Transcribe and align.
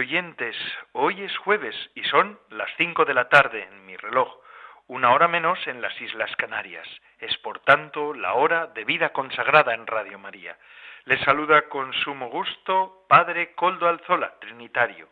Oyentes. 0.00 0.56
Hoy 0.92 1.22
es 1.22 1.36
jueves 1.38 1.76
y 1.94 2.02
son 2.04 2.38
las 2.48 2.70
cinco 2.78 3.04
de 3.04 3.12
la 3.12 3.28
tarde 3.28 3.64
en 3.64 3.84
mi 3.84 3.98
reloj, 3.98 4.34
una 4.86 5.12
hora 5.12 5.28
menos 5.28 5.58
en 5.66 5.82
las 5.82 5.98
Islas 6.00 6.34
Canarias. 6.36 6.88
Es 7.18 7.36
por 7.38 7.58
tanto 7.60 8.14
la 8.14 8.32
hora 8.32 8.66
de 8.68 8.84
vida 8.84 9.10
consagrada 9.10 9.74
en 9.74 9.86
Radio 9.86 10.18
María. 10.18 10.56
Les 11.04 11.20
saluda 11.20 11.68
con 11.68 11.92
sumo 11.92 12.30
gusto 12.30 13.04
Padre 13.08 13.54
Coldo 13.54 13.88
Alzola, 13.88 14.38
Trinitario. 14.40 15.10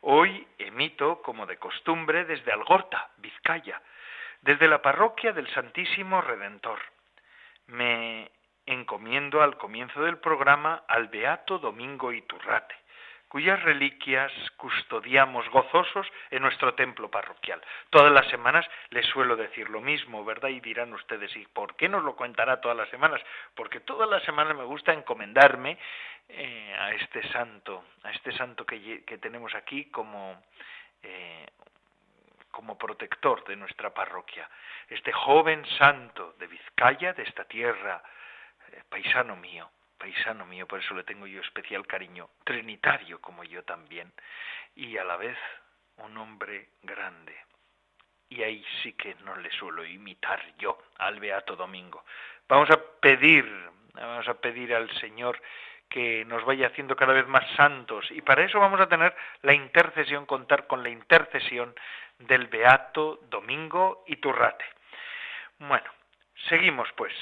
Hoy 0.00 0.48
emito, 0.58 1.20
como 1.20 1.44
de 1.44 1.58
costumbre, 1.58 2.24
desde 2.24 2.52
Algorta, 2.52 3.10
Vizcaya, 3.18 3.82
desde 4.40 4.66
la 4.66 4.80
parroquia 4.80 5.32
del 5.32 5.48
Santísimo 5.52 6.22
Redentor. 6.22 6.78
Me 7.66 8.30
encomiendo 8.64 9.42
al 9.42 9.58
comienzo 9.58 10.02
del 10.02 10.16
programa 10.16 10.84
al 10.88 11.08
Beato 11.08 11.58
Domingo 11.58 12.12
Iturrate, 12.12 12.74
cuyas 13.32 13.62
reliquias 13.62 14.30
custodiamos 14.58 15.48
gozosos 15.48 16.06
en 16.30 16.42
nuestro 16.42 16.74
templo 16.74 17.10
parroquial. 17.10 17.62
Todas 17.88 18.12
las 18.12 18.28
semanas 18.28 18.66
les 18.90 19.06
suelo 19.06 19.36
decir 19.36 19.70
lo 19.70 19.80
mismo, 19.80 20.22
¿verdad? 20.22 20.50
Y 20.50 20.60
dirán 20.60 20.92
ustedes, 20.92 21.34
¿y 21.36 21.46
por 21.46 21.74
qué 21.76 21.88
nos 21.88 22.04
lo 22.04 22.14
contará 22.14 22.60
todas 22.60 22.76
las 22.76 22.90
semanas? 22.90 23.22
Porque 23.54 23.80
todas 23.80 24.06
las 24.10 24.22
semanas 24.24 24.54
me 24.54 24.64
gusta 24.64 24.92
encomendarme 24.92 25.78
eh, 26.28 26.76
a 26.78 26.92
este 26.92 27.26
santo, 27.28 27.86
a 28.02 28.10
este 28.10 28.32
santo 28.32 28.66
que, 28.66 29.02
tenemos 29.22 29.54
aquí 29.54 29.86
como... 29.86 30.42
Eh, 31.02 31.46
como 32.50 32.76
protector 32.76 33.42
de 33.46 33.56
nuestra 33.56 33.94
parroquia, 33.94 34.46
este 34.90 35.10
joven 35.10 35.64
santo 35.78 36.34
de 36.38 36.46
Vizcaya, 36.48 37.14
de 37.14 37.22
esta 37.22 37.46
tierra 37.46 38.02
paisano 38.90 39.36
mío, 39.36 39.70
paisano 40.02 40.44
mío, 40.44 40.66
por 40.66 40.80
eso 40.80 40.94
le 40.94 41.04
tengo 41.04 41.28
yo 41.28 41.40
especial 41.40 41.86
cariño, 41.86 42.28
trinitario 42.42 43.20
como 43.20 43.44
yo 43.44 43.62
también, 43.62 44.12
y 44.74 44.96
a 44.96 45.04
la 45.04 45.16
vez 45.16 45.38
un 45.98 46.18
hombre 46.18 46.70
grande. 46.82 47.36
Y 48.28 48.42
ahí 48.42 48.64
sí 48.82 48.94
que 48.94 49.14
no 49.24 49.36
le 49.36 49.48
suelo 49.52 49.84
imitar 49.84 50.42
yo 50.58 50.76
al 50.98 51.20
Beato 51.20 51.54
Domingo. 51.54 52.04
Vamos 52.48 52.68
a 52.70 52.82
pedir, 53.00 53.46
vamos 53.94 54.26
a 54.26 54.34
pedir 54.34 54.74
al 54.74 54.90
Señor 54.98 55.40
que 55.88 56.24
nos 56.24 56.44
vaya 56.44 56.66
haciendo 56.66 56.96
cada 56.96 57.12
vez 57.12 57.28
más 57.28 57.48
santos 57.54 58.10
y 58.10 58.22
para 58.22 58.42
eso 58.42 58.58
vamos 58.58 58.80
a 58.80 58.88
tener 58.88 59.14
la 59.42 59.54
intercesión, 59.54 60.26
contar 60.26 60.66
con 60.66 60.82
la 60.82 60.88
intercesión 60.88 61.76
del 62.18 62.48
Beato 62.48 63.20
Domingo 63.30 64.02
Iturrate. 64.08 64.64
Bueno, 65.60 65.88
seguimos 66.48 66.88
pues. 66.96 67.12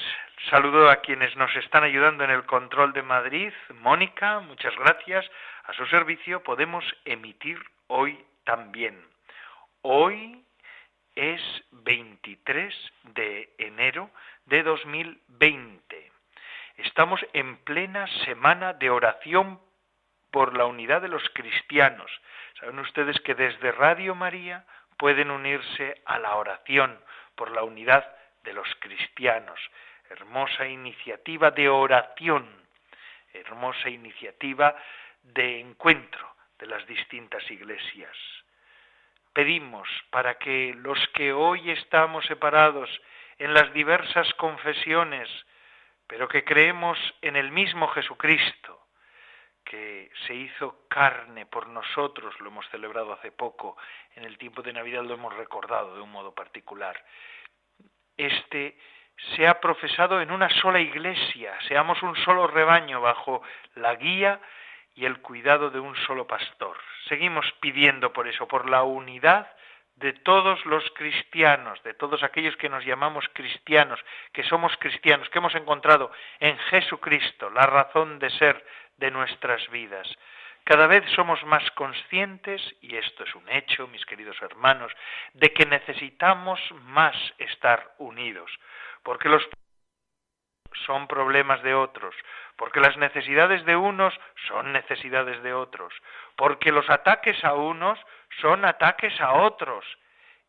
Saludo 0.49 0.89
a 0.89 0.97
quienes 0.97 1.35
nos 1.35 1.55
están 1.55 1.83
ayudando 1.83 2.23
en 2.23 2.31
el 2.31 2.45
control 2.45 2.93
de 2.93 3.03
Madrid. 3.03 3.53
Mónica, 3.75 4.39
muchas 4.39 4.75
gracias. 4.75 5.29
A 5.65 5.73
su 5.73 5.85
servicio 5.87 6.43
podemos 6.43 6.83
emitir 7.05 7.59
hoy 7.87 8.23
también. 8.43 8.99
Hoy 9.83 10.43
es 11.15 11.41
23 11.71 12.73
de 13.13 13.53
enero 13.57 14.09
de 14.45 14.63
2020. 14.63 16.11
Estamos 16.77 17.19
en 17.33 17.57
plena 17.57 18.07
semana 18.25 18.73
de 18.73 18.89
oración 18.89 19.59
por 20.31 20.57
la 20.57 20.65
unidad 20.65 21.01
de 21.01 21.09
los 21.09 21.23
cristianos. 21.33 22.09
Saben 22.59 22.79
ustedes 22.79 23.19
que 23.21 23.35
desde 23.35 23.71
Radio 23.71 24.15
María 24.15 24.65
pueden 24.97 25.29
unirse 25.29 26.01
a 26.05 26.17
la 26.19 26.35
oración 26.35 26.99
por 27.35 27.51
la 27.51 27.63
unidad 27.63 28.05
de 28.43 28.53
los 28.53 28.67
cristianos 28.79 29.59
hermosa 30.11 30.67
iniciativa 30.67 31.51
de 31.51 31.69
oración, 31.69 32.47
hermosa 33.33 33.89
iniciativa 33.89 34.75
de 35.23 35.59
encuentro 35.59 36.35
de 36.59 36.67
las 36.67 36.85
distintas 36.85 37.49
iglesias. 37.49 38.15
Pedimos 39.33 39.87
para 40.09 40.37
que 40.37 40.73
los 40.75 40.99
que 41.09 41.31
hoy 41.31 41.71
estamos 41.71 42.25
separados 42.25 42.89
en 43.37 43.53
las 43.53 43.73
diversas 43.73 44.33
confesiones, 44.33 45.29
pero 46.07 46.27
que 46.27 46.43
creemos 46.43 46.97
en 47.21 47.37
el 47.37 47.51
mismo 47.51 47.87
Jesucristo, 47.87 48.79
que 49.63 50.11
se 50.27 50.33
hizo 50.33 50.85
carne 50.89 51.45
por 51.45 51.67
nosotros, 51.67 52.37
lo 52.41 52.49
hemos 52.49 52.67
celebrado 52.69 53.13
hace 53.13 53.31
poco, 53.31 53.77
en 54.15 54.25
el 54.25 54.37
tiempo 54.37 54.61
de 54.61 54.73
Navidad 54.73 55.03
lo 55.03 55.13
hemos 55.13 55.33
recordado 55.33 55.95
de 55.95 56.01
un 56.01 56.11
modo 56.11 56.35
particular. 56.35 57.01
Este 58.17 58.77
se 59.35 59.47
ha 59.47 59.59
profesado 59.59 60.21
en 60.21 60.31
una 60.31 60.49
sola 60.61 60.79
iglesia, 60.79 61.53
seamos 61.67 62.01
un 62.01 62.15
solo 62.17 62.47
rebaño 62.47 63.01
bajo 63.01 63.43
la 63.75 63.95
guía 63.95 64.39
y 64.95 65.05
el 65.05 65.21
cuidado 65.21 65.69
de 65.69 65.79
un 65.79 65.95
solo 66.07 66.25
pastor. 66.25 66.77
Seguimos 67.07 67.45
pidiendo 67.59 68.11
por 68.11 68.27
eso, 68.27 68.47
por 68.47 68.69
la 68.69 68.83
unidad 68.83 69.51
de 69.95 70.13
todos 70.13 70.65
los 70.65 70.83
cristianos, 70.91 71.81
de 71.83 71.93
todos 71.93 72.23
aquellos 72.23 72.57
que 72.57 72.69
nos 72.69 72.83
llamamos 72.83 73.25
cristianos, 73.33 73.99
que 74.33 74.43
somos 74.43 74.75
cristianos, 74.77 75.29
que 75.29 75.37
hemos 75.37 75.53
encontrado 75.53 76.11
en 76.39 76.57
Jesucristo 76.57 77.49
la 77.51 77.67
razón 77.67 78.17
de 78.17 78.29
ser 78.31 78.65
de 78.97 79.11
nuestras 79.11 79.69
vidas. 79.69 80.07
Cada 80.63 80.87
vez 80.87 81.03
somos 81.15 81.43
más 81.45 81.69
conscientes, 81.71 82.61
y 82.81 82.95
esto 82.95 83.23
es 83.23 83.35
un 83.35 83.49
hecho, 83.49 83.87
mis 83.87 84.05
queridos 84.05 84.41
hermanos, 84.41 84.91
de 85.33 85.51
que 85.51 85.65
necesitamos 85.65 86.59
más 86.83 87.15
estar 87.37 87.95
unidos 87.97 88.49
porque 89.03 89.29
los 89.29 89.43
son 90.85 91.07
problemas 91.07 91.61
de 91.63 91.73
otros, 91.73 92.15
porque 92.55 92.79
las 92.79 92.95
necesidades 92.97 93.65
de 93.65 93.75
unos 93.75 94.17
son 94.47 94.71
necesidades 94.71 95.41
de 95.43 95.53
otros, 95.53 95.93
porque 96.37 96.71
los 96.71 96.89
ataques 96.89 97.43
a 97.43 97.53
unos 97.53 97.99
son 98.39 98.63
ataques 98.63 99.19
a 99.19 99.33
otros, 99.33 99.85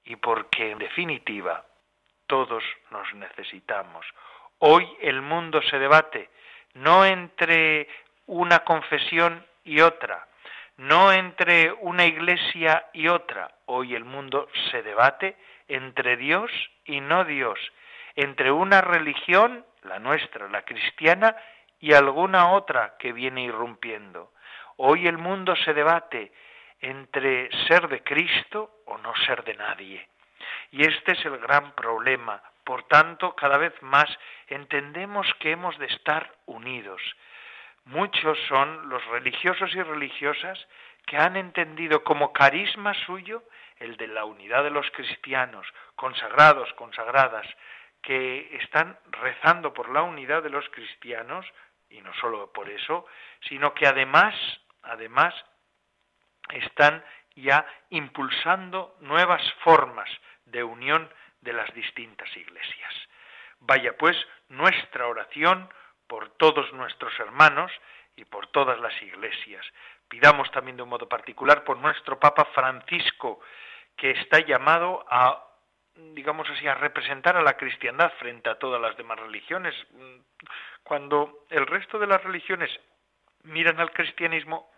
y 0.04 0.16
porque 0.16 0.70
en 0.70 0.78
definitiva 0.78 1.64
todos 2.28 2.62
nos 2.90 3.12
necesitamos. 3.14 4.06
Hoy 4.58 4.88
el 5.00 5.22
mundo 5.22 5.60
se 5.62 5.78
debate 5.78 6.30
no 6.74 7.04
entre 7.04 7.88
una 8.26 8.60
confesión 8.60 9.44
y 9.64 9.80
otra, 9.80 10.26
no 10.76 11.12
entre 11.12 11.72
una 11.72 12.04
iglesia 12.04 12.86
y 12.92 13.08
otra. 13.08 13.50
Hoy 13.66 13.94
el 13.94 14.04
mundo 14.04 14.48
se 14.70 14.82
debate 14.82 15.36
entre 15.68 16.16
Dios 16.16 16.50
y 16.84 17.00
no 17.00 17.24
Dios, 17.24 17.58
entre 18.16 18.50
una 18.50 18.80
religión, 18.80 19.64
la 19.82 19.98
nuestra, 19.98 20.48
la 20.48 20.62
cristiana, 20.62 21.36
y 21.80 21.94
alguna 21.94 22.52
otra 22.52 22.94
que 22.98 23.12
viene 23.12 23.42
irrumpiendo. 23.42 24.32
Hoy 24.76 25.08
el 25.08 25.18
mundo 25.18 25.56
se 25.56 25.74
debate 25.74 26.32
entre 26.80 27.50
ser 27.66 27.88
de 27.88 28.02
Cristo 28.02 28.82
o 28.86 28.98
no 28.98 29.14
ser 29.26 29.42
de 29.44 29.54
nadie. 29.54 30.08
Y 30.70 30.86
este 30.86 31.12
es 31.12 31.24
el 31.24 31.38
gran 31.38 31.72
problema. 31.72 32.42
Por 32.64 32.84
tanto, 32.84 33.34
cada 33.34 33.58
vez 33.58 33.72
más 33.82 34.06
entendemos 34.46 35.26
que 35.40 35.50
hemos 35.50 35.76
de 35.78 35.86
estar 35.86 36.32
unidos. 36.46 37.02
Muchos 37.84 38.38
son 38.48 38.88
los 38.88 39.04
religiosos 39.06 39.74
y 39.74 39.82
religiosas 39.82 40.58
que 41.06 41.16
han 41.16 41.36
entendido 41.36 42.04
como 42.04 42.32
carisma 42.32 42.94
suyo 43.06 43.42
el 43.76 43.96
de 43.96 44.06
la 44.06 44.24
unidad 44.24 44.62
de 44.62 44.70
los 44.70 44.88
cristianos, 44.92 45.66
consagrados, 45.96 46.72
consagradas, 46.74 47.46
que 48.00 48.56
están 48.56 48.98
rezando 49.10 49.72
por 49.72 49.88
la 49.90 50.02
unidad 50.02 50.42
de 50.42 50.50
los 50.50 50.68
cristianos, 50.70 51.46
y 51.88 52.00
no 52.00 52.12
solo 52.14 52.52
por 52.52 52.68
eso, 52.68 53.06
sino 53.48 53.74
que 53.74 53.86
además, 53.86 54.34
además, 54.82 55.34
están 56.50 57.04
ya 57.34 57.66
impulsando 57.90 58.96
nuevas 59.00 59.42
formas 59.64 60.08
de 60.46 60.62
unión 60.62 61.08
de 61.40 61.52
las 61.52 61.72
distintas 61.74 62.34
iglesias. 62.36 62.94
Vaya 63.60 63.96
pues 63.96 64.16
nuestra 64.48 65.06
oración 65.06 65.68
por 66.12 66.28
todos 66.32 66.70
nuestros 66.74 67.18
hermanos 67.20 67.72
y 68.16 68.26
por 68.26 68.46
todas 68.48 68.78
las 68.80 68.92
iglesias. 69.00 69.64
Pidamos 70.08 70.50
también 70.50 70.76
de 70.76 70.82
un 70.82 70.90
modo 70.90 71.08
particular 71.08 71.64
por 71.64 71.78
nuestro 71.78 72.20
Papa 72.20 72.44
Francisco, 72.54 73.40
que 73.96 74.10
está 74.10 74.40
llamado 74.40 75.06
a 75.08 75.42
digamos 75.94 76.46
así, 76.50 76.68
a 76.68 76.74
representar 76.74 77.38
a 77.38 77.42
la 77.42 77.56
cristiandad 77.56 78.12
frente 78.18 78.50
a 78.50 78.58
todas 78.58 78.78
las 78.78 78.94
demás 78.98 79.20
religiones. 79.20 79.74
Cuando 80.82 81.46
el 81.48 81.66
resto 81.66 81.98
de 81.98 82.06
las 82.06 82.22
religiones 82.22 82.70
miran 83.44 83.80
al 83.80 83.90
cristianismo, 83.90 84.70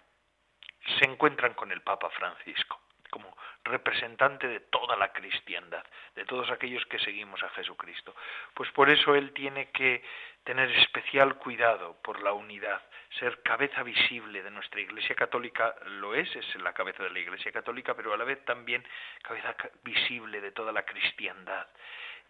se 1.01 1.05
encuentran 1.05 1.55
con 1.55 1.73
el 1.73 1.81
Papa 1.81 2.11
Francisco 2.11 2.81
como 3.11 3.37
representante 3.65 4.47
de 4.47 4.61
toda 4.61 4.97
la 4.97 5.13
cristiandad, 5.13 5.85
de 6.15 6.25
todos 6.25 6.51
aquellos 6.51 6.85
que 6.87 6.99
seguimos 6.99 7.43
a 7.43 7.49
Jesucristo. 7.51 8.15
Pues 8.55 8.71
por 8.73 8.91
eso 8.91 9.15
él 9.15 9.33
tiene 9.33 9.71
que 9.71 10.05
tener 10.45 10.71
especial 10.71 11.37
cuidado 11.37 11.97
por 12.03 12.23
la 12.23 12.33
unidad, 12.33 12.83
ser 13.19 13.43
cabeza 13.43 13.83
visible 13.83 14.43
de 14.43 14.51
nuestra 14.51 14.81
Iglesia 14.81 15.15
Católica, 15.15 15.75
lo 15.87 16.15
es, 16.15 16.35
es 16.37 16.55
la 16.57 16.75
cabeza 16.75 17.03
de 17.03 17.11
la 17.11 17.19
Iglesia 17.19 17.51
Católica, 17.51 17.95
pero 17.95 18.13
a 18.13 18.17
la 18.17 18.25
vez 18.25 18.45
también 18.45 18.87
cabeza 19.23 19.57
visible 19.83 20.41
de 20.41 20.53
toda 20.53 20.73
la 20.73 20.85
cristiandad 20.85 21.67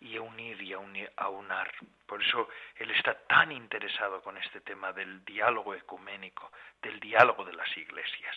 y 0.01 0.17
a 0.17 0.23
unir 0.23 0.61
y 0.63 0.73
a, 0.73 0.79
aunar. 1.17 1.73
Por 2.07 2.23
eso 2.23 2.49
él 2.77 2.91
está 2.91 3.15
tan 3.27 3.53
interesado 3.53 4.23
con 4.23 4.37
este 4.37 4.61
tema 4.61 4.93
del 4.93 5.25
diálogo 5.25 5.75
ecuménico, 5.75 6.51
del 6.83 7.01
diálogo 7.01 7.45
de 7.45 7.55
las 7.55 7.77
iglesias. 7.77 8.37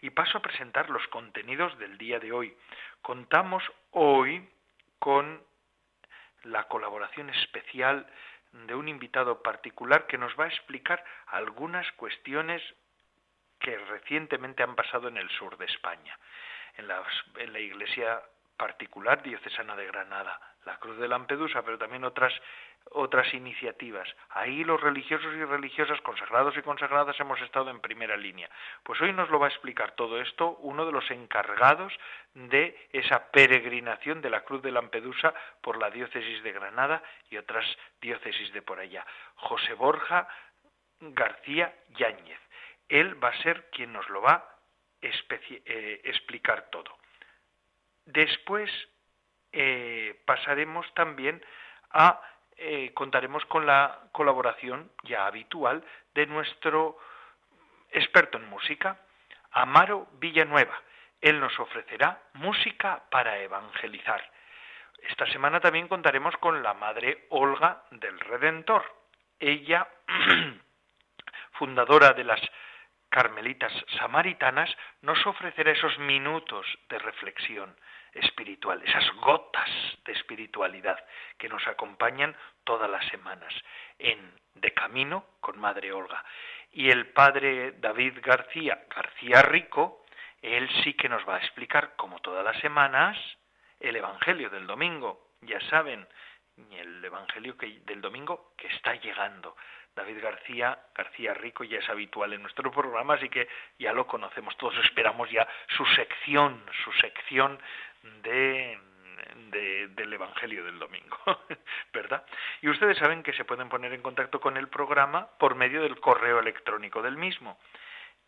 Y 0.00 0.10
paso 0.10 0.38
a 0.38 0.42
presentar 0.42 0.90
los 0.90 1.06
contenidos 1.08 1.78
del 1.78 1.96
día 1.98 2.18
de 2.18 2.32
hoy. 2.32 2.56
Contamos 3.02 3.62
hoy 3.92 4.48
con 4.98 5.42
la 6.42 6.64
colaboración 6.64 7.30
especial 7.30 8.06
de 8.52 8.74
un 8.74 8.88
invitado 8.88 9.42
particular 9.42 10.06
que 10.06 10.18
nos 10.18 10.38
va 10.38 10.44
a 10.44 10.48
explicar 10.48 11.04
algunas 11.26 11.90
cuestiones 11.92 12.62
que 13.58 13.76
recientemente 13.78 14.62
han 14.62 14.76
pasado 14.76 15.08
en 15.08 15.16
el 15.16 15.28
sur 15.30 15.56
de 15.56 15.64
España, 15.64 16.18
en, 16.76 16.86
en 17.36 17.52
la 17.52 17.58
iglesia 17.58 18.22
particular 18.56 19.22
diocesana 19.22 19.74
de 19.74 19.86
Granada, 19.86 20.38
la 20.64 20.76
Cruz 20.78 20.98
de 20.98 21.08
Lampedusa, 21.08 21.62
pero 21.62 21.78
también 21.78 22.04
otras 22.04 22.32
otras 22.90 23.32
iniciativas. 23.32 24.08
Ahí 24.30 24.62
los 24.62 24.80
religiosos 24.80 25.32
y 25.34 25.44
religiosas, 25.44 26.00
consagrados 26.02 26.56
y 26.56 26.62
consagradas, 26.62 27.18
hemos 27.18 27.40
estado 27.40 27.70
en 27.70 27.80
primera 27.80 28.16
línea. 28.16 28.50
Pues 28.82 29.00
hoy 29.00 29.12
nos 29.12 29.30
lo 29.30 29.38
va 29.38 29.46
a 29.46 29.50
explicar 29.50 29.92
todo 29.92 30.20
esto 30.20 30.56
uno 30.60 30.84
de 30.84 30.92
los 30.92 31.10
encargados 31.10 31.92
de 32.34 32.88
esa 32.92 33.30
peregrinación 33.30 34.20
de 34.20 34.30
la 34.30 34.42
Cruz 34.42 34.62
de 34.62 34.72
Lampedusa 34.72 35.34
por 35.62 35.78
la 35.78 35.90
diócesis 35.90 36.42
de 36.42 36.52
Granada 36.52 37.02
y 37.30 37.38
otras 37.38 37.64
diócesis 38.00 38.52
de 38.52 38.62
por 38.62 38.78
allá. 38.78 39.04
José 39.36 39.74
Borja 39.74 40.28
García 41.00 41.74
Yáñez. 41.96 42.40
Él 42.88 43.22
va 43.22 43.28
a 43.28 43.42
ser 43.42 43.70
quien 43.70 43.92
nos 43.92 44.08
lo 44.10 44.20
va 44.20 44.32
a 44.32 44.54
eh, 45.02 46.00
explicar 46.04 46.68
todo. 46.70 46.98
Después 48.06 48.70
eh, 49.54 50.20
pasaremos 50.26 50.92
también 50.94 51.40
a 51.90 52.20
eh, 52.56 52.92
contaremos 52.94 53.44
con 53.46 53.66
la 53.66 54.00
colaboración 54.12 54.90
ya 55.04 55.26
habitual 55.26 55.84
de 56.14 56.26
nuestro 56.26 56.98
experto 57.90 58.38
en 58.38 58.48
música, 58.48 58.98
Amaro 59.52 60.08
Villanueva. 60.14 60.76
Él 61.20 61.40
nos 61.40 61.58
ofrecerá 61.58 62.20
música 62.34 63.02
para 63.10 63.38
evangelizar. 63.38 64.22
Esta 65.08 65.26
semana 65.26 65.60
también 65.60 65.88
contaremos 65.88 66.36
con 66.38 66.62
la 66.62 66.74
Madre 66.74 67.26
Olga 67.30 67.84
del 67.90 68.18
Redentor. 68.20 68.84
Ella, 69.38 69.88
fundadora 71.52 72.12
de 72.12 72.24
las 72.24 72.40
Carmelitas 73.08 73.72
Samaritanas, 73.98 74.74
nos 75.02 75.24
ofrecerá 75.26 75.72
esos 75.72 75.98
minutos 75.98 76.66
de 76.88 76.98
reflexión 76.98 77.76
espiritual, 78.14 78.82
esas 78.82 79.10
gotas 79.16 79.68
de 80.04 80.12
espiritualidad 80.12 80.98
que 81.38 81.48
nos 81.48 81.66
acompañan 81.66 82.36
todas 82.64 82.90
las 82.90 83.06
semanas 83.08 83.52
en 83.98 84.18
De 84.54 84.72
Camino 84.72 85.26
con 85.40 85.58
Madre 85.58 85.92
Olga. 85.92 86.24
Y 86.72 86.90
el 86.90 87.06
padre 87.08 87.72
David 87.78 88.18
García, 88.22 88.84
García 88.94 89.42
Rico, 89.42 90.04
él 90.42 90.68
sí 90.82 90.94
que 90.94 91.08
nos 91.08 91.26
va 91.28 91.36
a 91.36 91.38
explicar, 91.38 91.94
como 91.96 92.20
todas 92.20 92.44
las 92.44 92.58
semanas, 92.60 93.16
el 93.80 93.96
Evangelio 93.96 94.50
del 94.50 94.66
domingo. 94.66 95.30
Ya 95.42 95.60
saben, 95.68 96.06
el 96.72 97.04
Evangelio 97.04 97.56
del 97.58 98.00
domingo 98.00 98.52
que 98.56 98.68
está 98.68 98.94
llegando. 98.94 99.56
David 99.94 100.22
García, 100.22 100.76
García 100.94 101.34
Rico 101.34 101.62
ya 101.62 101.78
es 101.78 101.88
habitual 101.88 102.32
en 102.32 102.42
nuestro 102.42 102.70
programa, 102.70 103.14
así 103.14 103.28
que 103.28 103.48
ya 103.78 103.92
lo 103.92 104.06
conocemos 104.06 104.56
todos, 104.56 104.76
esperamos 104.84 105.30
ya 105.30 105.46
su 105.76 105.86
sección, 105.86 106.64
su 106.84 106.92
sección 106.94 107.60
de, 108.22 108.78
del 109.88 110.12
Evangelio 110.12 110.64
del 110.64 110.78
domingo, 110.78 111.16
¿verdad? 111.92 112.24
Y 112.62 112.68
ustedes 112.68 112.98
saben 112.98 113.22
que 113.22 113.32
se 113.32 113.44
pueden 113.44 113.68
poner 113.68 113.92
en 113.92 114.02
contacto 114.02 114.40
con 114.40 114.56
el 114.56 114.68
programa 114.68 115.28
por 115.38 115.54
medio 115.54 115.82
del 115.82 116.00
correo 116.00 116.40
electrónico 116.40 117.02
del 117.02 117.16
mismo. 117.16 117.58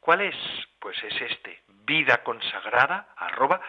¿Cuál 0.00 0.20
es? 0.20 0.37
Pues 0.78 0.96
es 1.02 1.20
este, 1.20 1.62
vida 1.84 2.23
consagrada 2.23 3.08
arroba. 3.17 3.61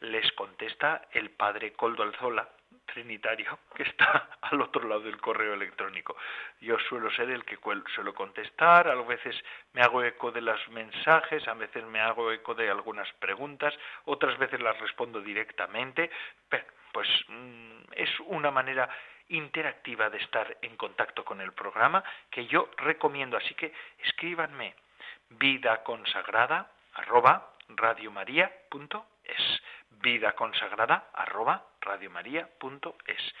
Les 0.00 0.32
contesta 0.32 1.02
el 1.12 1.30
padre 1.30 1.72
Coldo 1.72 2.02
Alzola, 2.02 2.48
trinitario 2.86 3.58
que 3.74 3.84
está 3.84 4.38
al 4.42 4.60
otro 4.60 4.86
lado 4.88 5.02
del 5.02 5.20
correo 5.20 5.54
electrónico. 5.54 6.16
Yo 6.60 6.78
suelo 6.88 7.10
ser 7.10 7.30
el 7.30 7.44
que 7.44 7.58
suelo 7.94 8.14
contestar, 8.14 8.88
a 8.88 8.94
veces 9.02 9.36
me 9.72 9.82
hago 9.82 10.02
eco 10.02 10.30
de 10.30 10.40
los 10.40 10.68
mensajes, 10.68 11.46
a 11.48 11.54
veces 11.54 11.84
me 11.84 12.00
hago 12.00 12.32
eco 12.32 12.54
de 12.54 12.70
algunas 12.70 13.10
preguntas, 13.14 13.74
otras 14.04 14.38
veces 14.38 14.60
las 14.60 14.78
respondo 14.78 15.20
directamente, 15.20 16.10
pues 16.92 17.08
mm, 17.28 17.80
es 17.92 18.10
una 18.26 18.50
manera 18.50 18.88
interactiva 19.28 20.10
de 20.10 20.18
estar 20.18 20.58
en 20.60 20.76
contacto 20.76 21.24
con 21.24 21.40
el 21.40 21.52
programa 21.52 22.02
que 22.30 22.46
yo 22.46 22.68
recomiendo, 22.76 23.36
así 23.36 23.54
que 23.54 23.72
escríbanme 23.98 24.74
vida 25.30 25.82
consagrada 25.84 26.70
arroba 26.94 27.52
radiomaria.es 27.68 29.62
vida 30.00 30.32
consagrada 30.32 31.10
arroba 31.14 31.64
radiomaria.es. 31.80 33.34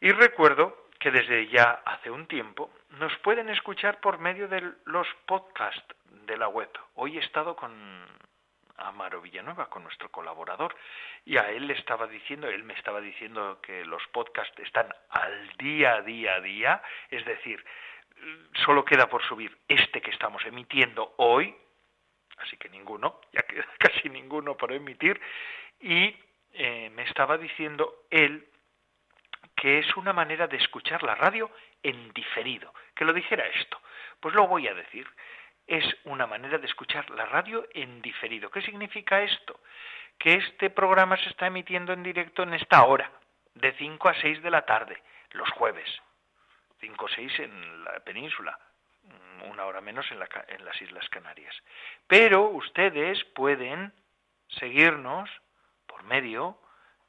Y 0.00 0.12
recuerdo 0.12 0.88
que 0.98 1.10
desde 1.10 1.48
ya 1.48 1.82
hace 1.84 2.10
un 2.10 2.26
tiempo 2.26 2.70
nos 2.90 3.16
pueden 3.18 3.48
escuchar 3.48 4.00
por 4.00 4.18
medio 4.18 4.48
de 4.48 4.62
los 4.84 5.06
podcasts 5.26 5.94
de 6.26 6.36
la 6.36 6.48
web. 6.48 6.70
Hoy 6.94 7.18
he 7.18 7.20
estado 7.20 7.54
con 7.56 8.06
Amaro 8.78 9.20
Villanueva, 9.20 9.68
con 9.68 9.82
nuestro 9.82 10.10
colaborador, 10.10 10.74
y 11.24 11.36
a 11.36 11.50
él 11.50 11.66
le 11.66 11.74
estaba 11.74 12.06
diciendo, 12.06 12.48
él 12.48 12.64
me 12.64 12.74
estaba 12.74 13.00
diciendo 13.00 13.60
que 13.62 13.84
los 13.84 14.06
podcasts 14.08 14.58
están 14.60 14.88
al 15.10 15.48
día, 15.56 16.02
día, 16.02 16.40
día, 16.40 16.82
es 17.10 17.24
decir, 17.24 17.64
solo 18.64 18.84
queda 18.84 19.08
por 19.08 19.22
subir 19.22 19.56
este 19.68 20.00
que 20.00 20.10
estamos 20.10 20.44
emitiendo 20.44 21.14
hoy, 21.18 21.54
así 22.38 22.56
que 22.56 22.68
ninguno, 22.68 23.20
ya 23.32 23.42
queda 23.42 23.66
casi 23.78 24.08
ninguno 24.08 24.56
por 24.56 24.72
emitir, 24.72 25.20
y 25.80 26.16
eh, 26.52 26.90
me 26.90 27.02
estaba 27.02 27.36
diciendo 27.36 28.04
él 28.10 28.46
que 29.56 29.78
es 29.78 29.96
una 29.96 30.12
manera 30.12 30.46
de 30.46 30.58
escuchar 30.58 31.02
la 31.02 31.14
radio 31.14 31.50
en 31.82 32.12
diferido, 32.12 32.74
que 32.94 33.04
lo 33.04 33.12
dijera 33.12 33.46
esto. 33.46 33.80
Pues 34.20 34.34
lo 34.34 34.46
voy 34.46 34.68
a 34.68 34.74
decir, 34.74 35.06
es 35.66 35.84
una 36.04 36.26
manera 36.26 36.58
de 36.58 36.66
escuchar 36.66 37.08
la 37.10 37.26
radio 37.26 37.66
en 37.72 38.02
diferido. 38.02 38.50
¿Qué 38.50 38.60
significa 38.62 39.22
esto? 39.22 39.60
Que 40.18 40.34
este 40.34 40.70
programa 40.70 41.16
se 41.16 41.30
está 41.30 41.46
emitiendo 41.46 41.92
en 41.92 42.02
directo 42.02 42.42
en 42.42 42.54
esta 42.54 42.84
hora, 42.84 43.10
de 43.54 43.72
5 43.72 44.08
a 44.08 44.14
6 44.14 44.42
de 44.42 44.50
la 44.50 44.62
tarde, 44.62 45.02
los 45.32 45.50
jueves. 45.50 45.88
5 46.80 47.04
o 47.04 47.08
6 47.08 47.40
en 47.40 47.84
la 47.84 48.00
península, 48.00 48.58
una 49.46 49.64
hora 49.64 49.80
menos 49.80 50.06
en, 50.10 50.18
en 50.48 50.64
las 50.64 50.80
Islas 50.80 51.08
Canarias. 51.08 51.54
Pero 52.06 52.42
ustedes 52.50 53.22
pueden 53.34 53.92
seguirnos 54.48 55.30
por 55.86 56.02
medio 56.04 56.58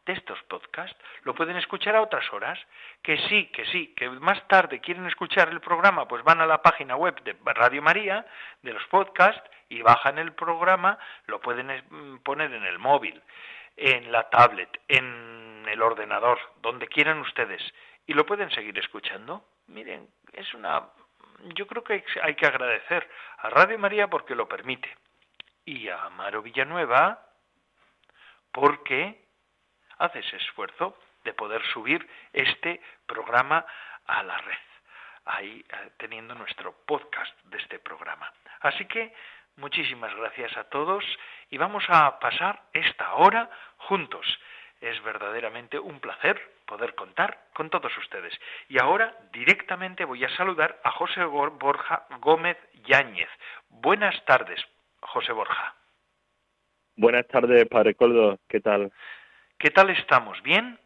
de 0.08 0.14
estos 0.14 0.42
podcasts. 0.44 0.98
Lo 1.24 1.36
pueden 1.36 1.58
escuchar 1.58 1.96
a 1.96 2.02
otras 2.02 2.32
horas. 2.34 2.58
Que 3.04 3.18
sí, 3.30 3.48
que 3.48 3.66
sí, 3.66 3.94
que 3.96 4.10
más 4.10 4.46
tarde 4.48 4.80
quieren 4.80 5.06
escuchar 5.06 5.50
el 5.50 5.62
programa, 5.62 6.08
pues 6.08 6.24
van 6.24 6.42
a 6.42 6.48
la 6.48 6.62
página 6.62 6.96
web 6.96 7.22
de 7.24 7.36
Radio 7.54 7.82
María, 7.82 8.26
de 8.64 8.74
los 8.74 8.84
podcasts, 8.86 9.50
y 9.70 9.82
bajan 9.82 10.18
el 10.18 10.34
programa, 10.34 10.98
lo 11.28 11.40
pueden 11.42 11.68
mm, 11.68 12.20
poner 12.20 12.54
en 12.54 12.64
el 12.64 12.80
móvil, 12.80 13.22
en 13.76 14.12
la 14.12 14.30
tablet, 14.30 14.70
en 14.88 15.66
el 15.68 15.82
ordenador, 15.82 16.40
donde 16.62 16.88
quieran 16.88 17.20
ustedes, 17.20 17.62
y 18.06 18.14
lo 18.14 18.26
pueden 18.26 18.50
seguir 18.52 18.78
escuchando. 18.80 19.46
Miren, 19.68 20.08
es 20.32 20.54
una 20.54 20.84
yo 21.56 21.68
creo 21.68 21.84
que 21.84 22.04
hay 22.22 22.36
que 22.36 22.46
agradecer 22.46 23.10
a 23.38 23.50
Radio 23.50 23.78
María 23.78 24.08
porque 24.08 24.36
lo 24.36 24.48
permite 24.48 24.96
y 25.66 25.90
a 25.90 26.04
Amaro 26.04 26.42
Villanueva 26.42 27.24
porque 28.52 29.26
hace 29.98 30.20
ese 30.20 30.38
esfuerzo 30.38 30.98
de 31.24 31.34
poder 31.34 31.62
subir 31.74 32.08
este 32.34 32.82
programa 33.06 33.66
a 34.06 34.24
la 34.24 34.38
red, 34.38 34.58
ahí 35.26 35.64
eh, 35.68 35.92
teniendo 35.98 36.34
nuestro 36.36 36.74
podcast 36.86 37.38
de 37.46 37.58
este 37.58 37.80
programa. 37.80 38.32
Así 38.62 38.86
que 38.86 39.14
muchísimas 39.58 40.16
gracias 40.16 40.56
a 40.56 40.64
todos 40.66 41.04
y 41.50 41.58
vamos 41.58 41.84
a 41.90 42.20
pasar 42.20 42.64
esta 42.74 43.16
hora 43.16 43.50
juntos. 43.78 44.26
Es 44.82 45.02
verdaderamente 45.04 45.80
un 45.80 46.00
placer 46.00 46.40
poder 46.66 46.94
contar 46.96 47.46
con 47.54 47.70
todos 47.70 47.96
ustedes. 47.98 48.34
Y 48.70 48.80
ahora 48.80 49.16
directamente 49.32 50.06
voy 50.06 50.24
a 50.24 50.30
saludar 50.36 50.80
a 50.84 50.92
José 50.92 51.24
Borja 51.24 52.06
Gómez 52.20 52.58
Yáñez. 52.86 53.30
Buenas 53.70 54.24
tardes, 54.26 54.60
José 55.00 55.32
Borja. 55.32 55.76
Buenas 56.96 57.28
tardes, 57.28 57.66
Padre 57.68 57.96
Coldo. 57.96 58.40
¿Qué 58.48 58.60
tal? 58.60 58.92
¿Qué 59.58 59.72
tal 59.72 59.90
estamos? 59.90 60.42
¿Bien? 60.44 60.80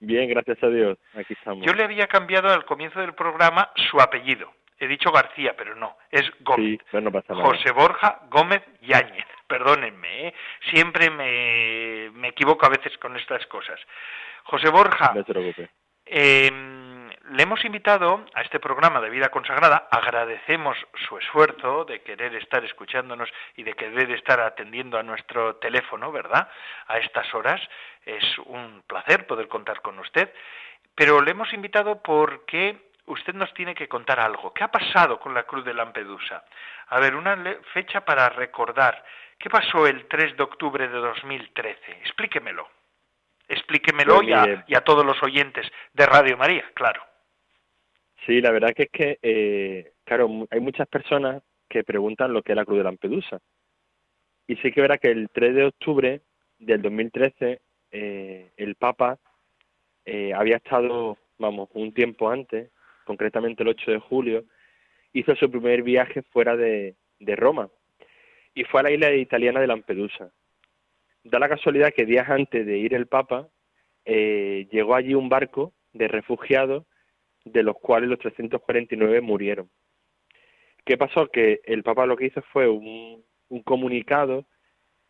Bien, 0.00 0.28
gracias 0.28 0.62
a 0.62 0.68
Dios. 0.68 0.98
Aquí 1.14 1.34
estamos. 1.34 1.64
Yo 1.66 1.72
le 1.72 1.84
había 1.84 2.06
cambiado 2.06 2.48
al 2.48 2.64
comienzo 2.64 3.00
del 3.00 3.14
programa 3.14 3.70
su 3.90 4.00
apellido. 4.00 4.52
He 4.78 4.86
dicho 4.86 5.10
García, 5.10 5.54
pero 5.56 5.74
no, 5.74 5.96
es 6.10 6.30
Gómez. 6.40 6.78
Sí, 6.90 7.00
no 7.00 7.10
pasa 7.10 7.34
nada. 7.34 7.44
José 7.44 7.72
Borja 7.72 8.20
Gómez 8.30 8.62
Yáñez. 8.82 9.26
Perdónenme, 9.48 10.28
¿eh? 10.28 10.34
siempre 10.70 11.10
me, 11.10 12.10
me, 12.12 12.28
equivoco 12.28 12.66
a 12.66 12.68
veces 12.68 12.96
con 12.98 13.16
estas 13.16 13.46
cosas. 13.46 13.80
José 14.44 14.68
Borja, 14.68 15.12
no 15.14 15.24
te 15.24 15.32
eh, 16.10 16.50
le 17.30 17.42
hemos 17.42 17.62
invitado 17.66 18.24
a 18.32 18.40
este 18.40 18.58
programa 18.58 19.00
de 19.00 19.10
vida 19.10 19.28
consagrada, 19.28 19.88
agradecemos 19.90 20.76
su 21.06 21.18
esfuerzo 21.18 21.84
de 21.84 22.00
querer 22.00 22.34
estar 22.34 22.64
escuchándonos 22.64 23.28
y 23.56 23.62
de 23.62 23.74
querer 23.74 24.10
estar 24.12 24.40
atendiendo 24.40 24.98
a 24.98 25.02
nuestro 25.02 25.56
teléfono, 25.56 26.10
¿verdad? 26.10 26.48
A 26.86 26.98
estas 26.98 27.32
horas. 27.34 27.60
Es 28.06 28.24
un 28.46 28.82
placer 28.86 29.26
poder 29.26 29.48
contar 29.48 29.82
con 29.82 29.98
usted, 29.98 30.32
pero 30.94 31.20
le 31.20 31.32
hemos 31.32 31.52
invitado 31.52 32.02
porque 32.02 32.87
usted 33.08 33.34
nos 33.34 33.52
tiene 33.54 33.74
que 33.74 33.88
contar 33.88 34.20
algo. 34.20 34.52
¿Qué 34.52 34.64
ha 34.64 34.70
pasado 34.70 35.18
con 35.18 35.34
la 35.34 35.44
Cruz 35.44 35.64
de 35.64 35.74
Lampedusa? 35.74 36.44
A 36.88 37.00
ver, 37.00 37.14
una 37.14 37.36
fecha 37.72 38.04
para 38.04 38.28
recordar. 38.28 39.04
¿Qué 39.38 39.50
pasó 39.50 39.86
el 39.86 40.06
3 40.06 40.36
de 40.36 40.42
octubre 40.42 40.88
de 40.88 40.98
2013? 40.98 41.92
Explíquemelo. 42.00 42.68
Explíquemelo 43.48 44.16
pues 44.16 44.28
y, 44.66 44.74
a, 44.74 44.80
todos 44.82 45.04
los 45.04 45.22
oyentes 45.22 45.66
de 45.94 46.06
Radio 46.06 46.36
María, 46.36 46.64
claro. 46.74 47.02
Sí, 48.26 48.40
la 48.40 48.50
verdad 48.50 48.74
que 48.74 48.84
es 48.84 48.90
que, 48.90 49.18
eh, 49.22 49.92
claro, 50.04 50.28
hay 50.50 50.60
muchas 50.60 50.86
personas 50.88 51.42
que 51.68 51.84
preguntan 51.84 52.32
lo 52.32 52.42
que 52.42 52.52
es 52.52 52.56
la 52.56 52.64
Cruz 52.64 52.78
de 52.78 52.84
Lampedusa. 52.84 53.38
Y 54.46 54.56
sí 54.56 54.72
que 54.72 54.80
verá 54.80 54.98
que 54.98 55.10
el 55.10 55.30
3 55.30 55.54
de 55.54 55.64
octubre 55.64 56.20
del 56.58 56.82
2013 56.82 57.60
eh, 57.90 58.50
el 58.56 58.74
Papa 58.74 59.18
eh, 60.04 60.32
había 60.34 60.56
estado, 60.56 61.16
vamos, 61.38 61.68
un 61.74 61.92
tiempo 61.92 62.30
antes, 62.30 62.70
concretamente 63.08 63.62
el 63.62 63.70
8 63.70 63.90
de 63.90 63.98
julio, 64.00 64.44
hizo 65.14 65.34
su 65.34 65.50
primer 65.50 65.82
viaje 65.82 66.20
fuera 66.24 66.56
de, 66.56 66.94
Roma 67.20 67.70
y 68.54 68.64
fue 68.64 68.80
a 68.80 68.82
la 68.82 68.90
isla 68.90 69.14
italiana 69.14 69.60
de 69.60 69.66
Lampedusa. 69.66 70.30
Da 71.24 71.38
la 71.38 71.48
casualidad 71.48 71.94
que 71.94 72.04
días 72.04 72.28
antes 72.28 72.66
de 72.66 72.76
ir 72.76 72.92
el 72.92 73.06
Papa, 73.06 73.48
eh, 74.04 74.68
llegó 74.70 74.94
allí 74.94 75.14
un 75.14 75.30
barco 75.30 75.72
de 75.94 76.06
refugiados, 76.06 76.84
de 77.44 77.62
los 77.62 77.76
cuales 77.76 78.10
los 78.10 78.18
349 78.18 79.22
murieron. 79.22 79.70
¿Qué 80.84 80.98
pasó? 80.98 81.28
Que 81.28 81.60
el 81.64 81.82
Papa 81.82 82.04
lo 82.04 82.16
que 82.16 82.26
hizo 82.26 82.42
fue 82.52 82.68
un, 82.68 83.24
comunicado 83.64 84.46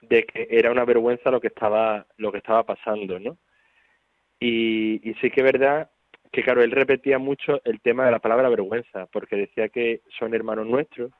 de 0.02 0.22
que 0.22 0.46
era 0.50 0.70
una 0.70 0.84
vergüenza 0.84 1.32
lo 1.32 1.40
que 1.40 1.48
estaba 1.48 2.06
lo 2.16 2.30
que 2.30 2.38
estaba 2.38 2.62
pasando, 2.64 3.18
¿no? 3.18 3.36
Y, 4.38 5.00
y 5.02 5.14
sí 5.14 5.30
que 5.32 5.40
es 5.40 5.52
verdad 5.52 5.90
que, 6.30 6.42
claro, 6.42 6.62
él 6.62 6.70
repetía 6.70 7.18
mucho 7.18 7.61
el 7.64 7.80
tema 7.80 8.04
de 8.04 8.12
la 8.12 8.18
palabra 8.18 8.49
vergüenza, 8.49 9.06
porque 9.06 9.37
decía 9.37 9.68
que 9.68 10.02
son 10.18 10.35
hermanos 10.35 10.66
nuestros, 10.66 11.12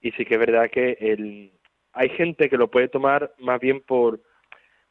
y 0.00 0.10
sí 0.12 0.24
que 0.24 0.34
es 0.34 0.40
verdad 0.40 0.70
que 0.70 0.96
el, 1.00 1.52
hay 1.94 2.10
gente 2.10 2.50
que 2.50 2.58
lo 2.58 2.70
puede 2.70 2.88
tomar 2.88 3.32
más 3.38 3.58
bien 3.60 3.80
por 3.80 4.20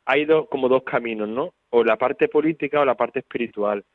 hay 0.05 0.25
dos 0.25 0.47
como 0.49 0.67
dos 0.67 0.83
caminos 0.83 1.29
no 1.29 1.53
o 1.69 1.83
la 1.83 1.97
parte 1.97 2.27
política 2.27 2.81
o 2.81 2.85
la 2.85 2.95
parte 2.95 3.19
espiritual. 3.19 3.85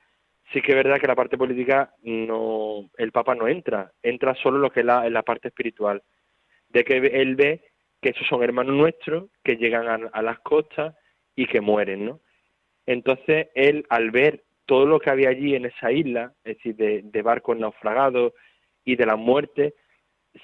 Sí 0.53 0.63
que 0.63 0.73
es 0.73 0.77
verdad 0.77 0.99
que 0.99 1.07
la 1.07 1.17
parte 1.17 1.37
política 1.37 1.95
no 2.03 2.89
el 2.97 3.13
papa 3.13 3.35
no 3.35 3.49
entra 3.49 3.93
entra 4.03 4.35
solo 4.37 4.59
lo 4.59 4.71
que 4.71 4.81
es 4.81 4.87
la, 4.87 5.07
en 5.07 5.13
la 5.13 5.23
parte 5.23 5.49
espiritual. 5.49 6.03
De 6.69 6.85
que 6.85 6.97
él 6.97 7.35
ve 7.35 7.65
que 8.01 8.11
esos 8.11 8.27
son 8.27 8.43
hermanos 8.43 8.75
nuestros 8.75 9.25
que 9.43 9.57
llegan 9.57 10.09
a, 10.13 10.23
las 10.23 10.39
costas 10.41 10.95
y 11.35 11.47
que 11.47 11.61
mueren 11.61 12.07
no 12.07 12.21
entonces 12.87 13.49
él 13.55 13.87
al 13.91 14.11
ver 14.11 14.45
todo 14.69 14.85
lo 14.85 15.01
que 15.01 15.09
había 15.09 15.31
allí 15.31 15.55
en 15.55 15.65
esa 15.65 15.91
isla 15.91 16.35
es 16.45 16.59
decir 16.59 16.77
de, 16.77 17.01
de 17.03 17.23
barcos 17.23 17.57
naufragados 17.57 18.35
y 18.85 18.97
de 18.97 19.07
la 19.07 19.17
muerte 19.17 19.75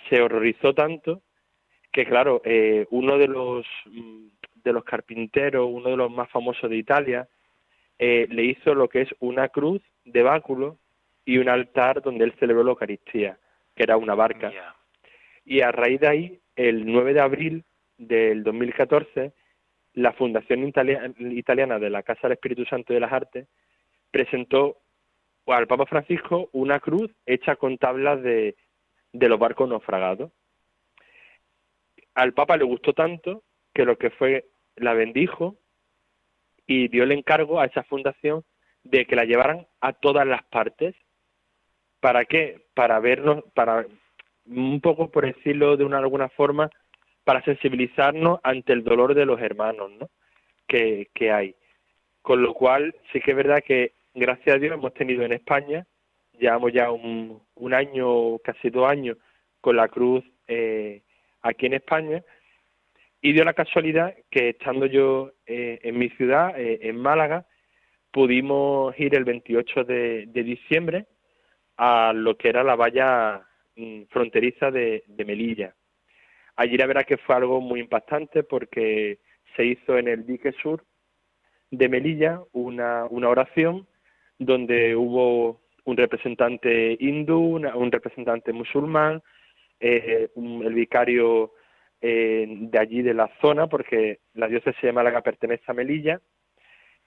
se 0.09 0.23
horrorizó 0.23 0.73
tanto 0.73 1.21
que 1.93 2.07
claro, 2.07 2.41
eh, 2.45 2.87
uno 2.91 3.19
de 3.19 3.29
los 3.29 3.67
mm, 3.85 4.27
de 4.65 4.73
los 4.73 4.83
carpinteros, 4.83 5.69
uno 5.71 5.91
de 5.91 5.97
los 5.97 6.11
más 6.11 6.31
famosos 6.31 6.71
de 6.71 6.77
Italia, 6.77 7.29
eh, 7.99 8.27
le 8.31 8.45
hizo 8.45 8.75
lo 8.75 8.89
que 8.89 9.03
es 9.03 9.15
una 9.21 9.51
cruz 9.51 9.83
de 10.07 10.23
báculo 10.23 10.79
y 11.27 11.37
un 11.37 11.51
altar 11.51 12.01
donde 12.01 12.25
él 12.25 12.35
celebró 12.41 12.65
la 12.65 12.71
Eucaristía, 12.71 13.39
que 13.77 13.83
era 13.83 13.99
una 13.99 14.15
barca. 14.15 14.51
Y 15.45 15.61
a 15.61 15.71
raíz 15.71 16.01
de 16.01 16.09
ahí, 16.09 16.41
el 16.57 16.87
9 16.87 17.13
de 17.13 17.21
abril 17.21 17.65
del 17.99 18.43
2014, 18.43 19.33
la 19.93 20.13
Fundación 20.13 20.67
Italiana 20.67 21.79
de 21.79 21.91
la 21.91 22.03
Casa 22.03 22.21
del 22.23 22.33
Espíritu 22.33 22.65
Santo 22.65 22.95
de 22.95 23.01
las 23.01 23.13
Artes 23.13 23.47
presentó 24.15 24.79
al 25.47 25.67
Papa 25.67 25.87
Francisco 25.87 26.49
una 26.53 26.79
cruz 26.79 27.11
hecha 27.27 27.57
con 27.57 27.79
tablas 27.79 28.23
de, 28.23 28.55
de 29.13 29.29
los 29.29 29.39
barcos 29.39 29.69
naufragados 29.69 30.31
al 32.15 32.33
Papa 32.33 32.57
le 32.57 32.65
gustó 32.65 32.93
tanto 32.93 33.43
que 33.75 33.85
lo 33.85 33.99
que 33.99 34.11
fue 34.11 34.47
la 34.77 34.95
bendijo 34.95 35.57
y 36.67 36.89
dio 36.89 37.05
el 37.05 37.13
encargo 37.13 37.61
a 37.61 37.67
esa 37.67 37.83
fundación 37.85 38.45
de 38.85 39.05
que 39.07 39.17
la 39.17 39.25
llevaran 39.25 39.67
a 39.81 39.93
todas 39.93 40.27
las 40.27 40.43
partes. 40.45 40.95
¿Para 42.01 42.25
qué? 42.25 42.67
Para 42.75 43.01
vernos, 43.01 43.45
para 43.55 43.87
un 44.47 44.81
poco 44.81 45.11
por 45.11 45.27
decirlo 45.27 45.77
de 45.77 45.85
una 45.85 45.99
alguna 45.99 46.29
forma, 46.29 46.71
para 47.25 47.43
sensibilizarnos 47.43 48.41
ante 48.43 48.73
el 48.73 48.85
dolor 48.85 49.15
de 49.15 49.27
los 49.27 49.41
hermanos, 49.41 49.91
¿no? 49.93 50.11
Que, 50.69 51.09
que 51.15 51.33
hay. 51.33 51.57
Con 52.23 52.43
lo 52.43 52.55
cual, 52.55 52.95
sí 53.13 53.21
que 53.21 53.33
es 53.33 53.37
verdad 53.37 53.63
que, 53.65 53.93
gracias 54.15 54.57
a 54.57 54.59
Dios, 54.59 54.75
hemos 54.75 54.95
tenido 54.95 55.25
en 55.25 55.33
España, 55.33 55.87
llevamos 56.39 56.73
ya 56.73 56.91
un, 56.91 57.43
un 57.55 57.75
año, 57.75 58.39
casi 58.39 58.71
dos 58.71 58.89
años, 58.89 59.17
con 59.61 59.77
la 59.77 59.89
cruz 59.89 60.25
eh, 60.47 61.03
aquí 61.43 61.67
en 61.67 61.75
España 61.75 62.23
y 63.21 63.33
dio 63.33 63.45
la 63.45 63.55
casualidad 63.55 64.15
que 64.31 64.51
estando 64.51 64.85
yo 64.85 65.33
eh, 65.47 65.81
en 65.83 65.99
mi 65.99 66.11
ciudad, 66.11 66.59
eh, 66.61 66.81
en 66.83 66.97
Málaga, 66.99 67.47
pudimos 68.11 68.95
ir 69.01 69.15
el 69.15 69.25
28 69.25 69.85
de, 69.85 70.27
diciembre 70.27 71.07
a 71.79 72.13
lo 72.15 72.37
que 72.37 72.51
era 72.51 72.63
la 72.63 72.77
valla 72.77 73.43
mm, 73.77 74.03
fronteriza 74.11 74.71
de, 74.71 75.05
Melilla. 75.27 75.75
Allí 76.57 76.77
la 76.77 76.87
verdad 76.87 77.07
que 77.07 77.17
fue 77.17 77.35
algo 77.35 77.63
muy 77.63 77.81
impactante 77.81 78.43
porque 78.43 79.21
se 79.57 79.65
hizo 79.65 79.97
en 79.97 80.09
el 80.09 80.27
dique 80.27 80.53
sur 80.63 80.85
de 81.71 81.89
Melilla 81.89 82.43
una, 82.53 83.07
una 83.07 83.31
oración 83.31 83.89
donde 84.39 84.97
hubo 84.97 85.61
un 85.85 85.97
representante 85.97 86.97
hindú, 86.99 87.57
un 87.57 87.93
representante 87.93 88.53
musulmán, 88.53 89.23
eh, 89.81 90.31
el 90.35 90.75
vicario 90.75 91.53
eh, 92.01 92.47
de 92.49 92.79
allí 92.79 93.03
de 93.03 93.15
la 93.15 93.31
zona, 93.41 93.67
porque 93.67 94.21
la 94.35 94.49
diócesis 94.49 94.81
de 94.83 94.93
Málaga 94.93 95.21
pertenece 95.21 95.65
a 95.67 95.75
Melilla, 95.75 96.21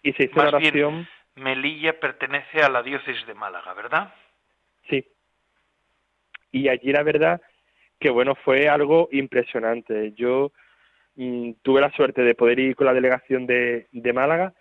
y 0.02 0.14
se 0.14 0.24
hizo 0.24 0.40
una 0.40 0.50
oración. 0.50 1.08
Melilla 1.36 2.00
pertenece 2.00 2.62
a 2.62 2.70
la 2.70 2.84
diócesis 2.84 3.26
de 3.26 3.34
Málaga, 3.34 3.74
¿verdad? 3.74 4.14
Sí. 4.90 5.06
Y 6.52 6.70
allí 6.70 6.92
la 6.92 7.04
verdad 7.04 7.42
que 8.00 8.10
bueno, 8.10 8.36
fue 8.36 8.68
algo 8.70 9.10
impresionante. 9.12 10.14
Yo 10.14 10.52
mm, 11.16 11.54
tuve 11.62 11.82
la 11.82 11.92
suerte 11.92 12.22
de 12.22 12.36
poder 12.36 12.60
ir 12.60 12.76
con 12.76 12.86
la 12.86 12.94
delegación 12.94 13.48
de, 13.48 13.88
de 13.92 14.14
Málaga 14.14 14.54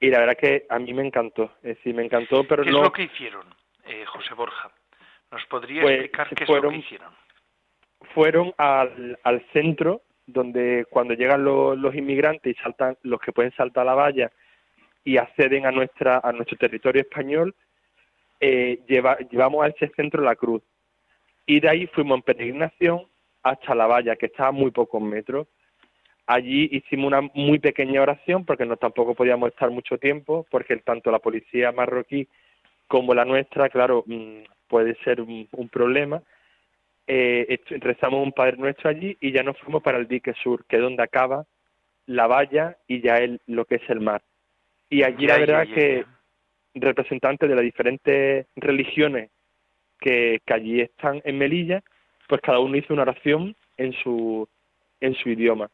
y 0.00 0.08
la 0.08 0.20
verdad 0.20 0.36
que 0.36 0.66
a 0.68 0.78
mí 0.78 0.92
me 0.92 1.06
encantó. 1.06 1.52
Es 1.62 1.76
decir, 1.76 1.94
me 1.94 2.04
encantó, 2.04 2.44
pero 2.44 2.62
¿Qué 2.62 2.70
no... 2.70 2.78
es 2.78 2.84
lo 2.84 2.92
que 2.92 3.02
hicieron, 3.04 3.46
eh, 3.84 4.04
José 4.06 4.34
Borja? 4.34 4.70
¿Nos 5.30 5.44
podría 5.46 5.82
pues, 5.82 5.94
explicar 5.94 6.28
qué 6.34 6.44
es 6.44 6.50
lo 6.50 6.70
que 6.70 6.76
hicieron? 6.76 7.12
fueron 8.14 8.54
al, 8.58 9.18
al 9.24 9.44
centro 9.52 10.02
donde 10.26 10.86
cuando 10.90 11.14
llegan 11.14 11.44
los, 11.44 11.78
los 11.78 11.94
inmigrantes 11.94 12.54
y 12.54 12.62
saltan 12.62 12.96
los 13.02 13.20
que 13.20 13.32
pueden 13.32 13.52
saltar 13.52 13.86
la 13.86 13.94
valla 13.94 14.30
y 15.04 15.16
acceden 15.16 15.66
a 15.66 15.70
nuestra 15.70 16.20
a 16.22 16.32
nuestro 16.32 16.56
territorio 16.58 17.02
español 17.02 17.54
eh, 18.40 18.80
llevamos 18.86 19.64
a 19.64 19.68
ese 19.68 19.88
centro 19.96 20.22
la 20.22 20.36
cruz 20.36 20.62
y 21.46 21.60
de 21.60 21.68
ahí 21.68 21.86
fuimos 21.88 22.16
en 22.18 22.22
peregrinación 22.22 23.06
hasta 23.42 23.74
la 23.74 23.86
valla 23.86 24.16
que 24.16 24.26
estaba 24.26 24.50
a 24.50 24.52
muy 24.52 24.70
pocos 24.70 25.00
metros 25.00 25.48
allí 26.28 26.68
hicimos 26.70 27.08
una 27.08 27.22
muy 27.34 27.58
pequeña 27.58 28.00
oración 28.00 28.44
porque 28.44 28.66
no 28.66 28.76
tampoco 28.76 29.14
podíamos 29.14 29.50
estar 29.50 29.70
mucho 29.70 29.98
tiempo 29.98 30.46
porque 30.50 30.76
tanto 30.76 31.10
la 31.10 31.18
policía 31.18 31.72
marroquí 31.72 32.28
como 32.86 33.14
la 33.14 33.24
nuestra 33.24 33.68
claro 33.68 34.04
mm, 34.06 34.42
puede 34.68 34.94
ser 35.02 35.20
un 35.20 35.68
problema 35.70 36.22
eh, 37.10 37.58
rezamos 37.80 38.22
un 38.22 38.32
Padre 38.32 38.58
Nuestro 38.58 38.90
allí 38.90 39.16
y 39.20 39.32
ya 39.32 39.42
nos 39.42 39.58
fuimos 39.58 39.82
para 39.82 39.96
el 39.96 40.06
dique 40.06 40.34
sur, 40.42 40.66
que 40.66 40.76
es 40.76 40.82
donde 40.82 41.02
acaba 41.02 41.46
la 42.04 42.26
valla 42.26 42.76
y 42.86 43.00
ya 43.00 43.16
el, 43.16 43.40
lo 43.46 43.64
que 43.64 43.76
es 43.76 43.88
el 43.88 44.00
mar. 44.00 44.22
Y 44.90 45.02
allí 45.02 45.26
la 45.26 45.38
verdad 45.38 45.66
que 45.66 46.04
representantes 46.74 47.48
de 47.48 47.54
las 47.54 47.64
diferentes 47.64 48.46
religiones 48.56 49.30
que, 50.00 50.40
que, 50.44 50.54
allí 50.54 50.80
están 50.82 51.22
en 51.24 51.38
Melilla, 51.38 51.82
pues 52.28 52.42
cada 52.42 52.58
uno 52.58 52.76
hizo 52.76 52.92
una 52.92 53.02
oración 53.02 53.56
en 53.78 53.94
su, 53.94 54.46
en 55.00 55.14
su 55.14 55.30
idioma. 55.30 55.70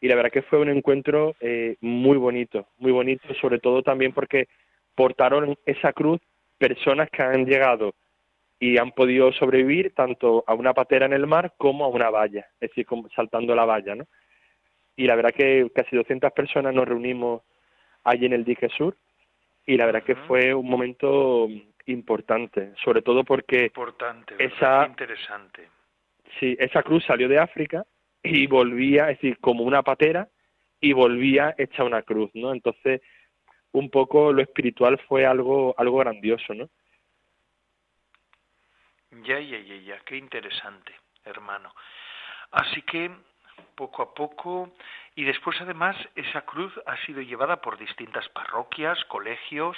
Y 0.00 0.08
la 0.08 0.14
verdad 0.14 0.30
que 0.30 0.42
fue 0.42 0.60
un 0.60 0.68
encuentro 0.68 1.34
eh, 1.40 1.76
muy 1.80 2.16
bonito, 2.16 2.68
muy 2.78 2.92
bonito, 2.92 3.22
sobre 3.40 3.58
todo 3.58 3.82
también 3.82 4.12
porque 4.12 4.48
portaron 4.94 5.56
esa 5.66 5.92
cruz 5.92 6.20
personas 6.58 7.08
que 7.10 7.22
han 7.22 7.46
llegado 7.46 7.94
y 8.60 8.78
han 8.78 8.92
podido 8.92 9.32
sobrevivir 9.32 9.94
tanto 9.94 10.44
a 10.46 10.54
una 10.54 10.74
patera 10.74 11.06
en 11.06 11.12
el 11.12 11.26
mar 11.26 11.54
como 11.56 11.84
a 11.84 11.88
una 11.88 12.10
valla, 12.10 12.46
es 12.60 12.70
decir, 12.70 12.86
saltando 13.14 13.54
la 13.54 13.64
valla, 13.64 13.94
¿no? 13.94 14.04
Y 14.96 15.06
la 15.06 15.14
verdad 15.14 15.30
que 15.30 15.70
casi 15.72 15.94
200 15.94 16.32
personas 16.32 16.74
nos 16.74 16.88
reunimos 16.88 17.42
allí 18.02 18.26
en 18.26 18.32
el 18.32 18.44
dique 18.44 18.68
sur 18.68 18.96
y 19.64 19.76
la 19.76 19.86
verdad 19.86 20.02
que 20.02 20.16
fue 20.16 20.52
un 20.54 20.68
momento 20.68 21.48
importante, 21.86 22.72
sobre 22.82 23.02
todo 23.02 23.22
porque 23.22 23.66
importante, 23.66 24.34
esa 24.38 24.86
interesante. 24.86 25.68
Sí, 26.40 26.56
esa 26.58 26.82
cruz 26.82 27.04
salió 27.04 27.28
de 27.28 27.38
África 27.38 27.84
y 28.22 28.46
volvía, 28.46 29.10
es 29.10 29.18
decir, 29.18 29.38
como 29.40 29.64
una 29.64 29.82
patera 29.82 30.28
y 30.80 30.92
volvía 30.92 31.54
hecha 31.58 31.84
una 31.84 32.02
cruz, 32.02 32.30
¿no? 32.34 32.52
Entonces, 32.52 33.00
un 33.72 33.90
poco 33.90 34.32
lo 34.32 34.42
espiritual 34.42 34.98
fue 35.08 35.26
algo 35.26 35.74
algo 35.78 35.98
grandioso, 35.98 36.54
¿no? 36.54 36.68
Ya, 39.24 39.40
ya, 39.40 39.58
ya, 39.58 39.76
ya, 39.76 40.00
qué 40.00 40.16
interesante, 40.16 40.92
hermano. 41.24 41.74
Así 42.50 42.82
que 42.82 43.10
poco 43.74 44.02
a 44.02 44.14
poco 44.14 44.72
y 45.14 45.24
después 45.24 45.60
además 45.60 45.96
esa 46.14 46.42
cruz 46.42 46.72
ha 46.86 46.96
sido 47.06 47.20
llevada 47.20 47.60
por 47.60 47.78
distintas 47.78 48.28
parroquias, 48.28 49.02
colegios, 49.06 49.76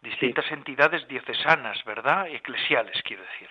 distintas 0.00 0.50
entidades 0.52 1.06
diocesanas, 1.08 1.82
¿verdad? 1.84 2.28
Eclesiales, 2.28 3.00
quiero 3.02 3.22
decir. 3.22 3.48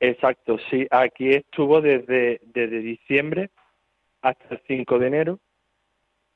Exacto, 0.00 0.58
sí. 0.70 0.86
Aquí 0.90 1.30
estuvo 1.30 1.80
desde, 1.80 2.40
desde 2.44 2.80
diciembre 2.80 3.50
hasta 4.22 4.54
el 4.54 4.60
5 4.66 4.98
de 4.98 5.06
enero. 5.06 5.38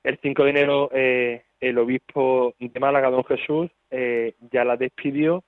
El 0.03 0.19
5 0.21 0.45
de 0.45 0.51
enero 0.51 0.91
eh, 0.93 1.45
el 1.61 1.79
obispo 1.79 2.55
de 2.59 2.81
Málaga, 2.81 3.11
don 3.11 3.25
Jesús, 3.25 3.71
eh, 3.91 4.35
ya 4.51 4.65
la 4.65 4.77
despidió, 4.77 5.45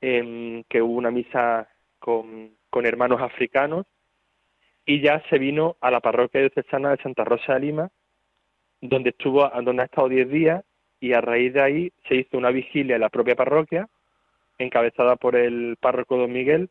eh, 0.00 0.62
que 0.68 0.82
hubo 0.82 0.94
una 0.94 1.10
misa 1.10 1.68
con, 1.98 2.56
con 2.70 2.86
hermanos 2.86 3.20
africanos 3.20 3.86
y 4.86 5.00
ya 5.00 5.22
se 5.28 5.38
vino 5.38 5.76
a 5.80 5.90
la 5.90 6.00
parroquia 6.00 6.40
diocesana 6.40 6.90
de 6.90 7.02
Santa 7.02 7.24
Rosa 7.24 7.54
de 7.54 7.60
Lima, 7.60 7.90
donde 8.80 9.10
estuvo, 9.10 9.48
donde 9.62 9.82
ha 9.82 9.86
estado 9.86 10.08
10 10.08 10.28
días 10.28 10.64
y 11.00 11.12
a 11.12 11.20
raíz 11.20 11.52
de 11.52 11.62
ahí 11.62 11.92
se 12.08 12.16
hizo 12.16 12.38
una 12.38 12.50
vigilia 12.50 12.96
en 12.96 13.00
la 13.00 13.08
propia 13.08 13.34
parroquia, 13.34 13.88
encabezada 14.58 15.16
por 15.16 15.34
el 15.34 15.76
párroco 15.80 16.16
don 16.16 16.32
Miguel 16.32 16.70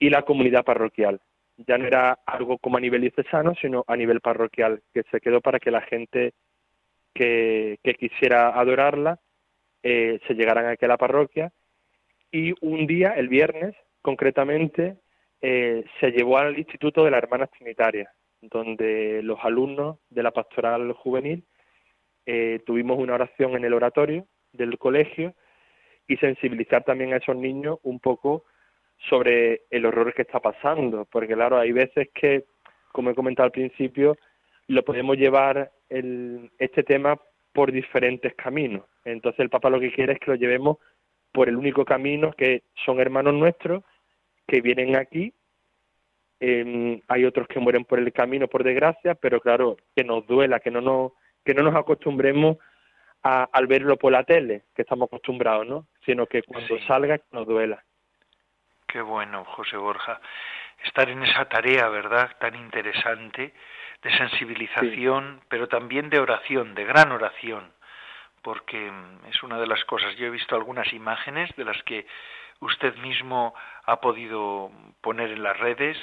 y 0.00 0.10
la 0.10 0.22
comunidad 0.22 0.64
parroquial. 0.64 1.20
Ya 1.58 1.78
no 1.78 1.86
era 1.86 2.18
algo 2.26 2.58
como 2.58 2.78
a 2.78 2.80
nivel 2.80 3.02
diocesano, 3.02 3.54
sino 3.60 3.84
a 3.86 3.94
nivel 3.94 4.20
parroquial, 4.20 4.82
que 4.92 5.04
se 5.10 5.20
quedó 5.20 5.40
para 5.40 5.60
que 5.60 5.70
la 5.70 5.82
gente 5.82 6.32
que, 7.14 7.78
que 7.84 7.94
quisiera 7.94 8.58
adorarla 8.58 9.20
eh, 9.82 10.18
se 10.26 10.34
llegaran 10.34 10.66
aquí 10.66 10.86
a 10.86 10.88
la 10.88 10.96
parroquia. 10.96 11.52
Y 12.32 12.54
un 12.62 12.86
día, 12.86 13.10
el 13.10 13.28
viernes, 13.28 13.74
concretamente, 14.00 14.96
eh, 15.42 15.84
se 16.00 16.10
llevó 16.12 16.38
al 16.38 16.58
Instituto 16.58 17.04
de 17.04 17.10
las 17.10 17.22
Hermanas 17.22 17.50
Trinitarias, 17.50 18.08
donde 18.40 19.22
los 19.22 19.38
alumnos 19.42 19.98
de 20.08 20.22
la 20.22 20.30
pastoral 20.30 20.92
juvenil 20.92 21.44
eh, 22.24 22.60
tuvimos 22.64 22.98
una 22.98 23.14
oración 23.14 23.54
en 23.56 23.64
el 23.64 23.74
oratorio 23.74 24.26
del 24.52 24.78
colegio 24.78 25.34
y 26.06 26.16
sensibilizar 26.16 26.84
también 26.84 27.12
a 27.12 27.18
esos 27.18 27.36
niños 27.36 27.78
un 27.82 28.00
poco 28.00 28.44
sobre 29.08 29.62
el 29.70 29.86
horror 29.86 30.12
que 30.14 30.22
está 30.22 30.40
pasando, 30.40 31.06
porque 31.10 31.34
claro, 31.34 31.58
hay 31.58 31.72
veces 31.72 32.08
que, 32.14 32.44
como 32.92 33.10
he 33.10 33.14
comentado 33.14 33.46
al 33.46 33.52
principio, 33.52 34.16
lo 34.66 34.84
podemos 34.84 35.16
llevar 35.16 35.72
el, 35.88 36.50
este 36.58 36.82
tema 36.82 37.18
por 37.52 37.72
diferentes 37.72 38.34
caminos. 38.34 38.84
Entonces 39.04 39.40
el 39.40 39.50
Papa 39.50 39.70
lo 39.70 39.80
que 39.80 39.92
quiere 39.92 40.12
es 40.12 40.20
que 40.20 40.30
lo 40.30 40.36
llevemos 40.36 40.78
por 41.32 41.48
el 41.48 41.56
único 41.56 41.84
camino 41.84 42.32
que 42.32 42.62
son 42.84 43.00
hermanos 43.00 43.34
nuestros 43.34 43.82
que 44.46 44.60
vienen 44.60 44.96
aquí. 44.96 45.32
Em, 46.40 47.00
hay 47.08 47.24
otros 47.24 47.46
que 47.48 47.60
mueren 47.60 47.84
por 47.84 47.98
el 47.98 48.12
camino, 48.12 48.48
por 48.48 48.64
desgracia, 48.64 49.14
pero 49.14 49.40
claro, 49.40 49.76
que 49.94 50.04
nos 50.04 50.26
duela, 50.26 50.60
que 50.60 50.70
no 50.70 50.80
nos, 50.80 51.12
que 51.44 51.54
no 51.54 51.62
nos 51.62 51.74
acostumbremos 51.74 52.56
a, 53.22 53.44
al 53.44 53.66
verlo 53.66 53.96
por 53.96 54.12
la 54.12 54.24
tele, 54.24 54.64
que 54.74 54.82
estamos 54.82 55.06
acostumbrados, 55.06 55.66
¿no? 55.66 55.86
Sino 56.06 56.26
que 56.26 56.42
cuando 56.42 56.78
salga 56.86 57.20
nos 57.32 57.46
duela. 57.46 57.84
Qué 58.90 59.00
bueno, 59.00 59.44
José 59.44 59.76
Borja. 59.76 60.20
Estar 60.82 61.08
en 61.10 61.22
esa 61.22 61.44
tarea, 61.44 61.88
¿verdad? 61.88 62.36
Tan 62.40 62.56
interesante 62.56 63.54
de 64.02 64.16
sensibilización, 64.16 65.42
pero 65.48 65.68
también 65.68 66.10
de 66.10 66.18
oración, 66.18 66.74
de 66.74 66.84
gran 66.86 67.12
oración, 67.12 67.72
porque 68.42 68.90
mm, 68.90 69.26
es 69.28 69.44
una 69.44 69.60
de 69.60 69.68
las 69.68 69.84
cosas. 69.84 70.16
Yo 70.16 70.26
he 70.26 70.30
visto 70.30 70.56
algunas 70.56 70.92
imágenes 70.92 71.54
de 71.54 71.64
las 71.64 71.80
que 71.84 72.04
usted 72.58 72.96
mismo 72.96 73.54
ha 73.86 74.00
podido 74.00 74.72
poner 75.02 75.30
en 75.30 75.44
las 75.44 75.56
redes, 75.56 75.96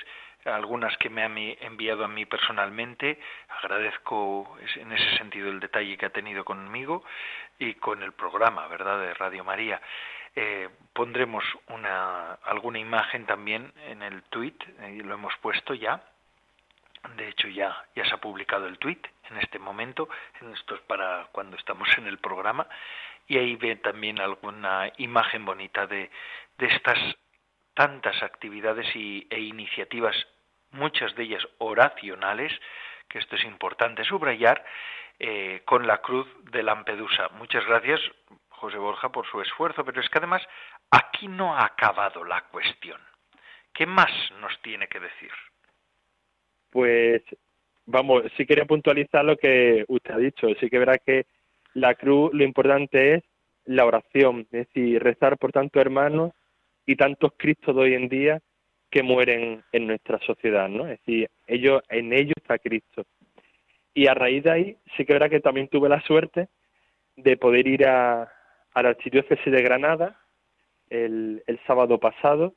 algunas 0.46 0.96
que 0.98 1.10
me 1.10 1.24
ha 1.24 1.66
enviado 1.66 2.06
a 2.06 2.08
mí 2.08 2.26
personalmente. 2.26 3.20
Agradezco 3.50 4.58
en 4.78 4.94
ese 4.94 5.18
sentido 5.18 5.50
el 5.50 5.60
detalle 5.60 5.98
que 5.98 6.06
ha 6.06 6.12
tenido 6.12 6.46
conmigo 6.46 7.04
y 7.60 7.74
con 7.74 8.02
el 8.02 8.14
programa, 8.14 8.66
¿verdad?, 8.68 9.02
de 9.02 9.14
Radio 9.14 9.44
María. 9.44 9.82
Eh, 10.40 10.70
pondremos 10.94 11.44
una, 11.70 12.34
alguna 12.34 12.78
imagen 12.78 13.26
también 13.26 13.74
en 13.88 14.04
el 14.04 14.22
tweet, 14.30 14.54
y 14.88 15.00
lo 15.02 15.16
hemos 15.16 15.36
puesto 15.38 15.74
ya. 15.74 16.04
De 17.16 17.28
hecho, 17.28 17.48
ya, 17.48 17.76
ya 17.96 18.06
se 18.06 18.14
ha 18.14 18.18
publicado 18.18 18.68
el 18.68 18.78
tweet 18.78 19.00
en 19.32 19.38
este 19.38 19.58
momento. 19.58 20.08
Esto 20.54 20.76
es 20.76 20.82
para 20.82 21.28
cuando 21.32 21.58
estamos 21.58 21.90
en 21.98 22.06
el 22.06 22.20
programa. 22.20 22.68
Y 23.26 23.40
ahí 23.40 23.56
ve 23.56 23.78
también 23.78 24.20
alguna 24.20 24.92
imagen 24.98 25.44
bonita 25.44 25.88
de, 25.88 26.12
de 26.60 26.68
estas 26.68 27.00
tantas 27.74 28.22
actividades 28.22 28.96
y, 28.96 29.26
e 29.32 29.40
iniciativas, 29.40 30.16
muchas 30.70 31.16
de 31.16 31.24
ellas 31.24 31.48
oracionales, 31.58 32.54
que 33.10 33.18
esto 33.18 33.38
es 33.38 33.44
importante 33.44 34.04
subrayar, 34.04 34.64
eh, 35.18 35.64
con 35.66 35.88
la 35.88 35.98
cruz 35.98 36.28
de 36.52 36.62
Lampedusa. 36.62 37.30
Muchas 37.30 37.66
gracias, 37.66 38.00
José 38.58 38.78
Borja, 38.78 39.10
por 39.10 39.26
su 39.28 39.42
esfuerzo, 39.42 39.86
pero 39.86 40.02
es 40.02 40.10
que 40.10 40.18
además 40.18 40.42
aquí 40.92 41.28
no 41.28 41.56
ha 41.56 41.66
acabado 41.66 42.24
la 42.24 42.42
cuestión. 42.52 43.00
¿Qué 43.74 43.86
más 43.86 44.12
nos 44.42 44.60
tiene 44.62 44.88
que 44.88 45.00
decir? 45.00 45.32
Pues 46.72 47.22
vamos, 47.86 48.24
sí 48.36 48.46
quería 48.46 48.66
puntualizar 48.66 49.24
lo 49.24 49.38
que 49.38 49.86
usted 49.88 50.14
ha 50.14 50.18
dicho. 50.18 50.48
Sí 50.60 50.70
que 50.70 50.80
verá 50.80 50.98
que 50.98 51.28
la 51.74 51.94
cruz 51.96 52.34
lo 52.34 52.44
importante 52.44 53.16
es 53.16 53.24
la 53.66 53.86
oración, 53.86 54.48
es 54.52 54.68
decir, 54.68 55.04
rezar 55.04 55.38
por 55.38 55.52
tantos 55.52 55.80
hermanos 55.80 56.32
y 56.86 56.96
tantos 56.96 57.34
Cristos 57.38 57.76
de 57.76 57.82
hoy 57.82 57.94
en 57.94 58.10
día 58.10 58.40
que 58.90 59.04
mueren 59.04 59.64
en 59.72 59.88
nuestra 59.88 60.18
sociedad, 60.20 60.70
¿no? 60.70 60.88
Es 60.88 61.00
decir, 61.00 61.30
ellos, 61.46 61.84
en 61.90 62.14
ellos 62.14 62.34
está 62.38 62.58
Cristo. 62.58 63.06
Y 63.94 64.08
a 64.08 64.14
raíz 64.14 64.44
de 64.44 64.52
ahí 64.52 64.78
sí 64.96 65.06
que 65.06 65.14
verá 65.14 65.30
que 65.30 65.42
también 65.42 65.68
tuve 65.68 65.90
la 65.90 66.02
suerte 66.02 66.48
de 67.18 67.36
poder 67.36 67.68
ir 67.68 67.88
a, 67.88 68.32
a 68.74 68.84
la 68.84 68.90
Archidiócesis 68.90 69.52
de 69.52 69.62
Granada 69.62 70.20
el, 70.90 71.44
el 71.48 71.60
sábado 71.66 72.00
pasado, 72.00 72.56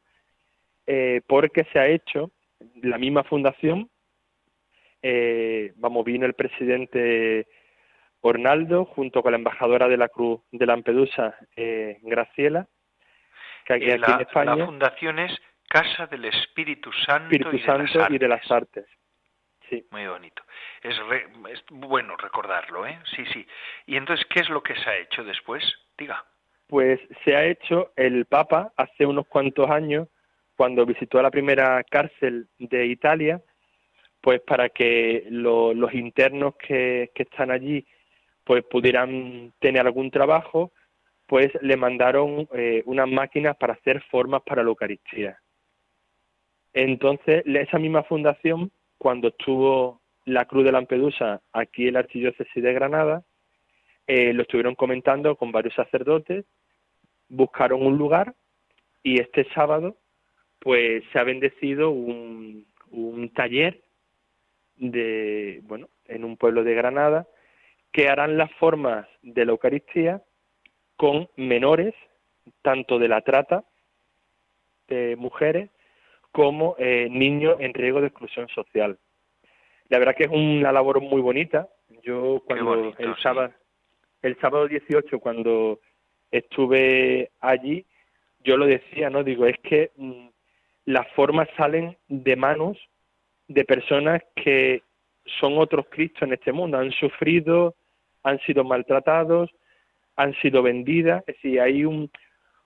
eh, 0.86 1.20
porque 1.26 1.64
se 1.72 1.78
ha 1.78 1.86
hecho 1.86 2.30
la 2.82 2.98
misma 2.98 3.24
fundación, 3.24 3.90
eh, 5.02 5.72
vamos, 5.76 6.04
vino 6.04 6.26
el 6.26 6.34
presidente 6.34 7.46
Ornaldo 8.20 8.84
junto 8.84 9.22
con 9.22 9.32
la 9.32 9.38
embajadora 9.38 9.88
de 9.88 9.96
la 9.96 10.08
Cruz 10.08 10.40
de 10.52 10.66
Lampedusa, 10.66 11.36
eh, 11.56 11.98
Graciela, 12.02 12.66
que 13.64 13.74
aquí, 13.74 13.90
en 13.90 14.20
España. 14.20 14.56
La 14.56 14.66
fundación 14.66 15.18
es 15.18 15.32
Casa 15.68 16.06
del 16.06 16.26
Espíritu 16.26 16.90
Santo, 17.06 17.34
y, 17.34 18.18
de 18.18 18.28
las 18.28 18.50
Artes. 18.50 18.86
Sí. 19.68 19.86
Muy 19.92 20.06
bonito. 20.06 20.42
Es, 20.82 20.96
es, 21.50 21.64
bueno 21.70 22.16
recordarlo, 22.16 22.86
¿eh? 22.86 22.98
Sí, 23.14 23.24
sí. 23.32 23.46
¿Y 23.86 23.96
entonces 23.96 24.26
qué 24.26 24.40
es 24.40 24.48
lo 24.48 24.62
que 24.62 24.74
se 24.74 24.90
ha 24.90 24.96
hecho 24.96 25.22
después? 25.22 25.62
Pues 26.66 27.00
se 27.24 27.34
ha 27.34 27.44
hecho 27.44 27.92
el 27.96 28.26
Papa 28.26 28.72
hace 28.76 29.06
unos 29.06 29.26
cuantos 29.26 29.68
años, 29.70 30.08
cuando 30.56 30.86
visitó 30.86 31.20
la 31.22 31.30
primera 31.30 31.82
cárcel 31.84 32.48
de 32.58 32.86
Italia, 32.86 33.42
pues 34.20 34.40
para 34.42 34.68
que 34.68 35.26
los 35.30 35.94
internos 35.94 36.54
que, 36.56 37.10
que 37.14 37.22
están 37.22 37.50
allí 37.50 37.86
pues 38.44 38.64
pudieran 38.64 39.52
tener 39.58 39.86
algún 39.86 40.10
trabajo, 40.10 40.72
pues 41.26 41.50
le 41.62 41.76
mandaron 41.76 42.48
eh, 42.52 42.82
unas 42.86 43.08
máquinas 43.08 43.56
para 43.56 43.74
hacer 43.74 44.02
formas 44.10 44.42
para 44.42 44.62
la 44.62 44.70
Eucaristía. 44.70 45.38
Entonces, 46.72 47.44
esa 47.46 47.78
misma 47.78 48.02
fundación, 48.02 48.72
cuando 48.98 49.28
estuvo 49.28 50.00
la 50.24 50.44
Cruz 50.46 50.64
de 50.64 50.72
Lampedusa 50.72 51.40
aquí 51.52 51.86
en 51.86 51.94
la 51.94 52.00
Archidiócesis 52.00 52.62
de 52.62 52.72
Granada, 52.72 53.22
eh, 54.12 54.32
lo 54.32 54.42
estuvieron 54.42 54.74
comentando 54.74 55.36
con 55.36 55.52
varios 55.52 55.72
sacerdotes, 55.74 56.44
buscaron 57.28 57.86
un 57.86 57.96
lugar 57.96 58.34
y 59.04 59.20
este 59.20 59.44
sábado 59.54 59.98
pues 60.58 61.04
se 61.12 61.20
ha 61.20 61.22
bendecido 61.22 61.90
un, 61.90 62.66
un 62.90 63.32
taller 63.32 63.80
de, 64.74 65.60
bueno, 65.62 65.88
en 66.06 66.24
un 66.24 66.36
pueblo 66.36 66.64
de 66.64 66.74
Granada, 66.74 67.28
que 67.92 68.08
harán 68.08 68.36
las 68.36 68.52
formas 68.54 69.06
de 69.22 69.44
la 69.44 69.52
Eucaristía 69.52 70.24
con 70.96 71.28
menores, 71.36 71.94
tanto 72.62 72.98
de 72.98 73.06
la 73.06 73.20
trata 73.20 73.62
de 74.88 75.14
mujeres 75.14 75.70
como 76.32 76.74
eh, 76.78 77.06
niños 77.08 77.58
en 77.60 77.74
riesgo 77.74 78.00
de 78.00 78.08
exclusión 78.08 78.48
social. 78.48 78.98
La 79.88 80.00
verdad 80.00 80.16
que 80.16 80.24
es 80.24 80.30
una 80.30 80.72
labor 80.72 81.00
muy 81.00 81.20
bonita. 81.20 81.68
Yo 82.02 82.42
cuando 82.44 82.92
el 82.98 83.16
sábado 83.22 83.52
el 84.22 84.38
sábado 84.40 84.68
18 84.68 85.18
cuando 85.18 85.80
estuve 86.30 87.30
allí, 87.40 87.86
yo 88.44 88.56
lo 88.56 88.66
decía, 88.66 89.10
¿no? 89.10 89.22
Digo, 89.22 89.46
es 89.46 89.58
que 89.62 89.90
mm, 89.96 90.28
las 90.86 91.08
formas 91.12 91.48
salen 91.56 91.96
de 92.08 92.36
manos 92.36 92.78
de 93.48 93.64
personas 93.64 94.22
que 94.36 94.82
son 95.40 95.58
otros 95.58 95.86
Cristos 95.90 96.22
en 96.22 96.32
este 96.32 96.52
mundo, 96.52 96.78
han 96.78 96.92
sufrido, 96.92 97.74
han 98.22 98.38
sido 98.40 98.64
maltratados, 98.64 99.50
han 100.16 100.34
sido 100.40 100.62
vendidas, 100.62 101.22
es 101.26 101.36
decir, 101.36 101.60
hay 101.60 101.84
un, 101.84 102.10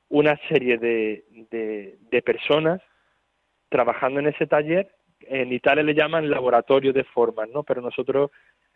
una 0.09 0.39
serie 0.49 0.79
de, 0.79 1.25
de, 1.51 2.23
personas 2.23 2.81
trabajando 3.69 4.21
en 4.21 4.29
ese 4.29 4.47
taller, 4.47 4.89
en 5.21 5.53
Italia 5.53 5.83
le 5.83 5.95
llaman 5.95 6.31
laboratorio 6.31 6.93
de 6.93 7.05
formas, 7.05 7.49
¿no? 7.49 7.63
Pero 7.63 7.81
nosotros 7.81 8.31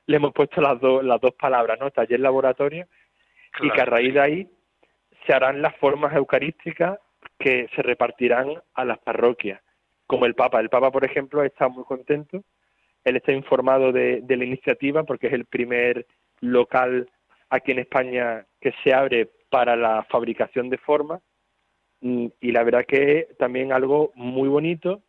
le 0.08 0.16
hemos 0.16 0.32
puesto 0.32 0.60
las, 0.62 0.80
dos 0.80 1.04
las 1.04 1.20
dos 1.20 1.34
palabras, 1.34 1.78
¿no? 1.78 1.90
Taller 1.90 2.18
laboratorio, 2.18 2.86
y 3.60 3.70
que 3.70 3.80
a 3.80 3.84
raíz 3.84 4.14
de 4.14 4.20
ahí 4.20 4.50
se 5.26 5.34
harán 5.34 5.60
las 5.60 5.76
formas 5.76 6.14
eucarísticas 6.14 6.98
que 7.38 7.68
se 7.76 7.82
repartirán 7.82 8.54
a 8.74 8.84
las 8.86 8.98
parroquias, 8.98 9.60
como 10.06 10.24
el 10.24 10.34
Papa. 10.34 10.60
El 10.60 10.70
Papa, 10.70 10.90
por 10.90 11.04
ejemplo, 11.04 11.44
está 11.44 11.68
muy 11.68 11.84
contento, 11.84 12.42
él 13.04 13.16
está 13.16 13.32
informado 13.32 13.92
de, 13.92 14.24
la 14.26 14.44
iniciativa 14.44 15.04
porque 15.04 15.26
es 15.26 15.34
el 15.34 15.44
primer 15.44 16.06
local 16.40 17.10
aquí 17.50 17.72
en 17.72 17.80
España 17.80 18.46
que 18.62 18.72
se 18.82 18.94
abre 18.94 19.28
para 19.50 19.76
la 19.76 20.04
fabricación 20.04 20.70
de 20.70 20.78
formas 20.78 21.20
mm, 22.00 22.28
y 22.40 22.52
la 22.52 22.64
verdad 22.64 22.86
que 22.86 23.18
es 23.18 23.36
también 23.36 23.72
algo 23.72 24.12
muy 24.14 24.48
bonito, 24.48 25.02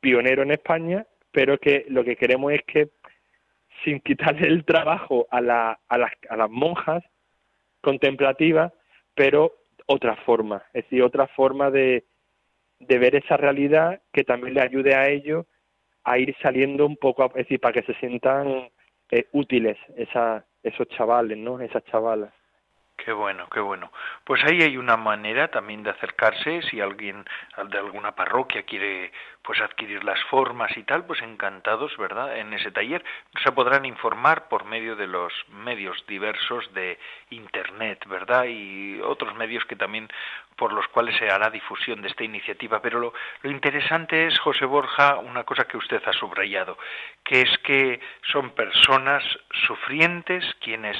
pionero 0.00 0.42
en 0.42 0.50
España, 0.50 1.06
pero 1.32 1.56
que 1.56 1.86
lo 1.88 2.04
que 2.04 2.16
queremos 2.16 2.52
es 2.52 2.62
que 2.64 2.90
sin 3.84 4.00
quitarle 4.00 4.48
el 4.48 4.64
trabajo 4.64 5.26
a, 5.30 5.40
la, 5.40 5.80
a, 5.88 5.98
las, 5.98 6.12
a 6.28 6.36
las 6.36 6.50
monjas 6.50 7.02
contemplativas, 7.80 8.72
pero 9.14 9.52
otra 9.86 10.16
forma, 10.16 10.62
es 10.72 10.84
decir, 10.84 11.02
otra 11.02 11.26
forma 11.28 11.70
de, 11.70 12.04
ver 12.80 13.14
esa 13.14 13.36
realidad 13.36 14.02
que 14.12 14.24
también 14.24 14.54
le 14.54 14.60
ayude 14.60 14.94
a 14.94 15.08
ellos 15.08 15.46
a 16.04 16.18
ir 16.18 16.34
saliendo 16.42 16.84
un 16.86 16.96
poco, 16.96 17.24
es 17.26 17.34
decir, 17.34 17.60
para 17.60 17.72
que 17.72 17.82
se 17.82 17.98
sientan 17.98 18.68
eh, 19.10 19.26
útiles 19.32 19.78
esa, 19.96 20.44
esos 20.62 20.88
chavales, 20.88 21.38
¿no? 21.38 21.60
Esas 21.60 21.84
chavalas. 21.84 22.32
Qué 22.96 23.12
bueno, 23.12 23.46
qué 23.50 23.60
bueno. 23.60 23.92
Pues 24.24 24.42
ahí 24.44 24.62
hay 24.62 24.78
una 24.78 24.96
manera 24.96 25.48
también 25.48 25.82
de 25.82 25.90
acercarse, 25.90 26.62
si 26.62 26.80
alguien 26.80 27.24
de 27.68 27.78
alguna 27.78 28.14
parroquia 28.14 28.62
quiere 28.62 29.12
pues 29.42 29.60
adquirir 29.60 30.02
las 30.02 30.20
formas 30.24 30.74
y 30.76 30.82
tal, 30.82 31.04
pues 31.04 31.20
encantados, 31.22 31.96
¿verdad? 31.98 32.36
En 32.38 32.52
ese 32.54 32.72
taller 32.72 33.04
se 33.44 33.52
podrán 33.52 33.84
informar 33.84 34.48
por 34.48 34.64
medio 34.64 34.96
de 34.96 35.06
los 35.06 35.32
medios 35.50 36.04
diversos 36.06 36.72
de 36.72 36.98
internet, 37.30 38.02
¿verdad? 38.08 38.46
Y 38.48 38.98
otros 39.02 39.34
medios 39.36 39.64
que 39.66 39.76
también 39.76 40.08
por 40.56 40.72
los 40.72 40.88
cuales 40.88 41.16
se 41.16 41.30
hará 41.30 41.50
difusión 41.50 42.00
de 42.00 42.08
esta 42.08 42.24
iniciativa. 42.24 42.80
Pero 42.80 42.98
lo, 42.98 43.12
lo 43.42 43.50
interesante 43.50 44.26
es, 44.26 44.38
José 44.40 44.64
Borja, 44.64 45.16
una 45.18 45.44
cosa 45.44 45.64
que 45.64 45.76
usted 45.76 46.02
ha 46.06 46.12
subrayado, 46.14 46.78
que 47.22 47.42
es 47.42 47.58
que 47.58 48.00
son 48.32 48.50
personas 48.50 49.22
sufrientes 49.66 50.44
quienes 50.60 50.96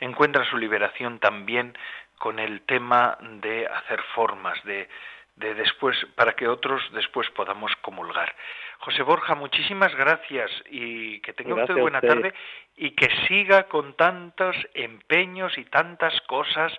encuentra 0.00 0.44
su 0.48 0.56
liberación 0.56 1.18
también 1.18 1.76
con 2.18 2.38
el 2.38 2.62
tema 2.62 3.18
de 3.20 3.66
hacer 3.66 4.00
formas, 4.14 4.62
de, 4.64 4.88
de 5.36 5.54
después, 5.54 5.96
para 6.14 6.34
que 6.34 6.48
otros 6.48 6.82
después 6.92 7.28
podamos 7.30 7.74
comulgar. 7.82 8.34
José 8.78 9.02
Borja, 9.02 9.34
muchísimas 9.34 9.94
gracias 9.94 10.50
y 10.70 11.20
que 11.20 11.32
tenga 11.32 11.54
usted 11.54 11.76
buena 11.76 12.00
tarde 12.00 12.34
y 12.76 12.90
que 12.92 13.08
siga 13.26 13.64
con 13.64 13.94
tantos 13.94 14.56
empeños 14.74 15.56
y 15.58 15.64
tantas 15.64 16.20
cosas 16.22 16.72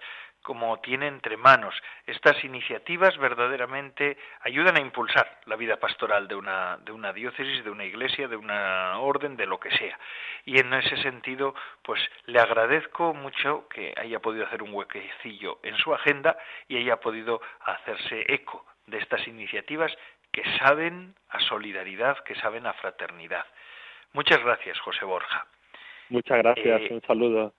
como 0.48 0.80
tiene 0.80 1.08
entre 1.08 1.36
manos. 1.36 1.76
Estas 2.06 2.42
iniciativas 2.46 3.18
verdaderamente 3.18 4.18
ayudan 4.40 4.78
a 4.78 4.80
impulsar 4.80 5.42
la 5.46 5.58
vida 5.58 5.76
pastoral 5.76 6.30
de 6.30 6.36
una, 6.36 6.78
de 6.86 6.94
una 6.94 7.12
diócesis, 7.12 7.66
de 7.66 7.70
una 7.70 7.84
iglesia, 7.84 8.30
de 8.30 8.38
una 8.38 8.98
orden, 9.00 9.36
de 9.36 9.46
lo 9.46 9.60
que 9.60 9.72
sea. 9.72 10.00
Y 10.46 10.58
en 10.58 10.74
ese 10.74 10.96
sentido, 11.02 11.54
pues 11.82 12.00
le 12.28 12.40
agradezco 12.40 13.14
mucho 13.14 13.68
que 13.68 13.94
haya 13.98 14.20
podido 14.20 14.46
hacer 14.46 14.64
un 14.64 14.74
huequecillo 14.74 15.60
en 15.64 15.76
su 15.76 15.94
agenda 15.94 16.38
y 16.70 16.78
haya 16.78 17.02
podido 17.02 17.42
hacerse 17.66 18.24
eco 18.30 18.66
de 18.86 19.00
estas 19.00 19.28
iniciativas 19.28 19.92
que 20.32 20.44
saben 20.60 21.14
a 21.28 21.42
solidaridad, 21.42 22.24
que 22.24 22.36
saben 22.36 22.68
a 22.68 22.74
fraternidad. 22.76 23.46
Muchas 24.14 24.42
gracias, 24.42 24.80
José 24.80 25.04
Borja. 25.04 25.46
Muchas 26.08 26.38
gracias, 26.38 26.84
eh, 26.84 26.94
un 26.94 27.02
saludo. 27.02 27.54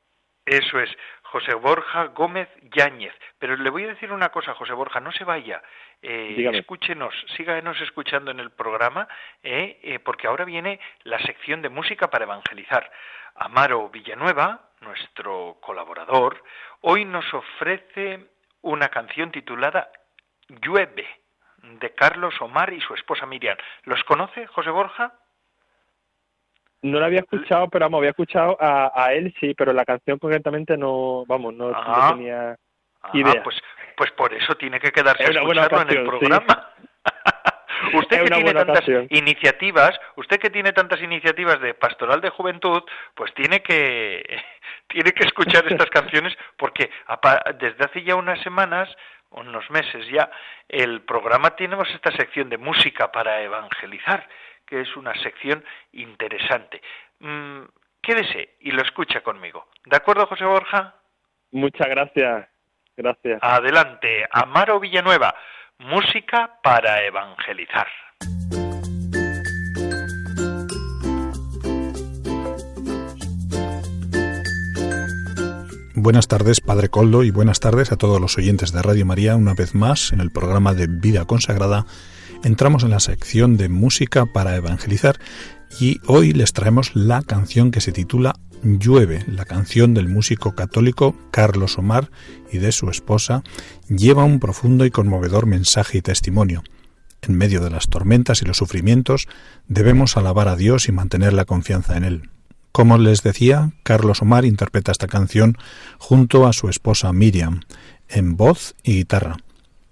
Eso 0.49 0.81
es, 0.81 0.89
José 1.25 1.53
Borja 1.53 2.05
Gómez 2.07 2.49
Yáñez. 2.75 3.13
Pero 3.39 3.55
le 3.57 3.69
voy 3.69 3.85
a 3.85 3.89
decir 3.89 4.11
una 4.11 4.31
cosa, 4.31 4.55
José 4.55 4.73
Borja, 4.73 4.99
no 4.99 5.13
se 5.13 5.25
vaya. 5.25 5.63
Eh, 6.01 6.49
escúchenos, 6.55 7.15
síganos 7.37 7.79
escuchando 7.83 8.31
en 8.31 8.41
el 8.41 8.51
programa, 8.51 9.07
eh, 9.43 9.79
eh, 9.83 9.99
porque 9.99 10.27
ahora 10.27 10.47
viene 10.47 10.81
la 11.05 11.19
sección 11.19 11.61
de 11.61 11.69
música 11.69 12.09
para 12.09 12.25
evangelizar. 12.25 12.91
Amaro 13.35 13.91
Villanueva, 13.91 14.71
nuestro 14.81 15.59
colaborador, 15.61 16.43
hoy 16.81 17.05
nos 17.05 17.27
ofrece 17.35 18.31
una 18.63 18.89
canción 18.89 19.31
titulada 19.31 19.91
Llueve, 20.49 21.07
de 21.63 21.95
Carlos 21.95 22.41
Omar 22.41 22.73
y 22.73 22.81
su 22.81 22.95
esposa 22.95 23.27
Miriam. 23.27 23.59
¿Los 23.83 24.03
conoce, 24.05 24.47
José 24.47 24.71
Borja? 24.71 25.13
No 26.83 27.01
la 27.01 27.07
había 27.07 27.21
escuchado, 27.21 27.69
pero 27.69 27.87
vamos, 27.87 27.99
había 27.99 28.11
escuchado 28.11 28.57
a, 28.61 28.93
a 28.95 29.13
él, 29.13 29.35
sí, 29.41 29.55
pero 29.55 29.73
la 29.73 29.85
canción 29.85 30.19
concretamente 30.19 30.77
no, 30.77 31.25
vamos, 31.27 31.55
no, 31.55 31.73
ah. 31.75 32.13
tenía 32.15 32.57
ah, 33.03 33.11
idea. 33.13 33.43
Pues, 33.43 33.61
pues 33.97 34.13
por 34.13 34.33
eso 34.33 34.55
tiene 34.55 34.79
que 34.79 34.93
quedarse 34.93 35.25
a 35.25 35.31
escucharlo 35.31 35.83
en 35.83 35.91
el 35.91 36.05
programa. 36.05 36.73
usted 37.95 38.25
que 38.25 38.31
tiene 38.31 38.55
tantas 38.55 38.85
iniciativas, 39.11 39.99
usted 40.17 40.39
que 40.39 40.51
tiene 40.51 40.73
tantas 40.73 41.01
iniciativas 41.03 41.61
de 41.61 41.75
pastoral 41.75 42.21
de 42.21 42.31
juventud, 42.31 42.83
pues 43.15 43.33
tiene 43.35 43.61
que 43.61 44.23
tiene 44.89 45.13
que 45.13 45.25
escuchar 45.25 45.67
estas 45.71 45.91
canciones 45.91 46.37
porque 46.57 46.91
desde 47.59 47.85
hace 47.85 48.03
ya 48.03 48.15
unas 48.15 48.41
semanas, 48.43 48.89
unos 49.31 49.69
meses 49.71 50.07
ya, 50.09 50.31
el 50.69 51.03
programa 51.03 51.57
tenemos 51.57 51.89
esta 51.91 52.13
sección 52.13 52.49
de 52.49 52.59
música 52.59 53.11
para 53.13 53.43
evangelizar 53.43 54.27
que 54.69 54.83
es 54.83 54.97
una 54.97 55.15
sección 55.23 55.65
interesante. 55.93 56.81
Mm, 57.21 57.63
quédese 58.03 58.57
y 58.61 58.71
lo 58.71 58.83
escucha 58.83 59.23
conmigo. 59.23 59.67
¿De 59.87 59.97
acuerdo, 59.97 60.27
José 60.27 60.45
Borja? 60.45 60.95
Muchas 61.53 61.89
gracias. 61.89 62.49
Gracias. 62.97 63.39
Adelante, 63.43 64.27
Amaro 64.31 64.81
Villanueva, 64.81 65.35
música 65.79 66.59
para 66.63 67.05
evangelizar. 67.05 67.87
Buenas 75.95 76.29
tardes, 76.29 76.61
Padre 76.61 76.89
Coldo, 76.89 77.23
y 77.23 77.31
buenas 77.31 77.61
tardes 77.61 77.93
a 77.93 77.97
todos 77.97 78.21
los 78.21 78.39
oyentes 78.39 78.73
de 78.73 78.83
Radio 78.83 79.05
María, 79.05 79.37
una 79.37 79.55
vez 79.55 79.75
más 79.75 80.13
en 80.13 80.21
el 80.21 80.31
programa 80.31 80.73
de 80.73 80.87
Vida 80.89 81.25
Consagrada 81.25 81.87
entramos 82.45 82.85
en 82.85 82.91
la 82.91 83.01
sección 83.01 83.57
de 83.57 83.69
música 83.69 84.27
para 84.27 84.57
evangelizar 84.57 85.19
y 85.81 86.01
hoy 86.07 86.33
les 86.33 86.53
traemos 86.53 86.95
la 86.95 87.23
canción 87.23 87.71
que 87.71 87.81
se 87.81 87.93
titula 87.93 88.35
Llueve, 88.63 89.25
la 89.29 89.45
canción 89.45 89.95
del 89.95 90.09
músico 90.09 90.55
católico 90.55 91.15
Carlos 91.31 91.79
Omar 91.79 92.11
y 92.51 92.59
de 92.59 92.73
su 92.73 92.91
esposa, 92.91 93.43
lleva 93.89 94.25
un 94.25 94.41
profundo 94.41 94.85
y 94.85 94.91
conmovedor 94.91 95.47
mensaje 95.47 95.99
y 95.99 96.03
testimonio. 96.03 96.63
En 97.23 97.37
medio 97.37 97.61
de 97.61 97.71
las 97.71 97.89
tormentas 97.89 98.43
y 98.43 98.45
los 98.45 98.57
sufrimientos 98.57 99.29
debemos 99.67 100.17
alabar 100.17 100.49
a 100.49 100.57
Dios 100.57 100.89
y 100.89 100.93
mantener 100.93 101.33
la 101.33 101.45
confianza 101.45 101.97
en 101.97 102.05
Él. 102.05 102.31
Como 102.73 102.97
les 102.99 103.23
decía, 103.23 103.73
Carlos 103.83 104.23
Omar 104.23 104.45
interpreta 104.45 104.93
esta 104.93 105.09
canción 105.09 105.57
junto 105.99 106.47
a 106.47 106.53
su 106.53 106.69
esposa 106.69 107.13
Miriam, 107.13 107.63
en 108.09 108.37
voz 108.37 108.75
y 108.83 108.95
guitarra. 108.95 109.37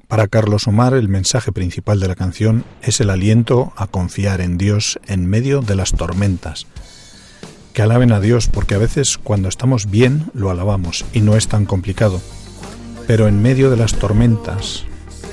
Para 0.09 0.29
Carlos 0.29 0.69
Omar 0.69 0.95
el 0.95 1.09
mensaje 1.09 1.51
principal 1.51 1.99
de 1.99 2.07
la 2.07 2.15
canción 2.15 2.65
es 2.81 3.01
el 3.01 3.11
aliento 3.11 3.73
a 3.77 3.89
confiar 3.89 4.41
en 4.41 4.57
Dios 4.57 5.01
en 5.07 5.27
medio 5.27 5.63
de 5.63 5.75
las 5.75 5.93
tormentas. 5.93 6.67
Que 7.73 7.83
alaben 7.83 8.13
a 8.13 8.21
Dios 8.21 8.47
porque 8.47 8.77
a 8.77 8.79
veces 8.79 9.19
cuando 9.19 9.49
estamos 9.49 9.91
bien 9.91 10.31
lo 10.33 10.51
alabamos 10.51 11.05
y 11.13 11.23
no 11.23 11.37
es 11.37 11.49
tan 11.49 11.67
complicado. 11.67 12.21
Pero 13.09 13.27
en 13.27 13.43
medio 13.43 13.69
de 13.69 13.77
las 13.77 13.95
tormentas 13.95 14.85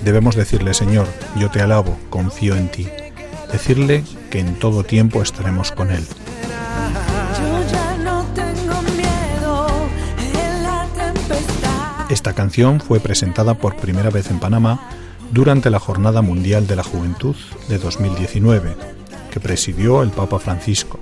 debemos 0.03 0.35
decirle 0.35 0.73
Señor, 0.73 1.07
yo 1.37 1.51
te 1.51 1.61
alabo, 1.61 1.95
confío 2.09 2.55
en 2.55 2.69
ti. 2.69 2.87
Decirle 3.51 4.03
que 4.31 4.39
en 4.39 4.57
todo 4.57 4.83
tiempo 4.83 5.21
estaremos 5.21 5.71
con 5.71 5.91
Él. 5.91 6.03
Esta 12.13 12.33
canción 12.33 12.79
fue 12.79 12.99
presentada 12.99 13.55
por 13.55 13.75
primera 13.75 14.11
vez 14.11 14.29
en 14.29 14.39
Panamá 14.39 14.87
durante 15.31 15.71
la 15.71 15.79
Jornada 15.79 16.21
Mundial 16.21 16.67
de 16.67 16.75
la 16.75 16.83
Juventud 16.83 17.35
de 17.69 17.79
2019, 17.79 18.75
que 19.31 19.39
presidió 19.39 20.03
el 20.03 20.11
Papa 20.11 20.37
Francisco. 20.37 20.99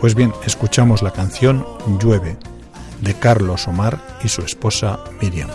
Pues 0.00 0.14
bien, 0.14 0.32
escuchamos 0.46 1.02
la 1.02 1.10
canción 1.10 1.66
Llueve 2.00 2.36
de 3.00 3.14
Carlos 3.14 3.66
Omar 3.66 4.00
y 4.22 4.28
su 4.28 4.42
esposa 4.42 5.00
Miriam. 5.20 5.50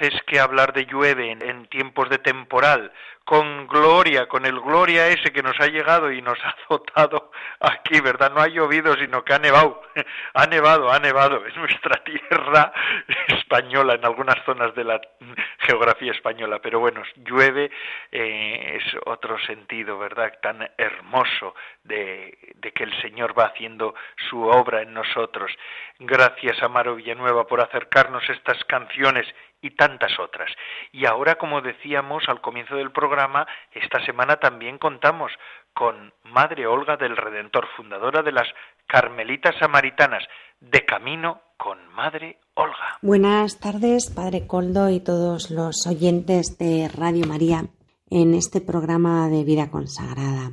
Es 0.00 0.22
que 0.26 0.40
hablar 0.40 0.72
de 0.72 0.86
llueve 0.86 1.30
en, 1.30 1.66
tiempos 1.66 2.08
de 2.08 2.18
temporal, 2.18 2.92
con 3.24 3.68
gloria, 3.68 4.26
con 4.26 4.44
el 4.46 4.58
gloria 4.58 5.08
ese 5.08 5.30
que 5.32 5.42
nos 5.42 5.58
ha 5.60 5.66
llegado 5.66 6.10
y 6.10 6.22
nos 6.22 6.38
ha 6.44 6.48
azotado 6.48 7.30
aquí, 7.60 8.00
¿verdad? 8.00 8.32
No 8.32 8.40
ha 8.40 8.48
llovido, 8.48 8.96
sino 8.96 9.24
que 9.24 9.34
ha 9.34 9.38
nevado, 9.38 9.82
ha 10.34 10.46
nevado, 10.46 10.90
ha 10.90 10.98
nevado 10.98 11.46
en 11.46 11.54
nuestra 11.54 12.02
tierra 12.04 12.72
española, 13.28 13.94
en 13.94 14.04
algunas 14.04 14.42
zonas 14.44 14.74
de 14.74 14.84
la 14.84 15.00
geografía 15.58 16.12
española, 16.12 16.58
pero 16.60 16.80
bueno, 16.80 17.02
llueve 17.16 17.70
eh, 18.10 18.80
es 18.80 18.96
otro 19.06 19.38
sentido, 19.40 19.98
¿verdad? 19.98 20.32
Tan 20.42 20.68
hermoso 20.76 21.54
de, 21.84 22.36
de 22.56 22.72
que 22.72 22.84
el 22.84 23.00
Señor 23.00 23.38
va 23.38 23.46
haciendo 23.46 23.94
su 24.28 24.42
obra 24.42 24.82
en 24.82 24.92
nosotros. 24.94 25.52
Gracias, 26.00 26.62
Amaro 26.62 26.96
Villanueva, 26.96 27.46
por 27.46 27.60
acercarnos 27.60 28.28
estas 28.30 28.64
canciones 28.64 29.26
y 29.60 29.70
tantas 29.70 30.18
otras. 30.18 30.50
Y 30.92 31.06
ahora, 31.06 31.36
como 31.36 31.60
decíamos 31.60 32.24
al 32.28 32.40
comienzo 32.40 32.76
del 32.76 32.92
programa, 32.92 33.46
esta 33.72 34.04
semana 34.04 34.36
también 34.36 34.78
contamos 34.78 35.32
con 35.72 36.12
Madre 36.24 36.66
Olga 36.66 36.96
del 36.96 37.16
Redentor, 37.16 37.66
fundadora 37.76 38.22
de 38.22 38.32
las 38.32 38.48
Carmelitas 38.86 39.54
Samaritanas, 39.58 40.24
de 40.60 40.84
camino 40.84 41.42
con 41.56 41.78
Madre 41.94 42.38
Olga. 42.54 42.98
Buenas 43.02 43.60
tardes, 43.60 44.12
Padre 44.14 44.46
Coldo 44.46 44.90
y 44.90 45.00
todos 45.00 45.50
los 45.50 45.86
oyentes 45.86 46.58
de 46.58 46.88
Radio 46.88 47.26
María 47.26 47.64
en 48.10 48.34
este 48.34 48.60
programa 48.60 49.28
de 49.28 49.44
vida 49.44 49.70
consagrada. 49.70 50.52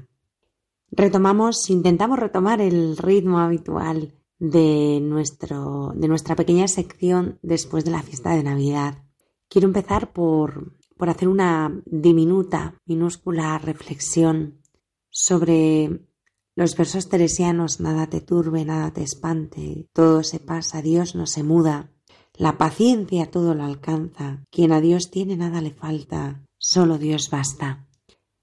Retomamos, 0.91 1.69
intentamos 1.69 2.19
retomar 2.19 2.61
el 2.61 2.97
ritmo 2.97 3.39
habitual 3.39 4.13
de, 4.39 4.99
nuestro, 5.01 5.91
de 5.95 6.07
nuestra 6.07 6.35
pequeña 6.35 6.67
sección 6.67 7.39
después 7.41 7.85
de 7.85 7.91
la 7.91 8.03
fiesta 8.03 8.35
de 8.35 8.43
Navidad. 8.43 9.03
Quiero 9.49 9.67
empezar 9.67 10.13
por, 10.13 10.75
por 10.97 11.09
hacer 11.09 11.27
una 11.27 11.81
diminuta, 11.85 12.77
minúscula 12.85 13.57
reflexión 13.57 14.61
sobre 15.09 16.07
los 16.55 16.75
versos 16.75 17.09
teresianos, 17.09 17.79
nada 17.79 18.07
te 18.07 18.21
turbe, 18.21 18.65
nada 18.65 18.91
te 18.91 19.03
espante, 19.03 19.89
todo 19.93 20.23
se 20.23 20.39
pasa, 20.39 20.81
Dios 20.81 21.15
no 21.15 21.27
se 21.27 21.43
muda, 21.43 21.91
la 22.33 22.57
paciencia 22.57 23.29
todo 23.29 23.55
lo 23.55 23.63
alcanza, 23.63 24.43
quien 24.51 24.71
a 24.71 24.81
Dios 24.81 25.11
tiene 25.11 25.37
nada 25.37 25.61
le 25.61 25.71
falta, 25.71 26.45
solo 26.57 26.97
Dios 26.97 27.29
basta. 27.29 27.87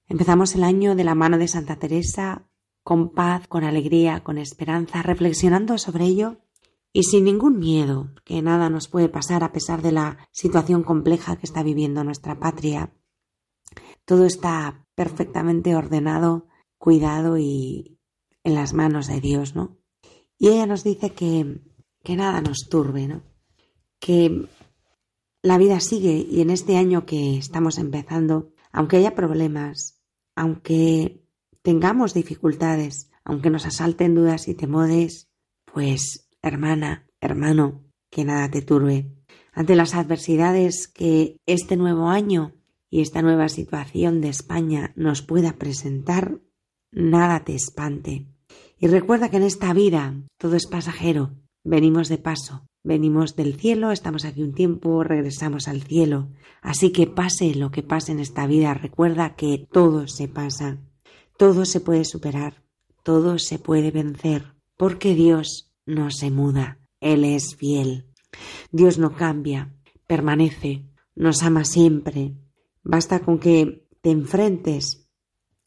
Empezamos 0.09 0.55
el 0.55 0.65
año 0.65 0.95
de 0.95 1.05
la 1.05 1.15
mano 1.15 1.39
de 1.39 1.49
Santa 1.49 1.77
Teresa 1.77 2.49
con 2.83 3.11
paz, 3.11 3.47
con 3.49 3.64
alegría, 3.64 4.23
con 4.23 4.38
esperanza, 4.38 5.03
reflexionando 5.03 5.79
sobre 5.79 6.07
ello 6.07 6.38
y 6.92 7.05
sin 7.05 7.25
ningún 7.25 7.59
miedo, 7.59 8.11
que 8.25 8.42
nada 8.42 8.68
nos 8.68 8.88
puede 8.88 9.09
pasar 9.09 9.45
a 9.45 9.53
pesar 9.53 9.81
de 9.83 9.92
la 9.92 10.29
situación 10.31 10.83
compleja 10.83 11.37
que 11.37 11.47
está 11.47 11.62
viviendo 11.62 12.05
nuestra 12.05 12.38
patria. 12.38 12.92
Todo 14.05 14.27
está 14.27 14.87
perfectamente 14.95 15.75
ordenado, 15.75 16.49
cuidado 16.77 17.38
y 17.38 17.99
en 18.45 18.55
las 18.55 18.75
manos 18.75 19.07
de 19.07 19.21
Dios, 19.21 19.55
¿no? 19.55 19.79
Y 20.37 20.49
ella 20.49 20.66
nos 20.66 20.85
dice 20.85 21.11
que, 21.11 21.62
que 22.03 22.16
nada 22.16 22.40
nos 22.40 22.68
turbe, 22.68 23.07
¿no? 23.07 23.23
Que 24.01 24.49
la 25.40 25.57
vida 25.59 25.81
sigue 25.81 26.27
y 26.29 26.40
en 26.40 26.51
este 26.51 26.77
año 26.77 27.07
que 27.07 27.38
estamos 27.38 27.79
empezando, 27.79 28.53
aunque 28.73 28.97
haya 28.97 29.14
problemas, 29.14 30.03
aunque 30.35 31.22
tengamos 31.62 32.14
dificultades, 32.14 33.11
aunque 33.25 33.51
nos 33.51 33.66
asalten 33.66 34.14
dudas 34.14 34.48
y 34.48 34.55
temores, 34.55 35.29
pues, 35.64 36.29
hermana, 36.42 37.07
hermano, 37.20 37.85
que 38.11 38.25
nada 38.25 38.51
te 38.51 38.62
turbe. 38.62 39.11
Ante 39.53 39.77
las 39.77 39.94
adversidades 39.94 40.88
que 40.88 41.37
este 41.46 41.77
nuevo 41.77 42.09
año 42.09 42.55
y 42.90 43.01
esta 43.01 43.22
nueva 43.22 43.48
situación 43.48 44.20
de 44.20 44.29
España 44.29 44.92
nos 44.96 45.22
pueda 45.22 45.55
presentar, 45.55 46.40
nada 46.90 47.44
te 47.44 47.55
espante. 47.55 48.27
Y 48.79 48.88
recuerda 48.88 49.31
que 49.31 49.37
en 49.38 49.44
esta 49.44 49.72
vida 49.72 50.14
todo 50.38 50.57
es 50.57 50.66
pasajero, 50.66 51.37
venimos 51.64 52.09
de 52.09 52.18
paso, 52.18 52.66
venimos 52.83 53.37
del 53.37 53.55
cielo, 53.55 53.92
estamos 53.92 54.25
aquí 54.25 54.42
un 54.42 54.53
tiempo, 54.53 55.05
regresamos 55.05 55.68
al 55.68 55.83
cielo. 55.83 56.31
Así 56.61 56.92
que 56.92 57.07
pase 57.07 57.55
lo 57.55 57.70
que 57.70 57.83
pase 57.83 58.12
en 58.12 58.20
esta 58.20 58.46
vida, 58.46 58.75
recuerda 58.75 59.37
que 59.37 59.66
todo 59.70 60.09
se 60.09 60.29
pasa. 60.29 60.79
Todo 61.37 61.64
se 61.64 61.81
puede 61.81 62.05
superar, 62.05 62.62
todo 63.03 63.38
se 63.38 63.59
puede 63.59 63.90
vencer, 63.90 64.55
porque 64.77 65.14
Dios 65.14 65.73
no 65.87 66.11
se 66.11 66.31
muda, 66.31 66.79
Él 67.01 67.25
es 67.25 67.57
fiel. 67.57 68.07
Dios 68.71 68.99
no 68.99 69.16
cambia, 69.16 69.75
permanece, 70.07 70.87
nos 71.14 71.42
ama 71.42 71.64
siempre. 71.64 72.35
Basta 72.83 73.21
con 73.21 73.38
que 73.38 73.87
te 74.01 74.11
enfrentes 74.11 75.09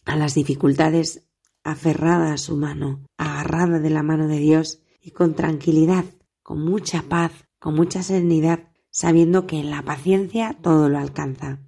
a 0.06 0.16
las 0.16 0.36
dificultades 0.36 1.28
aferrada 1.64 2.34
a 2.34 2.38
su 2.38 2.56
mano, 2.56 3.06
agarrada 3.18 3.80
de 3.80 3.90
la 3.90 4.04
mano 4.04 4.28
de 4.28 4.38
Dios 4.38 4.82
y 5.02 5.12
con 5.12 5.34
tranquilidad, 5.34 6.06
con 6.44 6.64
mucha 6.64 7.02
paz, 7.04 7.32
con 7.60 7.76
mucha 7.76 8.04
serenidad, 8.04 8.70
sabiendo 8.92 9.48
que 9.48 9.60
en 9.60 9.72
la 9.72 9.82
paciencia 9.82 10.56
todo 10.62 10.90
lo 10.90 11.00
alcanza. 11.00 11.60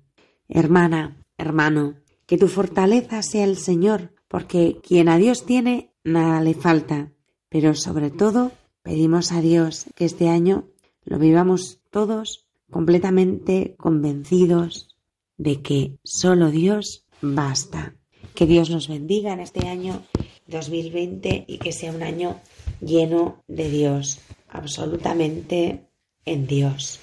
Hermana, 0.47 1.25
hermano, 1.37 1.95
que 2.27 2.37
tu 2.37 2.47
fortaleza 2.47 3.23
sea 3.23 3.45
el 3.45 3.57
Señor, 3.57 4.13
porque 4.27 4.79
quien 4.83 5.09
a 5.09 5.17
Dios 5.17 5.45
tiene, 5.45 5.93
nada 6.03 6.41
le 6.41 6.53
falta. 6.53 7.13
Pero 7.49 7.73
sobre 7.73 8.11
todo, 8.11 8.51
pedimos 8.83 9.31
a 9.31 9.41
Dios 9.41 9.85
que 9.95 10.05
este 10.05 10.27
año 10.29 10.67
lo 11.05 11.17
vivamos 11.17 11.79
todos 11.89 12.45
completamente 12.69 13.75
convencidos 13.77 14.95
de 15.37 15.61
que 15.61 15.97
solo 16.03 16.51
Dios 16.51 17.05
basta. 17.21 17.95
Que 18.35 18.45
Dios 18.45 18.69
nos 18.69 18.89
bendiga 18.89 19.33
en 19.33 19.39
este 19.39 19.67
año 19.67 20.03
2020 20.47 21.45
y 21.47 21.57
que 21.59 21.71
sea 21.71 21.91
un 21.93 22.03
año 22.03 22.39
lleno 22.81 23.43
de 23.47 23.69
Dios, 23.69 24.19
absolutamente 24.49 25.87
en 26.25 26.45
Dios. 26.45 26.99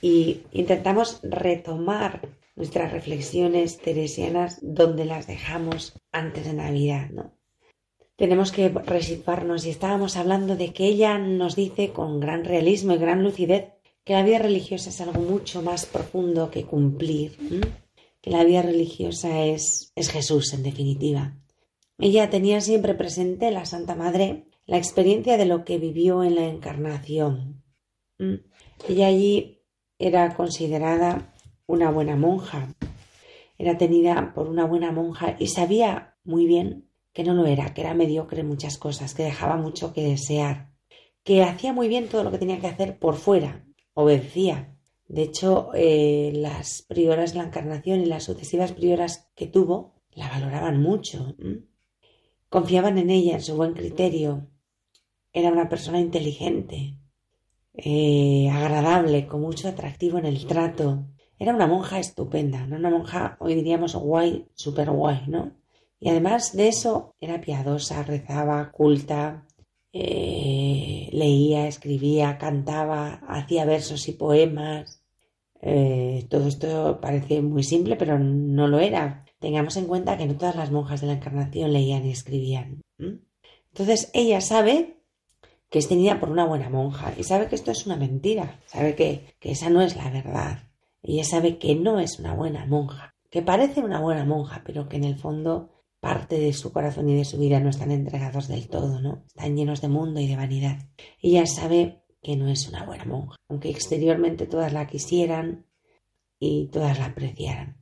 Y 0.00 0.42
intentamos 0.52 1.20
retomar 1.22 2.28
nuestras 2.58 2.90
reflexiones 2.92 3.78
teresianas 3.78 4.58
donde 4.60 5.04
las 5.04 5.28
dejamos 5.28 5.94
antes 6.10 6.44
de 6.44 6.54
Navidad, 6.54 7.08
¿no? 7.10 7.32
Tenemos 8.16 8.50
que 8.50 8.68
resituarnos 8.68 9.64
y 9.64 9.70
estábamos 9.70 10.16
hablando 10.16 10.56
de 10.56 10.72
que 10.72 10.86
ella 10.86 11.18
nos 11.18 11.54
dice 11.54 11.92
con 11.92 12.18
gran 12.18 12.44
realismo 12.44 12.94
y 12.94 12.98
gran 12.98 13.22
lucidez 13.22 13.74
que 14.02 14.14
la 14.14 14.24
vida 14.24 14.38
religiosa 14.38 14.90
es 14.90 15.00
algo 15.00 15.20
mucho 15.20 15.62
más 15.62 15.86
profundo 15.86 16.50
que 16.50 16.64
cumplir, 16.64 17.38
que 18.20 18.30
la 18.30 18.42
vida 18.42 18.62
religiosa 18.62 19.44
es, 19.44 19.92
es 19.94 20.10
Jesús 20.10 20.52
en 20.52 20.64
definitiva. 20.64 21.38
Ella 21.96 22.28
tenía 22.28 22.60
siempre 22.60 22.94
presente, 22.94 23.52
la 23.52 23.66
Santa 23.66 23.94
Madre, 23.94 24.46
la 24.66 24.78
experiencia 24.78 25.36
de 25.36 25.46
lo 25.46 25.64
que 25.64 25.78
vivió 25.78 26.24
en 26.24 26.34
la 26.34 26.46
encarnación. 26.46 27.62
Ella 28.88 29.06
allí 29.06 29.62
era 30.00 30.34
considerada 30.34 31.34
una 31.68 31.90
buena 31.90 32.16
monja. 32.16 32.74
Era 33.58 33.78
tenida 33.78 34.32
por 34.34 34.48
una 34.48 34.64
buena 34.64 34.90
monja 34.90 35.36
y 35.38 35.48
sabía 35.48 36.16
muy 36.24 36.46
bien 36.46 36.88
que 37.12 37.22
no 37.22 37.34
lo 37.34 37.46
era, 37.46 37.74
que 37.74 37.82
era 37.82 37.94
mediocre 37.94 38.40
en 38.40 38.48
muchas 38.48 38.78
cosas, 38.78 39.14
que 39.14 39.22
dejaba 39.22 39.56
mucho 39.56 39.92
que 39.92 40.02
desear, 40.02 40.72
que 41.22 41.42
hacía 41.42 41.72
muy 41.72 41.88
bien 41.88 42.08
todo 42.08 42.24
lo 42.24 42.30
que 42.30 42.38
tenía 42.38 42.60
que 42.60 42.66
hacer 42.66 42.98
por 42.98 43.16
fuera, 43.16 43.64
obedecía. 43.94 44.74
De 45.06 45.22
hecho, 45.22 45.70
eh, 45.74 46.32
las 46.34 46.82
prioras 46.82 47.32
de 47.32 47.38
la 47.38 47.44
Encarnación 47.44 48.00
y 48.00 48.06
las 48.06 48.24
sucesivas 48.24 48.72
prioras 48.72 49.30
que 49.34 49.46
tuvo 49.46 49.94
la 50.12 50.28
valoraban 50.28 50.80
mucho. 50.80 51.34
Confiaban 52.48 52.98
en 52.98 53.10
ella, 53.10 53.34
en 53.34 53.42
su 53.42 53.56
buen 53.56 53.74
criterio. 53.74 54.48
Era 55.32 55.50
una 55.50 55.68
persona 55.68 56.00
inteligente, 56.00 56.98
eh, 57.74 58.48
agradable, 58.50 59.26
con 59.26 59.40
mucho 59.40 59.68
atractivo 59.68 60.18
en 60.18 60.26
el 60.26 60.46
trato. 60.46 61.06
Era 61.38 61.54
una 61.54 61.66
monja 61.66 61.98
estupenda, 61.98 62.66
¿no? 62.66 62.76
una 62.76 62.90
monja, 62.90 63.36
hoy 63.40 63.54
diríamos 63.54 63.94
guay, 63.94 64.46
súper 64.54 64.90
guay, 64.90 65.22
¿no? 65.28 65.52
Y 66.00 66.08
además 66.08 66.56
de 66.56 66.68
eso, 66.68 67.14
era 67.20 67.40
piadosa, 67.40 68.02
rezaba, 68.02 68.70
culta, 68.70 69.46
eh, 69.92 71.08
leía, 71.12 71.66
escribía, 71.66 72.38
cantaba, 72.38 73.20
hacía 73.28 73.64
versos 73.64 74.08
y 74.08 74.12
poemas. 74.12 75.02
Eh, 75.60 76.26
todo 76.30 76.46
esto 76.46 77.00
parece 77.00 77.42
muy 77.42 77.64
simple, 77.64 77.96
pero 77.96 78.18
no 78.18 78.68
lo 78.68 78.78
era. 78.78 79.24
Tengamos 79.40 79.76
en 79.76 79.86
cuenta 79.86 80.16
que 80.16 80.26
no 80.26 80.36
todas 80.36 80.56
las 80.56 80.70
monjas 80.70 81.00
de 81.00 81.08
la 81.08 81.14
Encarnación 81.14 81.72
leían 81.72 82.06
y 82.06 82.10
escribían. 82.10 82.80
Entonces 82.98 84.10
ella 84.14 84.40
sabe 84.40 84.98
que 85.70 85.78
es 85.78 85.88
tenida 85.88 86.18
por 86.20 86.30
una 86.30 86.46
buena 86.46 86.70
monja 86.70 87.12
y 87.16 87.24
sabe 87.24 87.48
que 87.48 87.54
esto 87.54 87.70
es 87.70 87.86
una 87.86 87.96
mentira, 87.96 88.60
sabe 88.66 88.94
que, 88.94 89.34
que 89.38 89.52
esa 89.52 89.68
no 89.68 89.82
es 89.82 89.96
la 89.96 90.10
verdad. 90.10 90.68
Ella 91.02 91.24
sabe 91.24 91.58
que 91.58 91.74
no 91.74 92.00
es 92.00 92.18
una 92.18 92.34
buena 92.34 92.66
monja, 92.66 93.14
que 93.30 93.42
parece 93.42 93.80
una 93.80 94.00
buena 94.00 94.24
monja, 94.24 94.62
pero 94.64 94.88
que 94.88 94.96
en 94.96 95.04
el 95.04 95.16
fondo 95.16 95.70
parte 96.00 96.38
de 96.38 96.52
su 96.52 96.72
corazón 96.72 97.08
y 97.08 97.16
de 97.16 97.24
su 97.24 97.38
vida 97.38 97.60
no 97.60 97.70
están 97.70 97.90
entregados 97.90 98.48
del 98.48 98.68
todo, 98.68 99.00
¿no? 99.00 99.24
Están 99.26 99.56
llenos 99.56 99.80
de 99.80 99.88
mundo 99.88 100.20
y 100.20 100.28
de 100.28 100.36
vanidad. 100.36 100.78
Ella 101.20 101.46
sabe 101.46 102.02
que 102.22 102.36
no 102.36 102.48
es 102.48 102.68
una 102.68 102.84
buena 102.84 103.04
monja, 103.04 103.36
aunque 103.48 103.70
exteriormente 103.70 104.46
todas 104.46 104.72
la 104.72 104.86
quisieran 104.86 105.66
y 106.38 106.68
todas 106.68 106.98
la 106.98 107.06
apreciaran. 107.06 107.78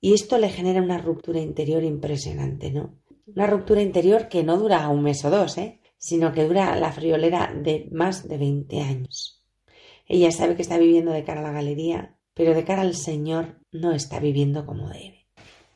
Y 0.00 0.14
esto 0.14 0.38
le 0.38 0.50
genera 0.50 0.82
una 0.82 0.98
ruptura 0.98 1.40
interior 1.40 1.82
impresionante, 1.82 2.70
¿no? 2.70 2.98
Una 3.26 3.46
ruptura 3.46 3.82
interior 3.82 4.28
que 4.28 4.42
no 4.42 4.56
dura 4.56 4.88
un 4.88 5.02
mes 5.02 5.24
o 5.24 5.30
dos, 5.30 5.58
¿eh? 5.58 5.80
sino 5.98 6.32
que 6.32 6.46
dura 6.46 6.76
la 6.76 6.92
friolera 6.92 7.52
de 7.52 7.88
más 7.90 8.28
de 8.28 8.38
20 8.38 8.80
años. 8.80 9.37
Ella 10.08 10.32
sabe 10.32 10.56
que 10.56 10.62
está 10.62 10.78
viviendo 10.78 11.12
de 11.12 11.24
cara 11.24 11.40
a 11.40 11.44
la 11.44 11.52
galería, 11.52 12.18
pero 12.34 12.54
de 12.54 12.64
cara 12.64 12.82
al 12.82 12.94
Señor 12.94 13.60
no 13.70 13.92
está 13.92 14.18
viviendo 14.20 14.64
como 14.64 14.88
debe. 14.88 15.26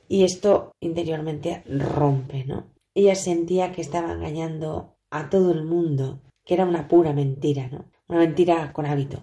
Y 0.09 0.25
esto 0.25 0.73
interiormente 0.81 1.63
rompe, 1.67 2.45
¿no? 2.45 2.73
Ella 2.95 3.15
sentía 3.15 3.73
que 3.73 3.83
estaba 3.83 4.13
engañando 4.13 4.97
a 5.11 5.31
todo 5.31 5.53
el 5.53 5.65
mundo, 5.65 6.21
que 6.45 6.55
era 6.55 6.65
una 6.65 6.89
pura 6.89 7.13
mentira, 7.13 7.69
¿no? 7.69 7.85
Una 8.09 8.21
mentira 8.21 8.73
con 8.73 8.87
hábito. 8.87 9.23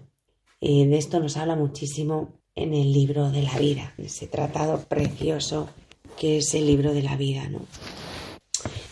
Y 0.60 0.86
de 0.86 0.98
esto 0.98 1.20
nos 1.20 1.36
habla 1.36 1.56
muchísimo 1.56 2.40
en 2.54 2.74
el 2.74 2.92
libro 2.92 3.30
de 3.30 3.42
la 3.42 3.58
vida, 3.58 3.94
ese 3.98 4.26
tratado 4.26 4.80
precioso 4.88 5.68
que 6.18 6.38
es 6.38 6.54
el 6.54 6.66
libro 6.66 6.92
de 6.92 7.02
la 7.02 7.16
vida, 7.16 7.48
¿no? 7.48 7.60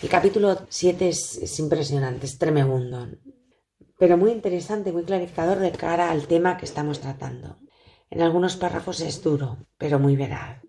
El 0.02 0.08
capítulo 0.08 0.56
7 0.68 1.08
es, 1.08 1.58
impresionante, 1.58 2.26
es 2.26 2.38
tremendo, 2.38 3.08
pero 3.99 4.16
muy 4.16 4.30
interesante, 4.30 4.92
muy 4.92 5.05
clarificador 5.05 5.59
de 5.59 5.72
cara 5.72 6.11
al 6.11 6.26
tema 6.26 6.57
que 6.57 6.64
estamos 6.64 7.01
tratando. 7.01 7.59
En 8.11 8.22
algunos 8.22 8.57
párrafos 8.57 9.01
es 9.01 9.22
duro, 9.22 9.59
pero 9.76 9.99
muy 9.99 10.16
veraz. 10.16 10.62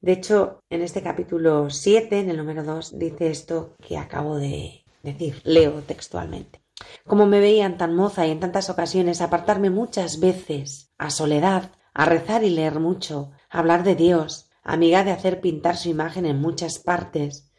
De 0.00 0.12
hecho, 0.12 0.62
en 0.70 0.82
este 0.82 1.02
capítulo 1.02 1.68
7, 1.68 2.20
en 2.20 2.30
el 2.30 2.36
número 2.36 2.62
2, 2.62 2.98
dice 2.98 3.30
esto 3.30 3.74
que 3.82 3.98
acabo 3.98 4.36
de 4.36 4.84
decir, 5.02 5.40
leo 5.44 5.82
textualmente. 5.82 6.62
Como 7.06 7.26
me 7.26 7.40
veían 7.40 7.76
tan 7.76 7.94
moza 7.94 8.26
y 8.26 8.30
en 8.30 8.40
tantas 8.40 8.70
ocasiones 8.70 9.20
apartarme 9.20 9.70
muchas 9.70 10.20
veces 10.20 10.92
a 10.98 11.10
soledad, 11.10 11.72
a 11.92 12.04
rezar 12.06 12.44
y 12.44 12.50
leer 12.50 12.80
mucho, 12.80 13.32
a 13.50 13.58
hablar 13.58 13.84
de 13.84 13.94
Dios, 13.94 14.50
amiga 14.62 15.04
de 15.04 15.12
hacer 15.12 15.40
pintar 15.40 15.76
su 15.76 15.88
imagen 15.88 16.24
en 16.24 16.40
muchas 16.40 16.78
partes, 16.78 17.52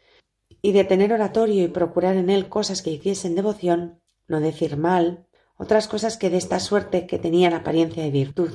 y 0.62 0.72
de 0.72 0.84
tener 0.84 1.12
oratorio 1.12 1.64
y 1.64 1.68
procurar 1.68 2.16
en 2.16 2.30
él 2.30 2.48
cosas 2.48 2.82
que 2.82 2.90
hiciesen 2.90 3.34
devoción, 3.34 4.00
no 4.28 4.40
decir 4.40 4.76
mal, 4.76 5.26
otras 5.56 5.88
cosas 5.88 6.16
que 6.16 6.30
de 6.30 6.36
esta 6.36 6.60
suerte 6.60 7.06
que 7.06 7.18
tenían 7.18 7.54
apariencia 7.54 8.02
de 8.02 8.10
virtud. 8.10 8.52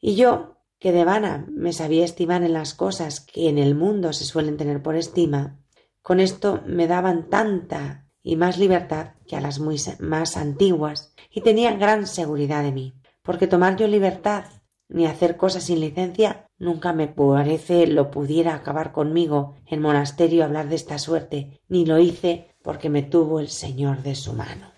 Y 0.00 0.16
yo, 0.16 0.58
que 0.78 0.92
de 0.92 1.04
vana 1.04 1.46
me 1.50 1.72
sabía 1.72 2.04
estimar 2.04 2.42
en 2.42 2.52
las 2.52 2.74
cosas 2.74 3.20
que 3.20 3.48
en 3.48 3.58
el 3.58 3.74
mundo 3.74 4.12
se 4.12 4.24
suelen 4.24 4.56
tener 4.56 4.82
por 4.82 4.96
estima, 4.96 5.60
con 6.02 6.20
esto 6.20 6.62
me 6.66 6.86
daban 6.86 7.30
tanta 7.30 8.06
y 8.22 8.36
más 8.36 8.58
libertad 8.58 9.14
que 9.26 9.36
a 9.36 9.40
las 9.40 9.58
muy 9.58 9.80
más 10.00 10.36
antiguas, 10.36 11.14
y 11.30 11.40
tenían 11.40 11.78
gran 11.78 12.06
seguridad 12.06 12.62
de 12.62 12.72
mí, 12.72 12.94
porque 13.22 13.46
tomar 13.46 13.76
yo 13.76 13.86
libertad 13.86 14.44
ni 14.88 15.06
hacer 15.06 15.36
cosas 15.36 15.64
sin 15.64 15.80
licencia 15.80 16.46
nunca 16.58 16.92
me 16.92 17.08
parece 17.08 17.86
lo 17.86 18.10
pudiera 18.10 18.54
acabar 18.54 18.92
conmigo 18.92 19.56
en 19.66 19.80
monasterio 19.80 20.44
hablar 20.44 20.68
de 20.68 20.76
esta 20.76 20.98
suerte, 20.98 21.60
ni 21.68 21.86
lo 21.86 21.98
hice 21.98 22.54
porque 22.62 22.90
me 22.90 23.02
tuvo 23.02 23.40
el 23.40 23.48
Señor 23.48 24.02
de 24.02 24.14
su 24.14 24.32
mano. 24.34 24.73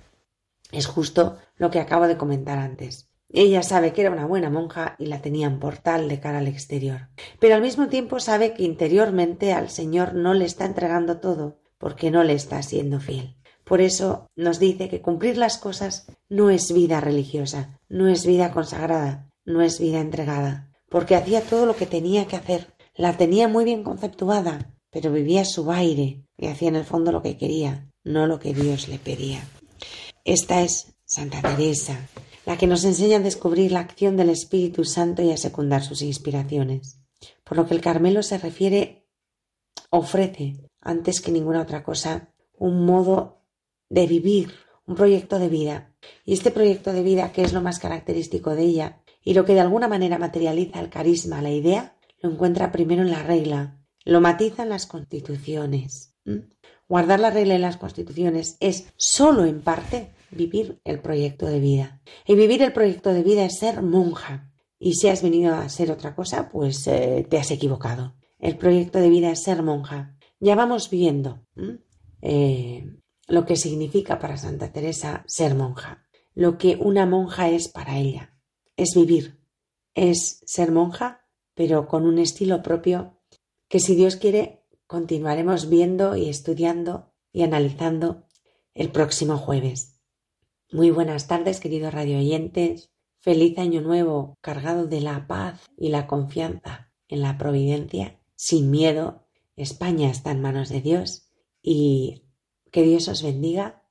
Es 0.72 0.86
justo 0.86 1.36
lo 1.56 1.70
que 1.70 1.80
acabo 1.80 2.06
de 2.06 2.16
comentar 2.16 2.58
antes. 2.58 3.08
Ella 3.28 3.62
sabe 3.62 3.92
que 3.92 4.02
era 4.02 4.10
una 4.10 4.26
buena 4.26 4.50
monja 4.50 4.94
y 4.98 5.06
la 5.06 5.20
tenía 5.20 5.46
en 5.46 5.58
portal 5.58 6.08
de 6.08 6.20
cara 6.20 6.38
al 6.38 6.46
exterior. 6.46 7.08
Pero 7.40 7.54
al 7.54 7.62
mismo 7.62 7.88
tiempo 7.88 8.20
sabe 8.20 8.54
que 8.54 8.62
interiormente 8.62 9.52
al 9.52 9.68
Señor 9.68 10.14
no 10.14 10.32
le 10.32 10.44
está 10.44 10.64
entregando 10.64 11.18
todo, 11.18 11.58
porque 11.78 12.10
no 12.10 12.22
le 12.22 12.34
está 12.34 12.62
siendo 12.62 13.00
fiel. 13.00 13.36
Por 13.64 13.80
eso 13.80 14.30
nos 14.36 14.60
dice 14.60 14.88
que 14.88 15.02
cumplir 15.02 15.36
las 15.36 15.58
cosas 15.58 16.06
no 16.28 16.50
es 16.50 16.72
vida 16.72 17.00
religiosa, 17.00 17.80
no 17.88 18.06
es 18.06 18.24
vida 18.24 18.52
consagrada, 18.52 19.28
no 19.44 19.60
es 19.60 19.80
vida 19.80 20.00
entregada, 20.00 20.70
porque 20.88 21.16
hacía 21.16 21.40
todo 21.40 21.66
lo 21.66 21.74
que 21.74 21.86
tenía 21.86 22.26
que 22.26 22.36
hacer, 22.36 22.74
la 22.94 23.16
tenía 23.16 23.48
muy 23.48 23.64
bien 23.64 23.82
conceptuada, 23.82 24.72
pero 24.90 25.10
vivía 25.10 25.44
su 25.44 25.72
aire 25.72 26.22
y 26.36 26.46
hacía 26.46 26.68
en 26.68 26.76
el 26.76 26.84
fondo 26.84 27.10
lo 27.10 27.22
que 27.22 27.36
quería, 27.36 27.90
no 28.04 28.28
lo 28.28 28.38
que 28.38 28.54
Dios 28.54 28.88
le 28.88 28.98
pedía. 28.98 29.42
Esta 30.26 30.62
es 30.62 30.92
Santa 31.04 31.40
Teresa, 31.40 32.08
la 32.46 32.58
que 32.58 32.66
nos 32.66 32.82
enseña 32.82 33.18
a 33.18 33.20
descubrir 33.20 33.70
la 33.70 33.78
acción 33.78 34.16
del 34.16 34.28
Espíritu 34.30 34.84
Santo 34.84 35.22
y 35.22 35.30
a 35.30 35.36
secundar 35.36 35.84
sus 35.84 36.02
inspiraciones. 36.02 36.98
Por 37.44 37.56
lo 37.56 37.64
que 37.64 37.74
el 37.74 37.80
Carmelo 37.80 38.24
se 38.24 38.36
refiere, 38.36 39.06
ofrece, 39.88 40.56
antes 40.80 41.20
que 41.20 41.30
ninguna 41.30 41.62
otra 41.62 41.84
cosa, 41.84 42.32
un 42.58 42.84
modo 42.84 43.44
de 43.88 44.08
vivir, 44.08 44.52
un 44.84 44.96
proyecto 44.96 45.38
de 45.38 45.48
vida. 45.48 45.94
Y 46.24 46.32
este 46.32 46.50
proyecto 46.50 46.92
de 46.92 47.04
vida, 47.04 47.30
que 47.30 47.42
es 47.42 47.52
lo 47.52 47.62
más 47.62 47.78
característico 47.78 48.56
de 48.56 48.62
ella, 48.62 49.02
y 49.22 49.34
lo 49.34 49.44
que 49.44 49.54
de 49.54 49.60
alguna 49.60 49.86
manera 49.86 50.18
materializa 50.18 50.80
el 50.80 50.90
carisma, 50.90 51.40
la 51.40 51.52
idea, 51.52 51.96
lo 52.20 52.32
encuentra 52.32 52.72
primero 52.72 53.02
en 53.02 53.12
la 53.12 53.22
regla, 53.22 53.78
lo 54.04 54.20
matiza 54.20 54.64
en 54.64 54.70
las 54.70 54.86
constituciones. 54.86 56.16
Guardar 56.88 57.20
la 57.20 57.30
regla 57.30 57.54
en 57.54 57.62
las 57.62 57.76
constituciones 57.76 58.56
es 58.58 58.92
solo 58.96 59.44
en 59.44 59.60
parte 59.60 60.15
vivir 60.30 60.80
el 60.84 61.00
proyecto 61.00 61.46
de 61.46 61.60
vida. 61.60 62.00
Y 62.26 62.34
vivir 62.34 62.62
el 62.62 62.72
proyecto 62.72 63.12
de 63.12 63.22
vida 63.22 63.44
es 63.44 63.58
ser 63.58 63.82
monja. 63.82 64.52
Y 64.78 64.94
si 64.94 65.08
has 65.08 65.22
venido 65.22 65.54
a 65.54 65.68
ser 65.68 65.90
otra 65.90 66.14
cosa, 66.14 66.48
pues 66.48 66.86
eh, 66.86 67.26
te 67.28 67.38
has 67.38 67.50
equivocado. 67.50 68.16
El 68.38 68.58
proyecto 68.58 68.98
de 68.98 69.08
vida 69.08 69.30
es 69.30 69.42
ser 69.42 69.62
monja. 69.62 70.16
Ya 70.38 70.54
vamos 70.54 70.90
viendo 70.90 71.42
eh, 72.20 72.86
lo 73.26 73.46
que 73.46 73.56
significa 73.56 74.18
para 74.18 74.36
Santa 74.36 74.72
Teresa 74.72 75.24
ser 75.26 75.54
monja. 75.54 76.06
Lo 76.34 76.58
que 76.58 76.76
una 76.76 77.06
monja 77.06 77.48
es 77.48 77.68
para 77.68 77.98
ella. 77.98 78.38
Es 78.76 78.94
vivir. 78.94 79.40
Es 79.94 80.42
ser 80.44 80.72
monja, 80.72 81.26
pero 81.54 81.88
con 81.88 82.04
un 82.04 82.18
estilo 82.18 82.62
propio 82.62 83.18
que 83.68 83.80
si 83.80 83.94
Dios 83.94 84.16
quiere 84.16 84.66
continuaremos 84.86 85.68
viendo 85.68 86.16
y 86.16 86.28
estudiando 86.28 87.12
y 87.32 87.42
analizando 87.42 88.26
el 88.74 88.90
próximo 88.90 89.36
jueves. 89.36 89.95
Muy 90.72 90.90
buenas 90.90 91.28
tardes, 91.28 91.60
queridos 91.60 91.94
radioyentes. 91.94 92.90
Feliz 93.20 93.56
año 93.58 93.80
nuevo, 93.82 94.36
cargado 94.40 94.88
de 94.88 95.00
la 95.00 95.28
paz 95.28 95.70
y 95.78 95.90
la 95.90 96.08
confianza 96.08 96.92
en 97.06 97.22
la 97.22 97.38
providencia, 97.38 98.18
sin 98.34 98.72
miedo. 98.72 99.28
España 99.54 100.10
está 100.10 100.32
en 100.32 100.42
manos 100.42 100.68
de 100.68 100.80
Dios 100.80 101.30
y 101.62 102.24
que 102.72 102.82
Dios 102.82 103.06
os 103.06 103.22
bendiga. 103.22 103.84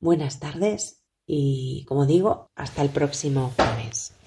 Buenas 0.00 0.38
tardes 0.38 1.02
y, 1.26 1.86
como 1.88 2.04
digo, 2.04 2.50
hasta 2.54 2.82
el 2.82 2.90
próximo 2.90 3.54
jueves. 3.56 4.17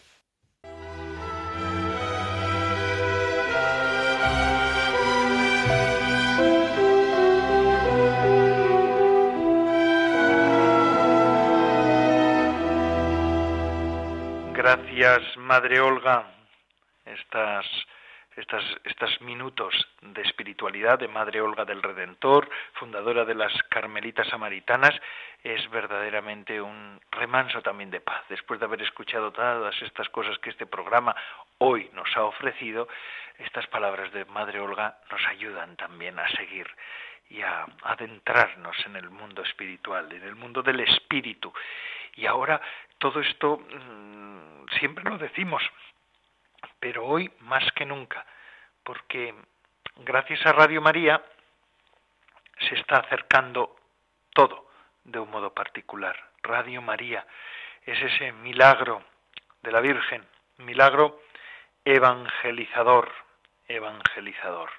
Gracias, 14.64 15.38
Madre 15.38 15.82
Olga. 15.82 16.24
Estas, 17.04 17.66
estas, 18.36 18.64
estos 18.84 19.20
minutos 19.22 19.74
de 20.04 20.22
espiritualidad 20.22 21.00
de 21.00 21.08
Madre 21.08 21.42
Olga 21.42 21.66
del 21.66 21.82
Redentor, 21.82 22.48
fundadora 22.74 23.26
de 23.26 23.34
las 23.34 23.52
Carmelitas 23.72 24.28
Samaritanas, 24.28 24.94
es 25.44 25.68
verdaderamente 25.72 26.62
un 26.62 27.02
remanso 27.10 27.64
también 27.64 27.90
de 27.90 28.02
paz. 28.02 28.22
Después 28.30 28.60
de 28.60 28.68
haber 28.68 28.84
escuchado 28.84 29.32
todas 29.32 29.82
estas 29.82 30.08
cosas 30.10 30.38
que 30.38 30.52
este 30.52 30.68
programa 30.68 31.16
hoy 31.58 31.90
nos 31.94 32.16
ha 32.16 32.24
ofrecido, 32.26 32.88
estas 33.40 33.66
palabras 33.66 34.14
de 34.14 34.26
Madre 34.26 34.60
Olga 34.60 35.00
nos 35.10 35.26
ayudan 35.26 35.76
también 35.76 36.20
a 36.20 36.30
seguir 36.38 36.68
y 37.32 37.42
a 37.42 37.66
adentrarnos 37.82 38.78
en 38.86 38.96
el 38.96 39.10
mundo 39.10 39.42
espiritual, 39.42 40.12
en 40.12 40.22
el 40.22 40.36
mundo 40.36 40.62
del 40.62 40.82
espíritu. 40.82 41.52
Y 42.14 42.28
ahora 42.28 42.62
todo 43.02 43.20
esto 43.20 43.58
mm, 43.58 44.68
siempre 44.80 45.04
lo 45.04 45.18
decimos, 45.18 45.64
pero 46.80 47.04
hoy 47.04 47.32
más 47.40 47.64
que 47.74 47.84
nunca, 47.84 48.26
porque 48.84 49.34
gracias 49.98 50.46
a 50.46 50.54
Radio 50.54 50.82
María 50.82 51.20
se 52.60 52.76
está 52.76 52.98
acercando 52.98 53.76
todo 54.34 54.70
de 55.04 55.18
un 55.18 55.32
modo 55.32 55.52
particular. 55.52 56.16
Radio 56.44 56.82
María 56.84 57.26
es 57.88 58.00
ese 58.00 58.32
milagro 58.34 59.04
de 59.64 59.72
la 59.72 59.82
Virgen, 59.82 60.24
milagro 60.58 61.24
evangelizador, 61.84 63.12
evangelizador. 63.68 64.70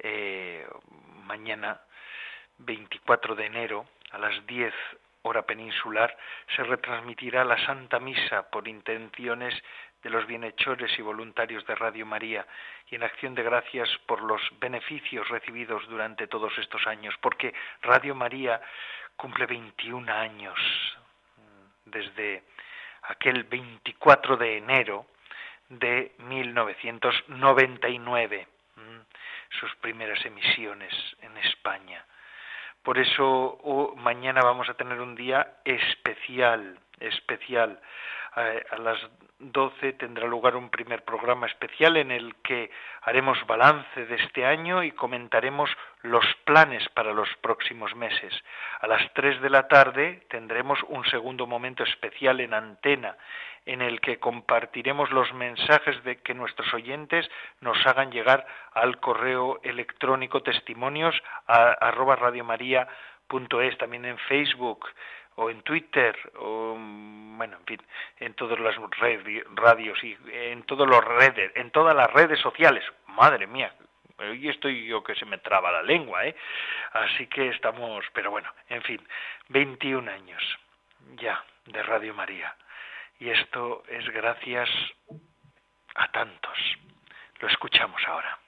Eh, 0.00 0.66
mañana 1.22 1.80
24 2.58 3.36
de 3.36 3.46
enero 3.46 3.86
a 4.10 4.18
las 4.18 4.44
10 4.46 4.74
hora 5.26 5.42
peninsular 5.42 6.16
se 6.54 6.62
retransmitirá 6.62 7.44
la 7.44 7.58
Santa 7.66 7.98
Misa 7.98 8.48
por 8.50 8.68
intenciones 8.68 9.54
de 10.02 10.10
los 10.10 10.26
bienhechores 10.26 10.96
y 10.98 11.02
voluntarios 11.02 11.66
de 11.66 11.74
Radio 11.74 12.06
María 12.06 12.46
y 12.88 12.94
en 12.94 13.02
acción 13.02 13.34
de 13.34 13.42
gracias 13.42 13.88
por 14.06 14.22
los 14.22 14.40
beneficios 14.60 15.28
recibidos 15.28 15.86
durante 15.88 16.28
todos 16.28 16.56
estos 16.58 16.86
años, 16.86 17.14
porque 17.20 17.52
Radio 17.82 18.14
María 18.14 18.60
cumple 19.16 19.46
21 19.46 20.12
años 20.12 20.56
desde 21.84 22.44
aquel 23.02 23.42
24 23.44 24.36
de 24.36 24.58
enero 24.58 25.06
de 25.68 26.14
1999, 26.18 28.46
sus 29.58 29.74
primeras 29.76 30.22
emisiones 30.24 30.94
en 31.22 31.36
España. 31.38 32.04
Por 32.86 32.98
eso 32.98 33.58
mañana 33.96 34.42
vamos 34.44 34.68
a 34.68 34.74
tener 34.74 35.00
un 35.00 35.16
día 35.16 35.54
especial, 35.64 36.78
especial. 37.00 37.80
A 38.36 38.78
las 38.78 38.98
12 39.38 39.94
tendrá 39.94 40.26
lugar 40.26 40.56
un 40.56 40.70
primer 40.70 41.04
programa 41.04 41.46
especial 41.46 41.96
en 41.96 42.10
el 42.10 42.34
que 42.36 42.70
haremos 43.02 43.38
balance 43.46 44.06
de 44.06 44.14
este 44.16 44.44
año 44.44 44.82
y 44.82 44.92
comentaremos 44.92 45.70
los 46.02 46.24
planes 46.44 46.86
para 46.90 47.12
los 47.12 47.28
próximos 47.40 47.94
meses. 47.94 48.34
A 48.80 48.86
las 48.86 49.12
3 49.14 49.40
de 49.40 49.50
la 49.50 49.68
tarde 49.68 50.22
tendremos 50.28 50.78
un 50.88 51.04
segundo 51.06 51.46
momento 51.46 51.82
especial 51.82 52.40
en 52.40 52.52
antena 52.52 53.16
en 53.64 53.82
el 53.82 54.00
que 54.00 54.18
compartiremos 54.18 55.10
los 55.10 55.32
mensajes 55.34 56.02
de 56.04 56.18
que 56.18 56.34
nuestros 56.34 56.72
oyentes 56.72 57.28
nos 57.60 57.84
hagan 57.86 58.12
llegar 58.12 58.46
al 58.72 59.00
correo 59.00 59.60
electrónico 59.64 60.42
testimonios 60.42 61.20
a, 61.46 61.72
arroba 61.72 62.16
también 63.78 64.04
en 64.04 64.18
Facebook 64.18 64.86
o 65.36 65.50
en 65.50 65.62
Twitter 65.62 66.16
o 66.36 66.76
bueno 66.76 67.56
en 67.58 67.64
fin 67.66 67.82
en 68.18 68.34
todas 68.34 68.58
las 68.58 68.76
radios 69.54 70.02
y 70.02 70.16
en 70.32 70.62
todos 70.64 70.88
los 70.88 71.04
redes 71.04 71.52
en 71.54 71.70
todas 71.70 71.94
las 71.94 72.12
redes 72.12 72.40
sociales. 72.40 72.84
Madre 73.06 73.46
mía 73.46 73.72
hoy 74.18 74.48
estoy 74.48 74.86
yo 74.86 75.02
que 75.02 75.14
se 75.14 75.26
me 75.26 75.38
traba 75.38 75.70
la 75.70 75.82
lengua 75.82 76.26
eh 76.26 76.34
así 76.92 77.26
que 77.26 77.48
estamos 77.48 78.04
pero 78.12 78.30
bueno 78.30 78.52
en 78.68 78.82
fin 78.82 79.00
21 79.48 80.10
años 80.10 80.42
ya 81.16 81.44
de 81.66 81.82
Radio 81.82 82.14
María. 82.14 82.54
Y 83.18 83.30
esto 83.30 83.82
es 83.88 84.06
gracias 84.10 84.68
a 85.94 86.10
tantos. 86.12 86.58
Lo 87.40 87.48
escuchamos 87.48 88.02
ahora 88.06 88.38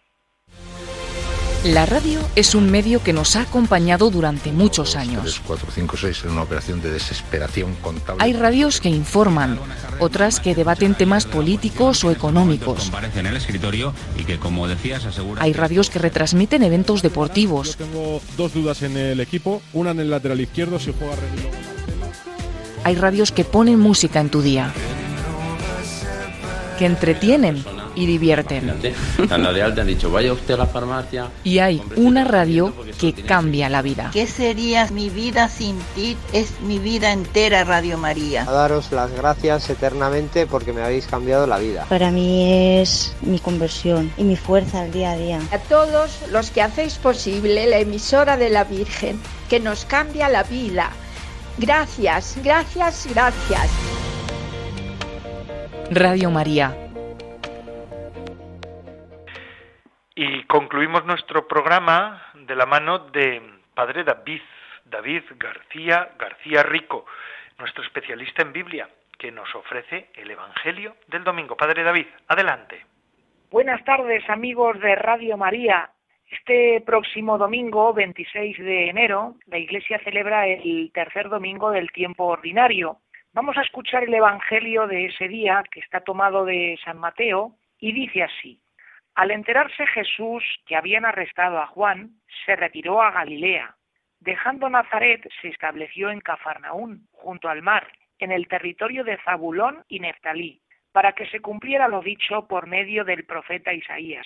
la 1.65 1.87
radio 1.87 2.21
es 2.37 2.55
un 2.55 2.71
medio 2.71 3.03
que 3.03 3.13
nos 3.13 3.35
ha 3.37 3.43
acompañado 3.43 4.11
durante 4.11 4.53
muchos 4.53 4.97
años. 4.97 5.23
3, 5.23 5.41
4, 5.47 5.69
5, 5.75 5.97
6 5.97 6.25
en 6.25 6.31
una 6.31 6.43
operación 6.43 6.81
de 6.81 6.91
desesperación 6.91 7.75
contable. 7.77 8.23
Hay 8.23 8.33
radios 8.33 8.81
que 8.81 8.89
informan, 8.89 9.59
otras 9.99 10.41
que 10.41 10.55
debaten 10.55 10.95
temas 10.95 11.27
políticos 11.27 12.05
o 12.05 12.11
económicos. 12.11 12.85
Comparece 12.85 13.21
en 13.21 13.27
el 13.27 13.37
escritorio 13.37 13.93
y 14.17 14.25
que, 14.25 14.39
como 14.39 14.69
decías, 14.69 15.05
asegura... 15.05 15.43
Hay 15.43 15.53
radios 15.53 15.91
que 15.91 15.99
retransmiten 15.99 16.63
eventos 16.63 17.03
deportivos. 17.03 17.77
Tengo 17.77 18.21
dos 18.37 18.55
dudas 18.55 18.83
en 18.83 18.97
el 18.97 19.21
equipo, 19.21 19.61
una 19.73 19.91
en 19.91 20.01
el 20.01 20.11
lateral 20.11 20.41
izquierdo 20.41 20.79
si 20.79 20.95
juega 20.97 21.15
Hay 22.85 22.95
radios 22.95 23.33
que 23.33 23.45
ponen 23.45 23.81
música 23.81 24.21
en 24.21 24.31
tu 24.31 24.43
día, 24.43 24.73
que 26.79 26.87
entretienen 26.87 27.65
y 27.95 28.07
divierten. 28.07 28.81
De 28.81 29.63
alta 29.63 29.81
han 29.81 29.87
dicho, 29.87 30.11
vaya 30.11 30.33
usted 30.33 30.55
a 30.55 30.59
la 30.59 30.67
farmacia. 30.67 31.29
Y 31.45 31.59
hay 31.59 31.83
una 31.97 32.25
radio 32.25 32.73
que 32.99 33.13
cambia 33.13 33.69
la 33.69 33.83
vida. 33.83 34.11
¿Qué 34.13 34.27
sería 34.27 34.87
mi 34.91 35.11
vida 35.11 35.49
sin 35.49 35.79
ti? 35.95 36.17
Es 36.33 36.61
mi 36.61 36.79
vida 36.79 37.13
entera, 37.13 37.65
Radio 37.65 37.99
María. 37.99 38.43
A 38.43 38.53
daros 38.53 38.93
las 38.93 39.13
gracias 39.13 39.69
eternamente 39.71 40.47
porque 40.47 40.73
me 40.73 40.83
habéis 40.83 41.07
cambiado 41.07 41.47
la 41.47 41.59
vida. 41.59 41.87
Para 41.89 42.11
mí 42.11 42.81
es 42.81 43.15
mi 43.23 43.39
conversión 43.39 44.13
y 44.17 44.25
mi 44.25 44.37
fuerza 44.37 44.83
al 44.83 44.93
día 44.93 45.13
a 45.13 45.17
día. 45.17 45.41
A 45.51 45.59
todos 45.59 46.21
los 46.31 46.51
que 46.51 46.63
hacéis 46.63 46.95
posible 46.95 47.67
la 47.67 47.79
emisora 47.79 48.37
de 48.37 48.51
la 48.51 48.65
Virgen, 48.65 49.21
que 49.49 49.61
nos 49.61 49.85
cambia 49.85 50.29
la 50.29 50.43
vida. 50.43 50.91
Gracias, 51.59 52.37
gracias, 52.43 53.09
gracias. 53.13 53.69
Radio 55.91 56.31
María 56.31 56.88
Y 60.21 60.43
concluimos 60.47 61.05
nuestro 61.05 61.47
programa 61.47 62.21
de 62.35 62.57
la 62.57 62.67
mano 62.67 62.99
de 62.99 63.41
Padre 63.73 64.03
David, 64.03 64.41
David 64.85 65.23
García 65.37 66.09
García 66.19 66.65
Rico, 66.65 67.07
nuestro 67.57 67.85
especialista 67.85 68.43
en 68.43 68.53
Biblia, 68.53 68.89
que 69.17 69.31
nos 69.31 69.55
ofrece 69.55 70.11
el 70.17 70.29
Evangelio 70.29 70.97
del 71.07 71.23
domingo. 71.23 71.57
Padre 71.57 71.85
David, 71.85 72.07
adelante. 72.27 72.85
Buenas 73.53 73.85
tardes 73.85 74.29
amigos 74.29 74.81
de 74.81 74.97
Radio 74.97 75.37
María. 75.37 75.89
Este 76.29 76.83
próximo 76.85 77.39
domingo, 77.39 77.95
26 77.95 78.59
de 78.59 78.91
enero, 78.91 79.37
la 79.47 79.59
Iglesia 79.59 80.01
celebra 80.03 80.49
el 80.49 80.91
tercer 80.93 81.29
domingo 81.29 81.71
del 81.71 81.93
tiempo 81.93 82.25
ordinario. 82.25 82.99
Vamos 83.35 83.57
a 83.57 83.63
escuchar 83.63 84.03
el 84.03 84.15
Evangelio 84.15 84.89
de 84.89 85.07
ese 85.07 85.29
día, 85.29 85.63
que 85.71 85.79
está 85.79 86.01
tomado 86.01 86.45
de 86.45 86.77
San 86.85 86.99
Mateo, 86.99 87.53
y 87.79 87.93
dice 87.93 88.25
así. 88.25 88.61
Al 89.19 89.33
enterarse 89.33 89.85
Jesús 89.89 90.45
que 90.65 90.77
habían 90.77 91.05
arrestado 91.05 91.59
a 91.59 91.67
Juan, 91.67 92.11
se 92.47 92.55
retiró 92.55 93.03
a 93.03 93.11
Galilea. 93.11 93.75
Dejando 94.21 94.71
Nazaret, 94.71 95.29
se 95.43 95.49
estableció 95.49 96.11
en 96.11 96.21
Cafarnaún, 96.21 97.09
junto 97.11 97.49
al 97.49 97.61
mar, 97.61 97.91
en 98.21 98.31
el 98.31 98.47
territorio 98.47 99.03
de 99.03 99.19
Zabulón 99.25 99.85
y 99.89 99.99
Neftalí, 99.99 100.63
para 100.93 101.15
que 101.15 101.27
se 101.31 101.41
cumpliera 101.41 101.89
lo 101.89 102.01
dicho 102.01 102.47
por 102.47 102.69
medio 102.69 103.05
del 103.05 103.25
profeta 103.25 103.73
Isaías. 103.73 104.25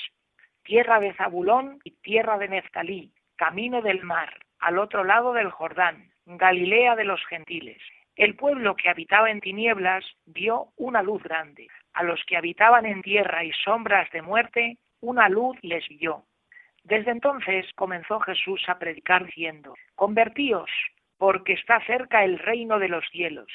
Tierra 0.63 1.01
de 1.01 1.15
Zabulón 1.15 1.79
y 1.85 1.93
tierra 2.03 2.37
de 2.37 2.49
Neftalí, 2.49 3.15
camino 3.37 3.81
del 3.81 4.03
mar, 4.03 4.41
al 4.59 4.79
otro 4.79 5.05
lado 5.05 5.33
del 5.33 5.51
Jordán, 5.51 6.11
Galilea 6.27 6.97
de 6.97 7.05
los 7.05 7.25
gentiles. 7.25 7.81
El 8.15 8.37
pueblo 8.37 8.77
que 8.77 8.91
habitaba 8.91 9.31
en 9.31 9.41
tinieblas 9.41 10.05
vio 10.27 10.69
una 10.77 11.03
luz 11.03 11.23
grande. 11.23 11.69
A 11.95 12.03
los 12.03 12.23
que 12.27 12.37
habitaban 12.37 12.85
en 12.85 13.01
tierra 13.01 13.43
y 13.43 13.53
sombras 13.53 14.11
de 14.11 14.21
muerte, 14.21 14.77
una 15.03 15.29
luz 15.29 15.59
les 15.63 15.87
guió. 15.89 16.25
Desde 16.85 17.11
entonces 17.11 17.67
comenzó 17.75 18.19
Jesús 18.21 18.63
a 18.69 18.79
predicar 18.79 19.27
diciendo, 19.27 19.75
Convertíos, 19.95 20.71
porque 21.19 21.53
está 21.53 21.85
cerca 21.85 22.25
el 22.25 22.39
reino 22.39 22.79
de 22.79 22.89
los 22.89 23.05
cielos. 23.11 23.53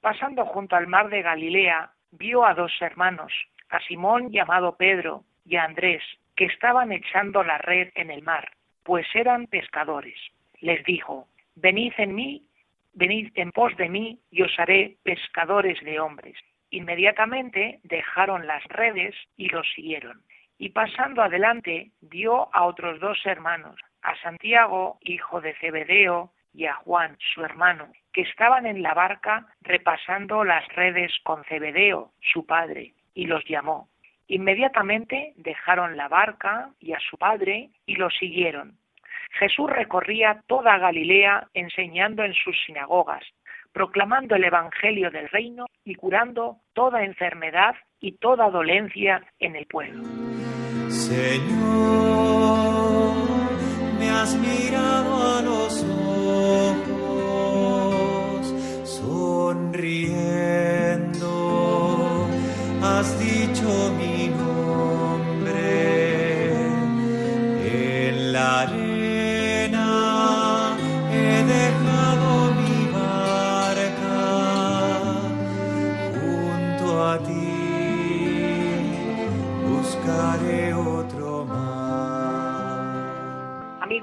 Pasando 0.00 0.46
junto 0.46 0.76
al 0.76 0.86
mar 0.86 1.08
de 1.10 1.22
Galilea, 1.22 1.90
vio 2.10 2.44
a 2.44 2.54
dos 2.54 2.72
hermanos, 2.80 3.32
a 3.70 3.80
Simón 3.80 4.30
llamado 4.30 4.76
Pedro 4.76 5.24
y 5.44 5.56
a 5.56 5.64
Andrés, 5.64 6.02
que 6.36 6.46
estaban 6.46 6.92
echando 6.92 7.42
la 7.42 7.58
red 7.58 7.90
en 7.94 8.10
el 8.10 8.22
mar, 8.22 8.50
pues 8.82 9.06
eran 9.14 9.46
pescadores. 9.46 10.18
Les 10.60 10.84
dijo, 10.84 11.28
Venid 11.56 11.92
en 11.98 12.14
mí, 12.14 12.42
venid 12.92 13.30
en 13.34 13.52
pos 13.52 13.76
de 13.76 13.88
mí, 13.88 14.18
y 14.30 14.42
os 14.42 14.58
haré 14.58 14.96
pescadores 15.02 15.80
de 15.84 16.00
hombres. 16.00 16.36
Inmediatamente 16.70 17.80
dejaron 17.84 18.46
las 18.46 18.64
redes 18.64 19.14
y 19.36 19.48
los 19.48 19.66
siguieron. 19.74 20.22
Y 20.58 20.70
pasando 20.70 21.22
adelante, 21.22 21.90
dio 22.00 22.54
a 22.54 22.64
otros 22.64 23.00
dos 23.00 23.18
hermanos, 23.24 23.80
a 24.02 24.16
Santiago, 24.22 24.98
hijo 25.02 25.40
de 25.40 25.54
Zebedeo, 25.54 26.32
y 26.54 26.66
a 26.66 26.74
Juan, 26.74 27.16
su 27.34 27.44
hermano, 27.44 27.88
que 28.12 28.22
estaban 28.22 28.64
en 28.64 28.82
la 28.82 28.94
barca 28.94 29.46
repasando 29.60 30.44
las 30.44 30.66
redes 30.68 31.12
con 31.24 31.42
Zebedeo, 31.44 32.12
su 32.20 32.46
padre, 32.46 32.94
y 33.12 33.26
los 33.26 33.44
llamó. 33.44 33.88
Inmediatamente 34.28 35.34
dejaron 35.36 35.96
la 35.96 36.08
barca 36.08 36.70
y 36.78 36.92
a 36.92 37.00
su 37.00 37.18
padre 37.18 37.70
y 37.86 37.96
los 37.96 38.14
siguieron. 38.16 38.78
Jesús 39.32 39.68
recorría 39.68 40.42
toda 40.46 40.78
Galilea 40.78 41.48
enseñando 41.54 42.22
en 42.22 42.34
sus 42.34 42.56
sinagogas, 42.64 43.24
proclamando 43.72 44.36
el 44.36 44.44
Evangelio 44.44 45.10
del 45.10 45.28
reino 45.28 45.66
y 45.84 45.96
curando 45.96 46.58
toda 46.72 47.02
enfermedad 47.02 47.74
y 48.04 48.12
toda 48.12 48.50
dolencia 48.50 49.24
en 49.38 49.56
el 49.56 49.64
pueblo. 49.66 50.02
Señor, 50.90 51.54
me 53.98 54.10
has 54.10 54.36
mirado 54.36 55.23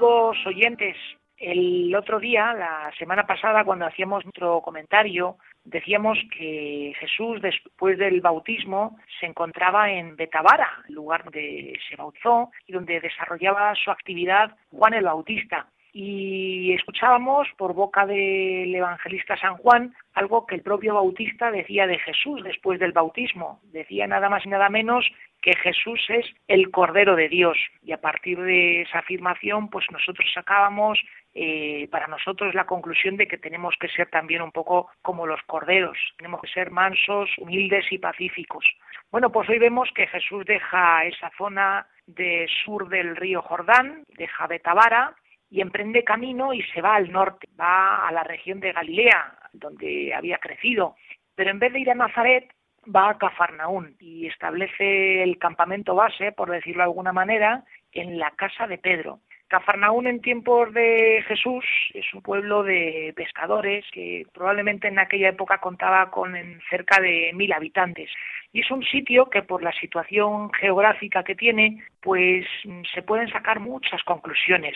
Amigos 0.02 0.36
oyentes, 0.46 0.96
el 1.36 1.94
otro 1.94 2.18
día, 2.18 2.52
la 2.54 2.90
semana 2.98 3.24
pasada, 3.24 3.62
cuando 3.64 3.86
hacíamos 3.86 4.24
nuestro 4.24 4.60
comentario, 4.60 5.36
decíamos 5.62 6.18
que 6.36 6.92
Jesús, 6.98 7.40
después 7.40 7.96
del 7.98 8.20
bautismo, 8.20 8.98
se 9.20 9.26
encontraba 9.26 9.92
en 9.92 10.16
Betabara, 10.16 10.82
lugar 10.88 11.22
donde 11.22 11.78
se 11.88 11.94
bautizó 11.94 12.50
y 12.66 12.72
donde 12.72 12.98
desarrollaba 12.98 13.76
su 13.76 13.92
actividad 13.92 14.56
Juan 14.72 14.94
el 14.94 15.04
Bautista. 15.04 15.68
y 15.94 16.72
escuchábamos 16.72 17.46
por 17.56 17.74
boca 17.74 18.06
del 18.06 18.74
evangelista 18.74 19.36
San 19.36 19.58
Juan 19.58 19.94
algo 20.14 20.46
que 20.46 20.54
el 20.54 20.62
propio 20.62 20.94
Bautista 20.94 21.50
decía 21.50 21.86
de 21.86 21.98
Jesús 21.98 22.42
después 22.42 22.80
del 22.80 22.92
bautismo. 22.92 23.60
Decía 23.64 24.06
nada 24.06 24.30
más 24.30 24.44
y 24.46 24.48
nada 24.48 24.70
menos 24.70 25.06
que 25.42 25.54
Jesús 25.56 26.00
es 26.08 26.24
el 26.48 26.70
Cordero 26.70 27.16
de 27.16 27.28
Dios. 27.28 27.58
Y 27.82 27.92
a 27.92 28.00
partir 28.00 28.40
de 28.40 28.82
esa 28.82 29.00
afirmación, 29.00 29.68
pues 29.68 29.84
nosotros 29.90 30.26
sacábamos 30.32 30.98
eh, 31.34 31.88
para 31.90 32.06
nosotros 32.06 32.54
la 32.54 32.66
conclusión 32.66 33.16
de 33.16 33.26
que 33.26 33.38
tenemos 33.38 33.74
que 33.80 33.88
ser 33.88 34.08
también 34.08 34.40
un 34.40 34.52
poco 34.52 34.90
como 35.02 35.26
los 35.26 35.42
corderos, 35.42 35.98
tenemos 36.16 36.40
que 36.42 36.48
ser 36.48 36.70
mansos, 36.70 37.30
humildes 37.38 37.90
y 37.90 37.98
pacíficos. 37.98 38.64
Bueno, 39.10 39.32
pues 39.32 39.48
hoy 39.48 39.58
vemos 39.58 39.90
que 39.94 40.06
Jesús 40.06 40.44
deja 40.46 41.04
esa 41.04 41.30
zona 41.36 41.86
de 42.06 42.46
sur 42.64 42.88
del 42.88 43.16
río 43.16 43.42
Jordán, 43.42 44.04
deja 44.16 44.46
Betabara 44.46 45.14
y 45.50 45.60
emprende 45.60 46.04
camino 46.04 46.52
y 46.52 46.62
se 46.62 46.80
va 46.80 46.96
al 46.96 47.10
norte, 47.10 47.48
va 47.58 48.06
a 48.06 48.12
la 48.12 48.24
región 48.24 48.60
de 48.60 48.72
Galilea, 48.72 49.38
donde 49.52 50.14
había 50.14 50.38
crecido. 50.38 50.96
Pero 51.34 51.50
en 51.50 51.58
vez 51.58 51.72
de 51.72 51.80
ir 51.80 51.90
a 51.90 51.94
Nazaret, 51.94 52.52
va 52.84 53.10
a 53.10 53.18
Cafarnaún 53.18 53.96
y 54.00 54.26
establece 54.26 55.22
el 55.22 55.38
campamento 55.38 55.94
base, 55.94 56.32
por 56.32 56.50
decirlo 56.50 56.82
de 56.82 56.88
alguna 56.88 57.12
manera, 57.12 57.64
en 57.92 58.18
la 58.18 58.30
casa 58.32 58.66
de 58.66 58.78
Pedro. 58.78 59.20
Cafarnaún 59.52 60.06
en 60.06 60.22
tiempos 60.22 60.72
de 60.72 61.22
Jesús 61.28 61.62
es 61.92 62.06
un 62.14 62.22
pueblo 62.22 62.62
de 62.62 63.12
pescadores 63.14 63.84
que 63.92 64.24
probablemente 64.32 64.88
en 64.88 64.98
aquella 64.98 65.28
época 65.28 65.58
contaba 65.58 66.10
con 66.10 66.34
cerca 66.70 67.02
de 67.02 67.32
mil 67.34 67.52
habitantes. 67.52 68.08
Y 68.54 68.60
es 68.60 68.70
un 68.70 68.82
sitio 68.82 69.28
que 69.28 69.42
por 69.42 69.62
la 69.62 69.72
situación 69.72 70.50
geográfica 70.54 71.22
que 71.22 71.34
tiene, 71.34 71.84
pues 72.00 72.46
se 72.94 73.02
pueden 73.02 73.28
sacar 73.28 73.60
muchas 73.60 74.02
conclusiones. 74.04 74.74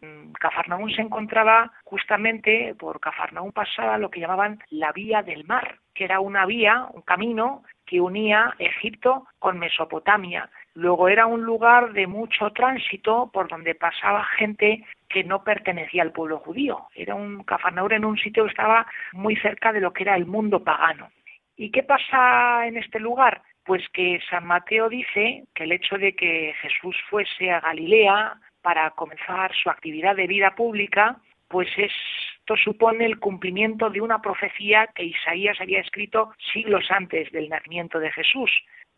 Mm, 0.00 0.32
Cafarnaún 0.32 0.90
se 0.90 1.02
encontraba 1.02 1.72
justamente 1.84 2.74
por 2.78 3.00
Cafarnaún 3.00 3.52
pasaba 3.52 3.98
lo 3.98 4.10
que 4.10 4.20
llamaban 4.20 4.62
la 4.70 4.92
vía 4.92 5.22
del 5.22 5.44
mar, 5.44 5.78
que 5.94 6.04
era 6.04 6.20
una 6.20 6.46
vía, 6.46 6.86
un 6.92 7.02
camino 7.02 7.64
que 7.84 8.00
unía 8.00 8.54
Egipto 8.58 9.26
con 9.38 9.58
Mesopotamia. 9.58 10.48
Luego 10.74 11.08
era 11.08 11.26
un 11.26 11.42
lugar 11.42 11.92
de 11.92 12.06
mucho 12.06 12.50
tránsito 12.50 13.30
por 13.32 13.48
donde 13.48 13.74
pasaba 13.74 14.24
gente 14.36 14.84
que 15.08 15.24
no 15.24 15.42
pertenecía 15.42 16.02
al 16.02 16.12
pueblo 16.12 16.38
judío. 16.38 16.86
Era 16.94 17.14
un 17.14 17.42
Cafarnaún 17.42 17.92
en 17.92 18.04
un 18.04 18.18
sitio 18.18 18.44
que 18.44 18.50
estaba 18.50 18.86
muy 19.12 19.34
cerca 19.36 19.72
de 19.72 19.80
lo 19.80 19.92
que 19.92 20.04
era 20.04 20.14
el 20.14 20.26
mundo 20.26 20.62
pagano. 20.62 21.10
¿Y 21.56 21.72
qué 21.72 21.82
pasa 21.82 22.66
en 22.66 22.76
este 22.76 23.00
lugar? 23.00 23.42
Pues 23.64 23.82
que 23.92 24.20
San 24.30 24.46
Mateo 24.46 24.88
dice 24.88 25.44
que 25.54 25.64
el 25.64 25.72
hecho 25.72 25.98
de 25.98 26.14
que 26.14 26.54
Jesús 26.62 26.96
fuese 27.10 27.50
a 27.50 27.60
Galilea, 27.60 28.38
para 28.62 28.90
comenzar 28.90 29.52
su 29.54 29.70
actividad 29.70 30.16
de 30.16 30.26
vida 30.26 30.54
pública, 30.54 31.16
pues 31.48 31.68
esto 31.76 32.56
supone 32.56 33.06
el 33.06 33.18
cumplimiento 33.18 33.90
de 33.90 34.00
una 34.00 34.20
profecía 34.20 34.88
que 34.94 35.04
Isaías 35.04 35.60
había 35.60 35.80
escrito 35.80 36.32
siglos 36.52 36.84
antes 36.90 37.30
del 37.32 37.48
nacimiento 37.48 37.98
de 37.98 38.12
Jesús. 38.12 38.50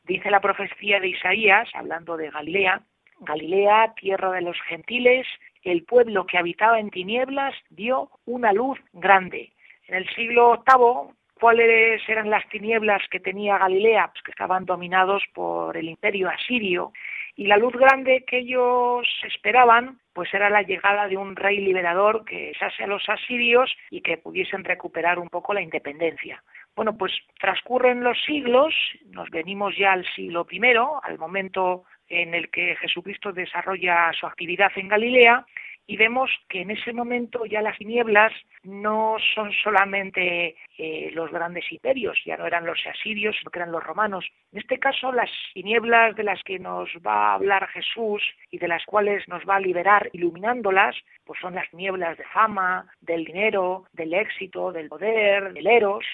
Dice 0.04 0.30
la 0.30 0.40
profecía 0.40 0.98
de 0.98 1.08
Isaías, 1.08 1.68
hablando 1.74 2.16
de 2.16 2.30
Galilea, 2.30 2.82
Galilea, 3.20 3.94
tierra 3.94 4.32
de 4.32 4.40
los 4.40 4.60
gentiles, 4.62 5.26
el 5.62 5.84
pueblo 5.84 6.26
que 6.26 6.38
habitaba 6.38 6.80
en 6.80 6.90
tinieblas 6.90 7.54
dio 7.68 8.10
una 8.24 8.52
luz 8.52 8.78
grande. 8.92 9.52
En 9.86 9.94
el 9.94 10.08
siglo 10.14 10.64
VIII, 10.66 11.14
¿cuáles 11.38 12.00
eran 12.08 12.30
las 12.30 12.48
tinieblas 12.48 13.02
que 13.10 13.20
tenía 13.20 13.58
Galilea? 13.58 14.08
Pues 14.08 14.22
que 14.22 14.30
estaban 14.30 14.64
dominados 14.64 15.22
por 15.34 15.76
el 15.76 15.88
imperio 15.88 16.30
asirio 16.30 16.92
y 17.36 17.46
la 17.46 17.56
luz 17.56 17.72
grande 17.74 18.24
que 18.26 18.38
ellos 18.38 19.06
esperaban 19.26 19.98
pues 20.12 20.32
era 20.34 20.50
la 20.50 20.62
llegada 20.62 21.08
de 21.08 21.16
un 21.16 21.36
rey 21.36 21.58
liberador 21.58 22.24
que 22.24 22.50
echase 22.50 22.84
a 22.84 22.86
los 22.86 23.08
asirios 23.08 23.74
y 23.90 24.00
que 24.00 24.18
pudiesen 24.18 24.64
recuperar 24.64 25.18
un 25.18 25.28
poco 25.28 25.54
la 25.54 25.62
independencia. 25.62 26.42
Bueno, 26.76 26.96
pues 26.96 27.12
transcurren 27.38 28.02
los 28.02 28.20
siglos, 28.24 28.74
nos 29.06 29.30
venimos 29.30 29.76
ya 29.76 29.92
al 29.92 30.04
siglo 30.14 30.46
I, 30.50 30.60
al 31.02 31.18
momento 31.18 31.84
en 32.08 32.34
el 32.34 32.50
que 32.50 32.76
Jesucristo 32.76 33.32
desarrolla 33.32 34.12
su 34.12 34.26
actividad 34.26 34.72
en 34.76 34.88
Galilea, 34.88 35.46
y 35.90 35.96
vemos 35.96 36.30
que 36.48 36.60
en 36.60 36.70
ese 36.70 36.92
momento 36.92 37.44
ya 37.46 37.60
las 37.62 37.76
tinieblas 37.76 38.32
no 38.62 39.16
son 39.34 39.50
solamente 39.50 40.54
eh, 40.78 41.10
los 41.14 41.32
grandes 41.32 41.64
imperios, 41.72 42.16
ya 42.24 42.36
no 42.36 42.46
eran 42.46 42.64
los 42.64 42.78
asirios, 42.86 43.34
sino 43.36 43.50
que 43.50 43.58
eran 43.58 43.72
los 43.72 43.82
romanos. 43.82 44.24
En 44.52 44.60
este 44.60 44.78
caso, 44.78 45.10
las 45.10 45.28
tinieblas 45.52 46.14
de 46.14 46.22
las 46.22 46.40
que 46.44 46.60
nos 46.60 46.88
va 47.04 47.32
a 47.32 47.34
hablar 47.34 47.66
Jesús 47.70 48.22
y 48.52 48.58
de 48.58 48.68
las 48.68 48.84
cuales 48.84 49.26
nos 49.26 49.42
va 49.44 49.56
a 49.56 49.60
liberar 49.60 50.08
iluminándolas, 50.12 50.94
pues 51.24 51.40
son 51.40 51.56
las 51.56 51.66
nieblas 51.74 52.16
de 52.16 52.24
fama, 52.26 52.86
del 53.00 53.24
dinero, 53.24 53.86
del 53.92 54.14
éxito, 54.14 54.70
del 54.70 54.88
poder, 54.88 55.52
del 55.52 55.66
eros. 55.66 56.04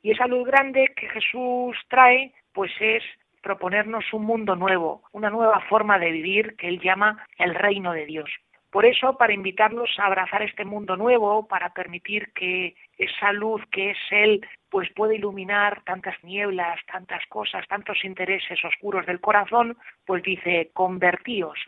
Y 0.00 0.12
esa 0.12 0.26
luz 0.26 0.46
grande 0.46 0.94
que 0.96 1.10
Jesús 1.10 1.76
trae, 1.88 2.32
pues 2.54 2.72
es 2.80 3.02
proponernos 3.42 4.14
un 4.14 4.24
mundo 4.24 4.56
nuevo, 4.56 5.02
una 5.12 5.28
nueva 5.28 5.60
forma 5.68 5.98
de 5.98 6.10
vivir 6.10 6.56
que 6.56 6.68
él 6.68 6.80
llama 6.80 7.24
el 7.38 7.54
reino 7.54 7.92
de 7.92 8.06
Dios. 8.06 8.30
Por 8.70 8.84
eso, 8.84 9.16
para 9.16 9.32
invitarlos 9.32 9.90
a 9.98 10.06
abrazar 10.06 10.42
este 10.42 10.64
mundo 10.64 10.96
nuevo, 10.96 11.46
para 11.46 11.72
permitir 11.72 12.32
que 12.32 12.74
esa 12.98 13.32
luz 13.32 13.62
que 13.70 13.90
es 13.90 13.98
Él, 14.10 14.46
pues 14.70 14.90
pueda 14.92 15.14
iluminar 15.14 15.82
tantas 15.84 16.22
nieblas, 16.22 16.78
tantas 16.90 17.24
cosas, 17.26 17.66
tantos 17.68 18.04
intereses 18.04 18.62
oscuros 18.64 19.06
del 19.06 19.20
corazón, 19.20 19.76
pues 20.04 20.22
dice, 20.22 20.70
convertíos. 20.74 21.58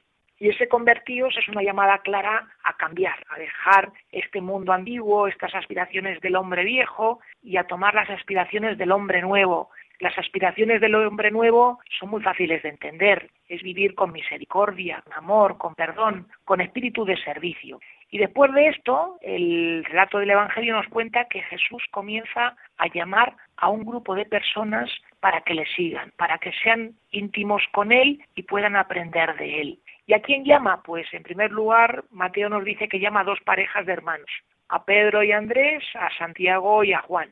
Y 0.40 0.50
ese 0.50 0.68
convertíos 0.68 1.36
es 1.36 1.48
una 1.48 1.62
llamada 1.62 1.98
clara 1.98 2.46
a 2.62 2.76
cambiar, 2.76 3.24
a 3.28 3.38
dejar 3.38 3.90
este 4.12 4.40
mundo 4.40 4.72
antiguo, 4.72 5.26
estas 5.26 5.54
aspiraciones 5.54 6.20
del 6.20 6.36
hombre 6.36 6.64
viejo 6.64 7.18
y 7.42 7.56
a 7.56 7.64
tomar 7.64 7.94
las 7.94 8.08
aspiraciones 8.08 8.78
del 8.78 8.92
hombre 8.92 9.20
nuevo, 9.20 9.70
las 10.00 10.16
aspiraciones 10.16 10.80
del 10.80 10.94
hombre 10.94 11.30
nuevo 11.30 11.80
son 11.98 12.10
muy 12.10 12.22
fáciles 12.22 12.62
de 12.62 12.68
entender. 12.68 13.30
Es 13.48 13.62
vivir 13.62 13.94
con 13.94 14.12
misericordia, 14.12 15.02
con 15.02 15.12
amor, 15.14 15.58
con 15.58 15.74
perdón, 15.74 16.28
con 16.44 16.60
espíritu 16.60 17.04
de 17.04 17.16
servicio. 17.16 17.80
Y 18.10 18.18
después 18.18 18.52
de 18.54 18.68
esto, 18.68 19.18
el 19.20 19.84
relato 19.84 20.18
del 20.18 20.30
Evangelio 20.30 20.74
nos 20.74 20.86
cuenta 20.88 21.26
que 21.26 21.42
Jesús 21.42 21.82
comienza 21.90 22.56
a 22.78 22.86
llamar 22.88 23.34
a 23.56 23.68
un 23.68 23.84
grupo 23.84 24.14
de 24.14 24.24
personas 24.24 24.90
para 25.20 25.42
que 25.42 25.54
le 25.54 25.66
sigan, 25.66 26.12
para 26.16 26.38
que 26.38 26.52
sean 26.62 26.94
íntimos 27.10 27.62
con 27.72 27.92
Él 27.92 28.22
y 28.34 28.44
puedan 28.44 28.76
aprender 28.76 29.36
de 29.36 29.60
Él. 29.60 29.78
¿Y 30.06 30.14
a 30.14 30.22
quién 30.22 30.44
llama? 30.44 30.82
Pues 30.82 31.12
en 31.12 31.22
primer 31.22 31.50
lugar, 31.50 32.04
Mateo 32.10 32.48
nos 32.48 32.64
dice 32.64 32.88
que 32.88 33.00
llama 33.00 33.20
a 33.20 33.24
dos 33.24 33.40
parejas 33.44 33.84
de 33.84 33.92
hermanos, 33.92 34.30
a 34.68 34.84
Pedro 34.84 35.22
y 35.22 35.32
Andrés, 35.32 35.84
a 35.94 36.08
Santiago 36.16 36.84
y 36.84 36.94
a 36.94 37.02
Juan. 37.02 37.28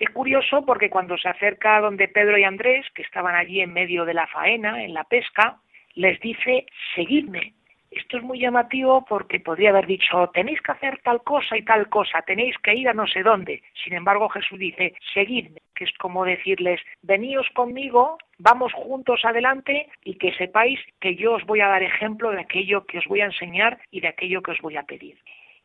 Es 0.00 0.08
curioso 0.08 0.64
porque 0.64 0.88
cuando 0.88 1.18
se 1.18 1.28
acerca 1.28 1.78
donde 1.78 2.08
Pedro 2.08 2.38
y 2.38 2.44
Andrés, 2.44 2.86
que 2.94 3.02
estaban 3.02 3.34
allí 3.34 3.60
en 3.60 3.74
medio 3.74 4.06
de 4.06 4.14
la 4.14 4.26
faena, 4.28 4.82
en 4.82 4.94
la 4.94 5.04
pesca, 5.04 5.58
les 5.94 6.18
dice, 6.20 6.64
seguidme. 6.94 7.52
Esto 7.90 8.16
es 8.16 8.22
muy 8.22 8.40
llamativo 8.40 9.04
porque 9.06 9.40
podría 9.40 9.70
haber 9.70 9.86
dicho, 9.86 10.30
tenéis 10.32 10.62
que 10.62 10.72
hacer 10.72 11.00
tal 11.02 11.22
cosa 11.22 11.58
y 11.58 11.64
tal 11.64 11.90
cosa, 11.90 12.22
tenéis 12.22 12.56
que 12.62 12.74
ir 12.74 12.88
a 12.88 12.94
no 12.94 13.06
sé 13.06 13.22
dónde. 13.22 13.62
Sin 13.84 13.92
embargo, 13.92 14.30
Jesús 14.30 14.58
dice, 14.58 14.94
seguidme, 15.12 15.60
que 15.74 15.84
es 15.84 15.92
como 15.98 16.24
decirles, 16.24 16.80
veníos 17.02 17.46
conmigo, 17.52 18.16
vamos 18.38 18.72
juntos 18.72 19.22
adelante 19.26 19.90
y 20.02 20.14
que 20.14 20.32
sepáis 20.32 20.80
que 20.98 21.14
yo 21.14 21.34
os 21.34 21.44
voy 21.44 21.60
a 21.60 21.68
dar 21.68 21.82
ejemplo 21.82 22.30
de 22.30 22.40
aquello 22.40 22.86
que 22.86 23.00
os 23.00 23.04
voy 23.04 23.20
a 23.20 23.26
enseñar 23.26 23.78
y 23.90 24.00
de 24.00 24.08
aquello 24.08 24.40
que 24.40 24.52
os 24.52 24.60
voy 24.62 24.78
a 24.78 24.84
pedir. 24.84 25.18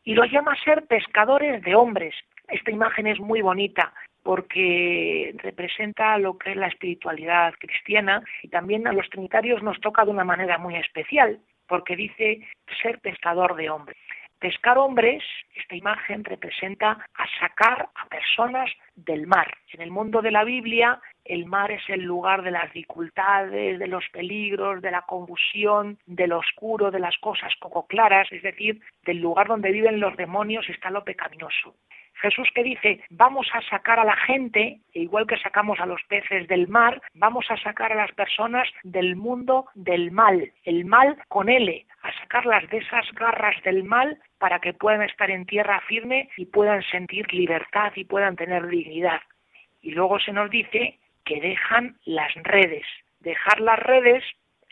Y 0.04 0.14
los 0.14 0.30
llama 0.30 0.52
a 0.52 0.64
ser 0.64 0.86
pescadores 0.88 1.64
de 1.64 1.74
hombres. 1.74 2.14
Esta 2.50 2.70
imagen 2.70 3.08
es 3.08 3.20
muy 3.20 3.42
bonita 3.42 3.94
porque 4.26 5.36
representa 5.38 6.18
lo 6.18 6.36
que 6.40 6.50
es 6.50 6.58
la 6.58 6.66
espiritualidad 6.66 7.54
cristiana 7.60 8.24
y 8.42 8.48
también 8.48 8.88
a 8.88 8.92
los 8.92 9.08
trinitarios 9.08 9.62
nos 9.62 9.80
toca 9.82 10.04
de 10.04 10.10
una 10.10 10.24
manera 10.24 10.58
muy 10.58 10.76
especial, 10.78 11.40
porque 11.68 11.96
dice 11.96 12.40
ser 12.82 12.98
pescador 13.02 13.56
de 13.56 13.70
hombres. 13.70 13.98
Pescar 14.40 14.80
hombres, 14.80 15.24
esta 15.56 15.76
imagen 15.76 16.24
representa 16.24 17.08
a 17.14 17.40
sacar 17.40 17.88
a 17.94 18.08
personas 18.08 18.72
del 18.96 19.28
mar. 19.28 19.54
En 19.74 19.82
el 19.82 19.92
mundo 19.92 20.24
de 20.24 20.32
la 20.32 20.44
Biblia, 20.44 21.00
el 21.24 21.46
mar 21.46 21.72
es 21.72 21.88
el 21.88 22.02
lugar 22.02 22.42
de 22.42 22.50
las 22.50 22.74
dificultades, 22.74 23.78
de 23.78 23.88
los 23.88 24.10
peligros, 24.10 24.82
de 24.82 24.90
la 24.90 25.04
confusión, 25.04 26.00
del 26.08 26.34
oscuro, 26.34 26.90
de 26.90 27.00
las 27.00 27.16
cosas 27.20 27.54
poco 27.62 27.86
claras, 27.86 28.28
es 28.32 28.42
decir, 28.42 28.82
del 29.04 29.20
lugar 29.20 29.48
donde 29.48 29.72
viven 29.72 30.00
los 30.00 30.18
demonios 30.18 30.68
está 30.68 30.90
lo 30.90 31.04
pecaminoso. 31.04 31.76
Jesús 32.22 32.48
que 32.54 32.64
dice, 32.64 33.02
vamos 33.10 33.48
a 33.54 33.62
sacar 33.62 34.00
a 34.00 34.06
la 34.06 34.16
gente, 34.16 34.80
e 34.94 35.00
igual 35.00 35.28
que 35.28 35.38
sacamos 35.38 35.80
a 35.80 35.86
los 35.86 36.02
peces 36.04 36.48
del 36.48 36.68
mar, 36.68 37.02
vamos 37.14 37.46
a 37.50 37.58
sacar 37.58 37.92
a 37.92 37.96
las 37.96 38.12
personas 38.14 38.68
del 38.84 39.16
mundo 39.16 39.66
del 39.76 40.12
mal, 40.12 40.52
el 40.64 40.86
mal 40.86 41.18
con 41.28 41.50
L, 41.50 41.86
a 42.02 42.12
sacarlas 42.20 42.68
de 42.70 42.78
esas 42.78 43.12
garras 43.14 43.62
del 43.64 43.84
mal 43.84 44.18
para 44.38 44.60
que 44.60 44.74
puedan 44.74 45.02
estar 45.02 45.30
en 45.30 45.46
tierra 45.46 45.82
firme 45.82 46.30
y 46.38 46.46
puedan 46.46 46.84
sentir 46.84 47.32
libertad 47.34 47.92
y 47.96 48.06
puedan 48.06 48.36
tener 48.36 48.68
dignidad. 48.68 49.22
Y 49.82 49.92
luego 49.92 50.20
se 50.20 50.32
nos 50.32 50.50
dice 50.50 51.00
que 51.26 51.42
dejan 51.42 51.98
las 52.06 52.34
redes. 52.36 52.86
Dejar 53.20 53.60
las 53.60 53.80
redes 53.80 54.24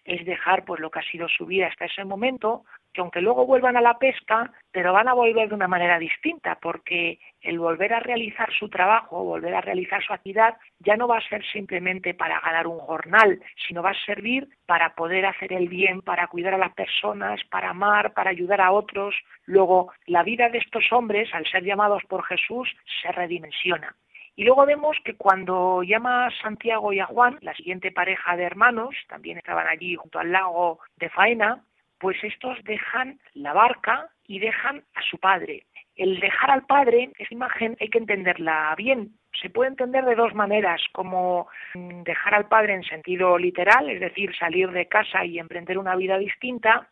es 0.06 0.26
dejar 0.26 0.66
pues 0.66 0.80
lo 0.80 0.92
que 0.92 1.00
ha 1.00 1.12
sido 1.12 1.28
su 1.28 1.46
vida 1.46 1.68
hasta 1.68 1.86
ese 1.86 2.06
momento, 2.06 2.66
que 2.94 3.02
aunque 3.02 3.22
luego 3.22 3.46
vuelvan 3.46 3.76
a 3.76 3.82
la 3.82 3.98
pesca, 3.98 4.52
pero 4.72 4.94
van 4.94 5.08
a 5.08 5.14
volver 5.14 5.50
de 5.50 5.56
una 5.56 5.68
manera 5.68 6.00
distinta, 6.00 6.58
porque 6.62 7.20
el 7.42 7.60
volver 7.60 7.94
a 7.94 8.00
realizar 8.00 8.54
su 8.54 8.70
trabajo, 8.70 9.24
volver 9.24 9.56
a 9.56 9.62
realizar 9.62 10.04
su 10.04 10.14
actividad, 10.14 10.58
ya 10.80 10.96
no 10.96 11.08
va 11.08 11.18
a 11.18 11.28
ser 11.28 11.44
simplemente 11.52 12.14
para 12.14 12.40
ganar 12.40 12.68
un 12.68 12.80
jornal, 12.80 13.42
sino 13.68 13.82
va 13.82 13.92
a 13.92 14.06
servir 14.06 14.48
para 14.66 14.96
poder 14.96 15.26
hacer 15.26 15.52
el 15.54 15.68
bien, 15.68 16.02
para 16.02 16.28
cuidar 16.28 16.54
a 16.54 16.58
las 16.58 16.74
personas, 16.74 17.42
para 17.50 17.72
amar, 17.72 18.14
para 18.14 18.30
ayudar 18.30 18.62
a 18.62 18.72
otros. 18.72 19.16
Luego, 19.46 19.92
la 20.06 20.24
vida 20.24 20.50
de 20.50 20.60
estos 20.60 20.92
hombres, 20.92 21.34
al 21.34 21.46
ser 21.48 21.64
llamados 21.64 22.04
por 22.08 22.24
Jesús, 22.26 22.70
se 23.02 23.12
redimensiona. 23.12 23.96
Y 24.36 24.46
luego 24.46 24.66
vemos 24.66 24.98
que 25.04 25.16
cuando 25.16 25.84
llama 25.84 26.26
a 26.26 26.32
Santiago 26.42 26.92
y 26.92 27.00
a 27.00 27.06
Juan, 27.06 27.38
la 27.42 27.54
siguiente 27.54 27.92
pareja 27.92 28.36
de 28.36 28.44
hermanos, 28.44 28.96
también 29.08 29.38
estaban 29.38 29.68
allí 29.68 29.96
junto 29.96 30.18
al 30.18 30.32
lago 30.32 30.80
de 30.98 31.10
Faena, 31.10 31.64
pues 32.04 32.22
estos 32.22 32.62
dejan 32.66 33.18
la 33.34 33.54
barca 33.54 34.10
y 34.28 34.40
dejan 34.40 34.84
a 34.94 35.02
su 35.10 35.18
padre. 35.20 35.64
El 35.96 36.20
dejar 36.20 36.52
al 36.52 36.66
padre, 36.66 37.12
esa 37.18 37.34
imagen 37.34 37.78
hay 37.80 37.88
que 37.88 37.98
entenderla 37.98 38.76
bien. 38.78 39.12
Se 39.42 39.50
puede 39.50 39.70
entender 39.70 40.04
de 40.04 40.16
dos 40.16 40.34
maneras, 40.36 40.82
como 40.92 41.48
mm, 41.76 42.04
dejar 42.04 42.36
al 42.36 42.50
padre 42.50 42.74
en 42.74 42.84
sentido 42.84 43.38
literal, 43.38 43.90
es 43.90 44.02
decir, 44.02 44.36
salir 44.36 44.70
de 44.72 44.88
casa 44.88 45.24
y 45.24 45.40
emprender 45.40 45.78
una 45.78 45.96
vida 45.96 46.18
distinta, 46.18 46.90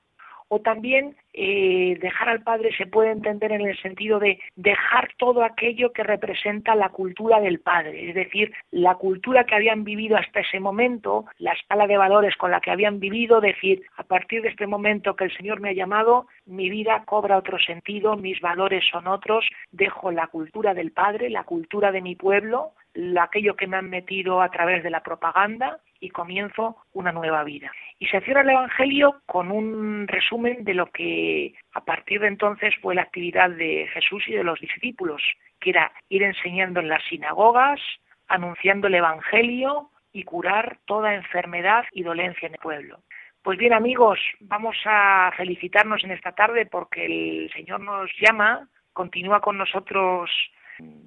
o 0.53 0.59
también 0.59 1.15
eh, 1.33 1.97
dejar 2.01 2.27
al 2.27 2.43
padre 2.43 2.75
se 2.75 2.85
puede 2.85 3.11
entender 3.11 3.53
en 3.53 3.61
el 3.61 3.81
sentido 3.81 4.19
de 4.19 4.37
dejar 4.57 5.07
todo 5.17 5.45
aquello 5.45 5.93
que 5.93 6.03
representa 6.03 6.75
la 6.75 6.89
cultura 6.89 7.39
del 7.39 7.61
padre, 7.61 8.09
es 8.09 8.15
decir, 8.15 8.53
la 8.69 8.95
cultura 8.95 9.45
que 9.45 9.55
habían 9.55 9.85
vivido 9.85 10.17
hasta 10.17 10.41
ese 10.41 10.59
momento, 10.59 11.23
la 11.37 11.53
escala 11.53 11.87
de 11.87 11.95
valores 11.95 12.35
con 12.35 12.51
la 12.51 12.59
que 12.59 12.69
habían 12.69 12.99
vivido, 12.99 13.39
decir, 13.39 13.83
a 13.95 14.03
partir 14.03 14.41
de 14.41 14.49
este 14.49 14.67
momento 14.67 15.15
que 15.15 15.23
el 15.23 15.37
Señor 15.37 15.61
me 15.61 15.69
ha 15.69 15.73
llamado, 15.73 16.27
mi 16.45 16.69
vida 16.69 17.03
cobra 17.05 17.37
otro 17.37 17.57
sentido, 17.57 18.17
mis 18.17 18.41
valores 18.41 18.83
son 18.91 19.07
otros, 19.07 19.45
dejo 19.71 20.11
la 20.11 20.27
cultura 20.27 20.73
del 20.73 20.91
padre, 20.91 21.29
la 21.29 21.45
cultura 21.45 21.93
de 21.93 22.01
mi 22.01 22.15
pueblo, 22.15 22.73
aquello 23.19 23.55
que 23.55 23.67
me 23.67 23.77
han 23.77 23.89
metido 23.89 24.41
a 24.41 24.49
través 24.49 24.83
de 24.83 24.89
la 24.89 25.03
propaganda 25.03 25.79
y 25.99 26.09
comienzo 26.09 26.77
una 26.93 27.11
nueva 27.11 27.43
vida. 27.43 27.71
Y 27.99 28.07
se 28.07 28.21
cierra 28.21 28.41
el 28.41 28.49
Evangelio 28.49 29.21
con 29.25 29.51
un 29.51 30.07
resumen 30.07 30.63
de 30.63 30.73
lo 30.73 30.87
que 30.87 31.53
a 31.73 31.81
partir 31.81 32.21
de 32.21 32.27
entonces 32.27 32.73
fue 32.81 32.95
la 32.95 33.03
actividad 33.03 33.49
de 33.51 33.87
Jesús 33.93 34.23
y 34.27 34.33
de 34.33 34.43
los 34.43 34.59
discípulos, 34.59 35.21
que 35.59 35.69
era 35.69 35.91
ir 36.09 36.23
enseñando 36.23 36.79
en 36.79 36.89
las 36.89 37.03
sinagogas, 37.05 37.79
anunciando 38.27 38.87
el 38.87 38.95
Evangelio 38.95 39.91
y 40.11 40.23
curar 40.23 40.79
toda 40.85 41.15
enfermedad 41.15 41.85
y 41.91 42.03
dolencia 42.03 42.47
en 42.47 42.53
el 42.53 42.59
pueblo. 42.59 42.99
Pues 43.43 43.57
bien 43.57 43.73
amigos, 43.73 44.19
vamos 44.39 44.77
a 44.85 45.31
felicitarnos 45.35 46.03
en 46.03 46.11
esta 46.11 46.31
tarde 46.33 46.65
porque 46.65 47.05
el 47.05 47.51
Señor 47.53 47.79
nos 47.79 48.11
llama, 48.19 48.67
continúa 48.93 49.39
con 49.39 49.57
nosotros 49.57 50.29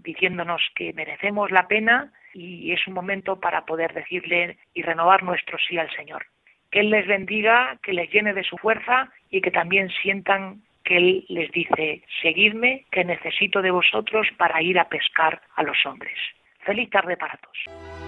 diciéndonos 0.03 0.63
que 0.75 0.93
merecemos 0.93 1.51
la 1.51 1.67
pena 1.69 2.13
y 2.33 2.73
es 2.73 2.87
un 2.87 2.95
momento 2.95 3.41
para 3.41 3.65
poder 3.65 3.95
decirle 3.95 4.59
y 4.75 4.83
renovar 4.83 5.23
nuestro 5.23 5.59
sí 5.59 5.79
al 5.79 5.91
Señor. 5.91 6.27
Que 6.71 6.81
Él 6.81 6.91
les 6.91 7.07
bendiga, 7.07 7.79
que 7.83 7.93
les 7.93 8.11
llene 8.11 8.35
de 8.35 8.45
su 8.45 8.57
fuerza 8.59 9.11
y 9.31 9.41
que 9.41 9.51
también 9.51 9.89
sientan 10.03 10.63
que 10.85 10.97
Él 10.97 11.25
les 11.29 11.51
dice, 11.53 12.03
seguidme, 12.21 12.85
que 12.91 13.05
necesito 13.05 13.63
de 13.63 13.71
vosotros 13.71 14.29
para 14.37 14.61
ir 14.63 14.79
a 14.79 14.89
pescar 14.89 15.41
a 15.57 15.63
los 15.63 15.85
hombres. 15.87 16.19
Feliz 16.61 16.91
tarde 16.91 17.17
para 17.17 17.39
todos. 17.39 18.04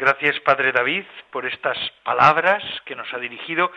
Gracias, 0.00 0.40
Padre 0.40 0.72
David, 0.72 1.04
por 1.30 1.44
estas 1.44 1.76
palabras 2.04 2.64
que 2.86 2.96
nos 2.96 3.12
ha 3.12 3.18
dirigido 3.18 3.70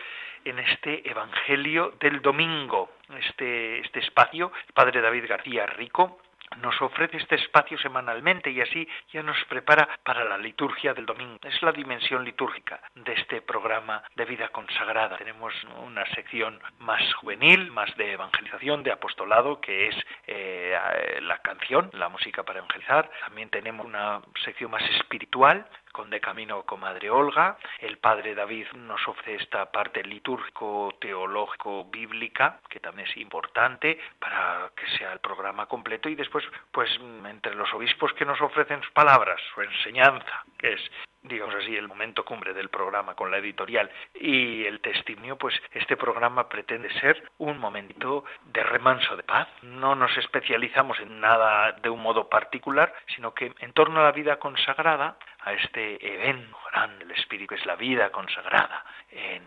en 0.46 0.58
este 0.58 1.06
Evangelio 1.06 1.92
del 2.00 2.22
domingo, 2.22 2.92
este, 3.18 3.80
este 3.80 4.00
espacio. 4.00 4.50
Padre 4.72 5.02
David 5.02 5.26
García 5.28 5.66
Rico 5.66 6.18
nos 6.62 6.80
ofrece 6.80 7.18
este 7.18 7.34
espacio 7.34 7.76
semanalmente 7.76 8.50
y 8.50 8.62
así 8.62 8.88
ya 9.12 9.22
nos 9.22 9.36
prepara 9.50 9.86
para 10.02 10.24
la 10.24 10.38
liturgia 10.38 10.94
del 10.94 11.04
domingo. 11.04 11.38
Es 11.42 11.60
la 11.62 11.72
dimensión 11.72 12.24
litúrgica 12.24 12.80
de 12.94 13.12
este 13.12 13.42
programa 13.42 14.02
de 14.16 14.24
vida 14.24 14.48
consagrada. 14.48 15.18
Tenemos 15.18 15.52
una 15.84 16.06
sección 16.14 16.58
más 16.78 17.02
juvenil, 17.16 17.70
más 17.70 17.94
de 17.98 18.12
evangelización, 18.12 18.82
de 18.82 18.92
apostolado, 18.92 19.60
que 19.60 19.88
es 19.88 19.96
eh, 20.26 20.74
la 21.20 21.36
canción, 21.40 21.90
la 21.92 22.08
música 22.08 22.44
para 22.44 22.60
evangelizar. 22.60 23.10
También 23.20 23.50
tenemos 23.50 23.84
una 23.84 24.22
sección 24.42 24.70
más 24.70 24.82
espiritual, 24.90 25.66
con 25.94 26.10
De 26.10 26.20
Camino 26.20 26.64
con 26.64 26.80
Madre 26.80 27.08
Olga. 27.08 27.56
El 27.78 27.98
Padre 27.98 28.34
David 28.34 28.66
nos 28.74 29.06
ofrece 29.06 29.36
esta 29.44 29.70
parte 29.70 30.02
litúrgico, 30.02 30.92
teológico, 31.00 31.84
bíblica, 31.84 32.58
que 32.68 32.80
también 32.80 33.08
es 33.08 33.16
importante 33.16 34.00
para 34.18 34.72
que 34.74 34.86
sea 34.98 35.12
el 35.12 35.20
programa 35.20 35.66
completo. 35.66 36.08
Y 36.08 36.16
después, 36.16 36.44
pues, 36.72 36.90
entre 37.24 37.54
los 37.54 37.72
obispos 37.72 38.12
que 38.14 38.24
nos 38.24 38.40
ofrecen 38.40 38.82
sus 38.82 38.90
palabras, 38.90 39.40
su 39.54 39.62
enseñanza, 39.62 40.44
que 40.58 40.72
es 40.72 40.80
digamos 41.24 41.54
así, 41.54 41.74
el 41.76 41.88
momento 41.88 42.24
cumbre 42.24 42.52
del 42.52 42.68
programa 42.68 43.14
con 43.14 43.30
la 43.30 43.38
editorial 43.38 43.90
y 44.14 44.64
el 44.66 44.80
testimonio, 44.80 45.36
pues 45.36 45.54
este 45.72 45.96
programa 45.96 46.48
pretende 46.48 46.92
ser 47.00 47.30
un 47.38 47.58
momento 47.58 48.24
de 48.44 48.62
remanso 48.62 49.16
de 49.16 49.22
paz. 49.22 49.48
No 49.62 49.94
nos 49.94 50.16
especializamos 50.18 51.00
en 51.00 51.20
nada 51.20 51.72
de 51.72 51.88
un 51.88 52.00
modo 52.00 52.28
particular, 52.28 52.94
sino 53.14 53.32
que 53.34 53.54
en 53.58 53.72
torno 53.72 54.00
a 54.00 54.04
la 54.04 54.12
vida 54.12 54.38
consagrada 54.38 55.16
a 55.40 55.52
este 55.54 56.14
evento 56.14 56.58
grande 56.70 57.06
del 57.06 57.12
Espíritu, 57.12 57.54
que 57.54 57.60
es 57.60 57.66
la 57.66 57.76
vida 57.76 58.10
consagrada 58.10 58.84
en, 59.10 59.42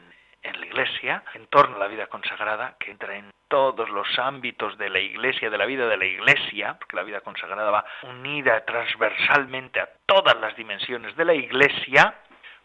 en 0.50 0.60
la 0.60 0.66
Iglesia, 0.66 1.24
en 1.34 1.48
torno 1.48 1.76
a 1.76 1.80
la 1.80 1.88
vida 1.88 2.08
consagrada, 2.08 2.76
que 2.80 2.92
entra 2.92 3.16
en 3.16 3.32
todos 3.48 3.90
los 3.90 4.08
ámbitos 4.20 4.78
de 4.78 4.90
la 4.90 5.00
Iglesia, 5.00 5.50
de 5.50 5.58
la 5.58 5.66
vida 5.66 5.88
de 5.88 5.98
la 5.98 6.06
Iglesia, 6.06 6.76
porque 6.78 6.96
la 6.96 7.04
vida 7.04 7.22
consagrada 7.22 7.72
va 7.72 7.86
unida 8.04 8.66
transversalmente 8.66 9.80
a 9.80 9.90
todas 10.06 10.38
las 10.40 10.56
dimensiones 10.56 11.16
de 11.16 11.26
la 11.26 11.34
Iglesia, 11.34 12.16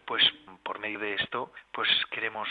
pues 0.04 0.22
por 0.62 0.78
medio 0.78 0.98
de 0.98 1.14
esto, 1.14 1.52
pues 1.72 1.88
queremos 2.10 2.48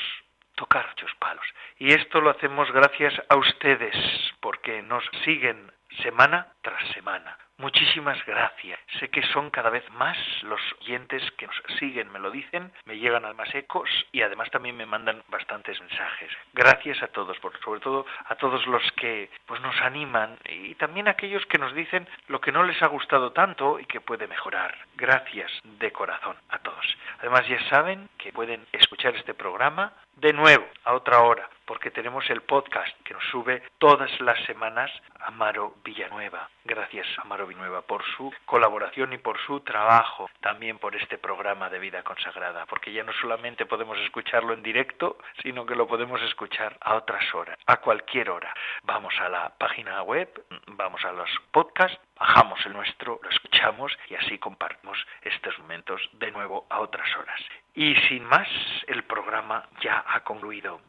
tocar 0.56 0.88
muchos 0.90 1.14
palos. 1.16 1.46
Y 1.80 1.94
esto 1.94 2.22
lo 2.22 2.30
hacemos 2.30 2.72
gracias 2.72 3.14
a 3.30 3.36
ustedes, 3.36 3.96
porque 4.40 4.82
nos 4.82 5.04
siguen 5.24 5.72
semana 6.02 6.54
tras 6.62 6.88
semana. 6.90 7.38
Muchísimas 7.62 8.18
gracias. 8.26 8.80
Sé 9.00 9.10
que 9.10 9.22
son 9.22 9.52
cada 9.52 9.70
vez 9.70 9.88
más 9.92 10.18
los 10.42 10.60
oyentes 10.82 11.22
que 11.38 11.46
nos 11.46 11.56
siguen, 11.78 12.12
me 12.12 12.18
lo 12.18 12.32
dicen, 12.32 12.72
me 12.86 12.98
llegan 12.98 13.24
al 13.24 13.36
más 13.36 13.54
ecos 13.54 13.88
y 14.12 14.24
además 14.24 14.50
también 14.50 14.76
me 14.76 14.88
mandan 14.88 15.22
bastantes 15.28 15.80
mensajes. 15.80 16.32
Gracias 16.54 17.04
a 17.04 17.10
todos, 17.10 17.38
sobre 17.64 17.80
todo 17.80 18.08
a 18.26 18.36
todos 18.36 18.66
los 18.66 18.82
que 18.94 19.30
pues 19.46 19.62
nos 19.62 19.80
animan 19.82 20.40
y 20.50 20.74
también 20.74 21.08
a 21.08 21.12
aquellos 21.12 21.46
que 21.46 21.60
nos 21.60 21.76
dicen 21.76 22.10
lo 22.30 22.42
que 22.42 22.52
no 22.52 22.64
les 22.64 22.82
ha 22.82 22.88
gustado 22.88 23.32
tanto 23.32 23.80
y 23.80 23.86
que 23.86 24.02
puede 24.02 24.26
mejorar. 24.26 24.76
Gracias 24.96 25.52
de 25.64 25.92
corazón 25.92 26.38
a 26.50 26.58
todos. 26.58 26.98
Además 27.20 27.48
ya 27.48 27.64
saben 27.70 28.10
que 28.18 28.34
pueden 28.34 28.66
escuchar 28.72 29.16
este 29.16 29.36
programa 29.36 29.94
de 30.16 30.34
nuevo 30.34 30.66
a 30.84 30.94
otra 30.94 31.22
hora 31.22 31.48
porque 31.72 31.90
tenemos 31.90 32.30
el 32.30 32.42
podcast 32.42 32.94
que 33.06 33.14
nos 33.14 33.24
sube 33.32 33.64
todas 33.78 34.12
las 34.20 34.38
semanas 34.44 34.92
Amaro 35.22 35.76
Villanueva. 35.86 36.50
Gracias 36.66 37.08
Amaro 37.20 37.48
Villanueva 37.48 37.82
por 37.84 38.04
su 38.18 38.30
colaboración 38.44 39.14
y 39.14 39.18
por 39.20 39.40
su 39.40 39.62
trabajo, 39.62 40.30
también 40.42 40.80
por 40.80 40.98
este 40.98 41.18
programa 41.18 41.70
de 41.70 41.80
vida 41.80 42.04
consagrada, 42.04 42.66
porque 42.66 42.92
ya 42.92 43.06
no 43.06 43.14
solamente 43.14 43.66
podemos 43.66 43.98
escucharlo 44.00 44.54
en 44.54 44.64
directo, 44.64 45.18
sino 45.42 45.66
que 45.66 45.78
lo 45.78 45.88
podemos 45.88 46.22
escuchar 46.24 46.76
a 46.82 46.96
otras 46.96 47.34
horas, 47.34 47.58
a 47.66 47.78
cualquier 47.78 48.32
hora. 48.32 48.54
Vamos 48.84 49.14
a 49.22 49.30
la 49.30 49.58
página 49.58 50.02
web, 50.04 50.28
vamos 50.68 51.06
a 51.06 51.14
los 51.14 51.30
podcasts, 51.52 51.98
bajamos 52.20 52.60
el 52.66 52.74
nuestro, 52.74 53.22
lo 53.24 53.30
escuchamos 53.30 53.98
y 54.10 54.16
así 54.16 54.38
compartimos 54.40 54.98
estos 55.22 55.58
momentos 55.60 56.02
de 56.20 56.32
nuevo 56.32 56.68
a 56.70 56.82
otras 56.82 57.08
horas. 57.16 57.40
Y 57.74 57.96
sin 58.10 58.26
más, 58.26 58.50
el 58.88 59.04
programa 59.04 59.70
ya 59.82 60.04
ha 60.06 60.20
concluido 60.26 60.82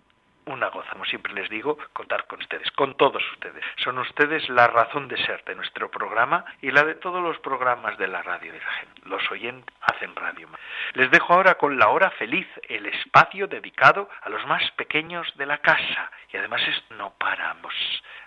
una 0.46 0.68
goza, 0.68 0.90
como 0.92 1.04
siempre 1.04 1.32
les 1.34 1.48
digo, 1.48 1.78
contar 1.92 2.26
con 2.26 2.40
ustedes, 2.40 2.70
con 2.72 2.96
todos 2.96 3.22
ustedes. 3.32 3.64
Son 3.76 3.98
ustedes 3.98 4.48
la 4.48 4.66
razón 4.66 5.08
de 5.08 5.16
ser 5.18 5.44
de 5.44 5.54
nuestro 5.54 5.90
programa 5.90 6.44
y 6.60 6.70
la 6.70 6.84
de 6.84 6.94
todos 6.94 7.22
los 7.22 7.38
programas 7.38 7.96
de 7.98 8.08
la 8.08 8.22
radio 8.22 8.52
la 8.52 9.08
Los 9.08 9.30
oyentes 9.30 9.74
hacen 9.82 10.14
radio. 10.16 10.48
Les 10.94 11.10
dejo 11.10 11.34
ahora 11.34 11.54
con 11.54 11.78
la 11.78 11.88
hora 11.88 12.10
feliz, 12.10 12.46
el 12.68 12.86
espacio 12.86 13.46
dedicado 13.46 14.08
a 14.22 14.28
los 14.28 14.44
más 14.46 14.70
pequeños 14.72 15.26
de 15.36 15.46
la 15.46 15.58
casa. 15.58 16.10
Y 16.32 16.36
además 16.36 16.62
es 16.66 16.82
no 16.96 17.14
paramos. 17.18 17.74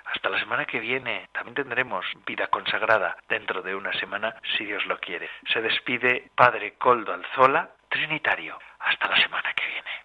Hasta 0.05 0.29
la 0.29 0.39
semana 0.39 0.65
que 0.65 0.79
viene 0.79 1.29
también 1.33 1.55
tendremos 1.55 2.05
vida 2.25 2.47
consagrada 2.47 3.17
dentro 3.27 3.61
de 3.61 3.75
una 3.75 3.91
semana, 3.93 4.35
si 4.55 4.65
Dios 4.65 4.85
lo 4.85 4.99
quiere. 4.99 5.29
Se 5.51 5.61
despide 5.61 6.29
Padre 6.35 6.75
Coldo 6.77 7.13
Alzola, 7.13 7.69
Trinitario. 7.89 8.57
Hasta 8.79 9.07
la 9.07 9.21
semana 9.21 9.53
que 9.53 9.65
viene. 9.65 10.04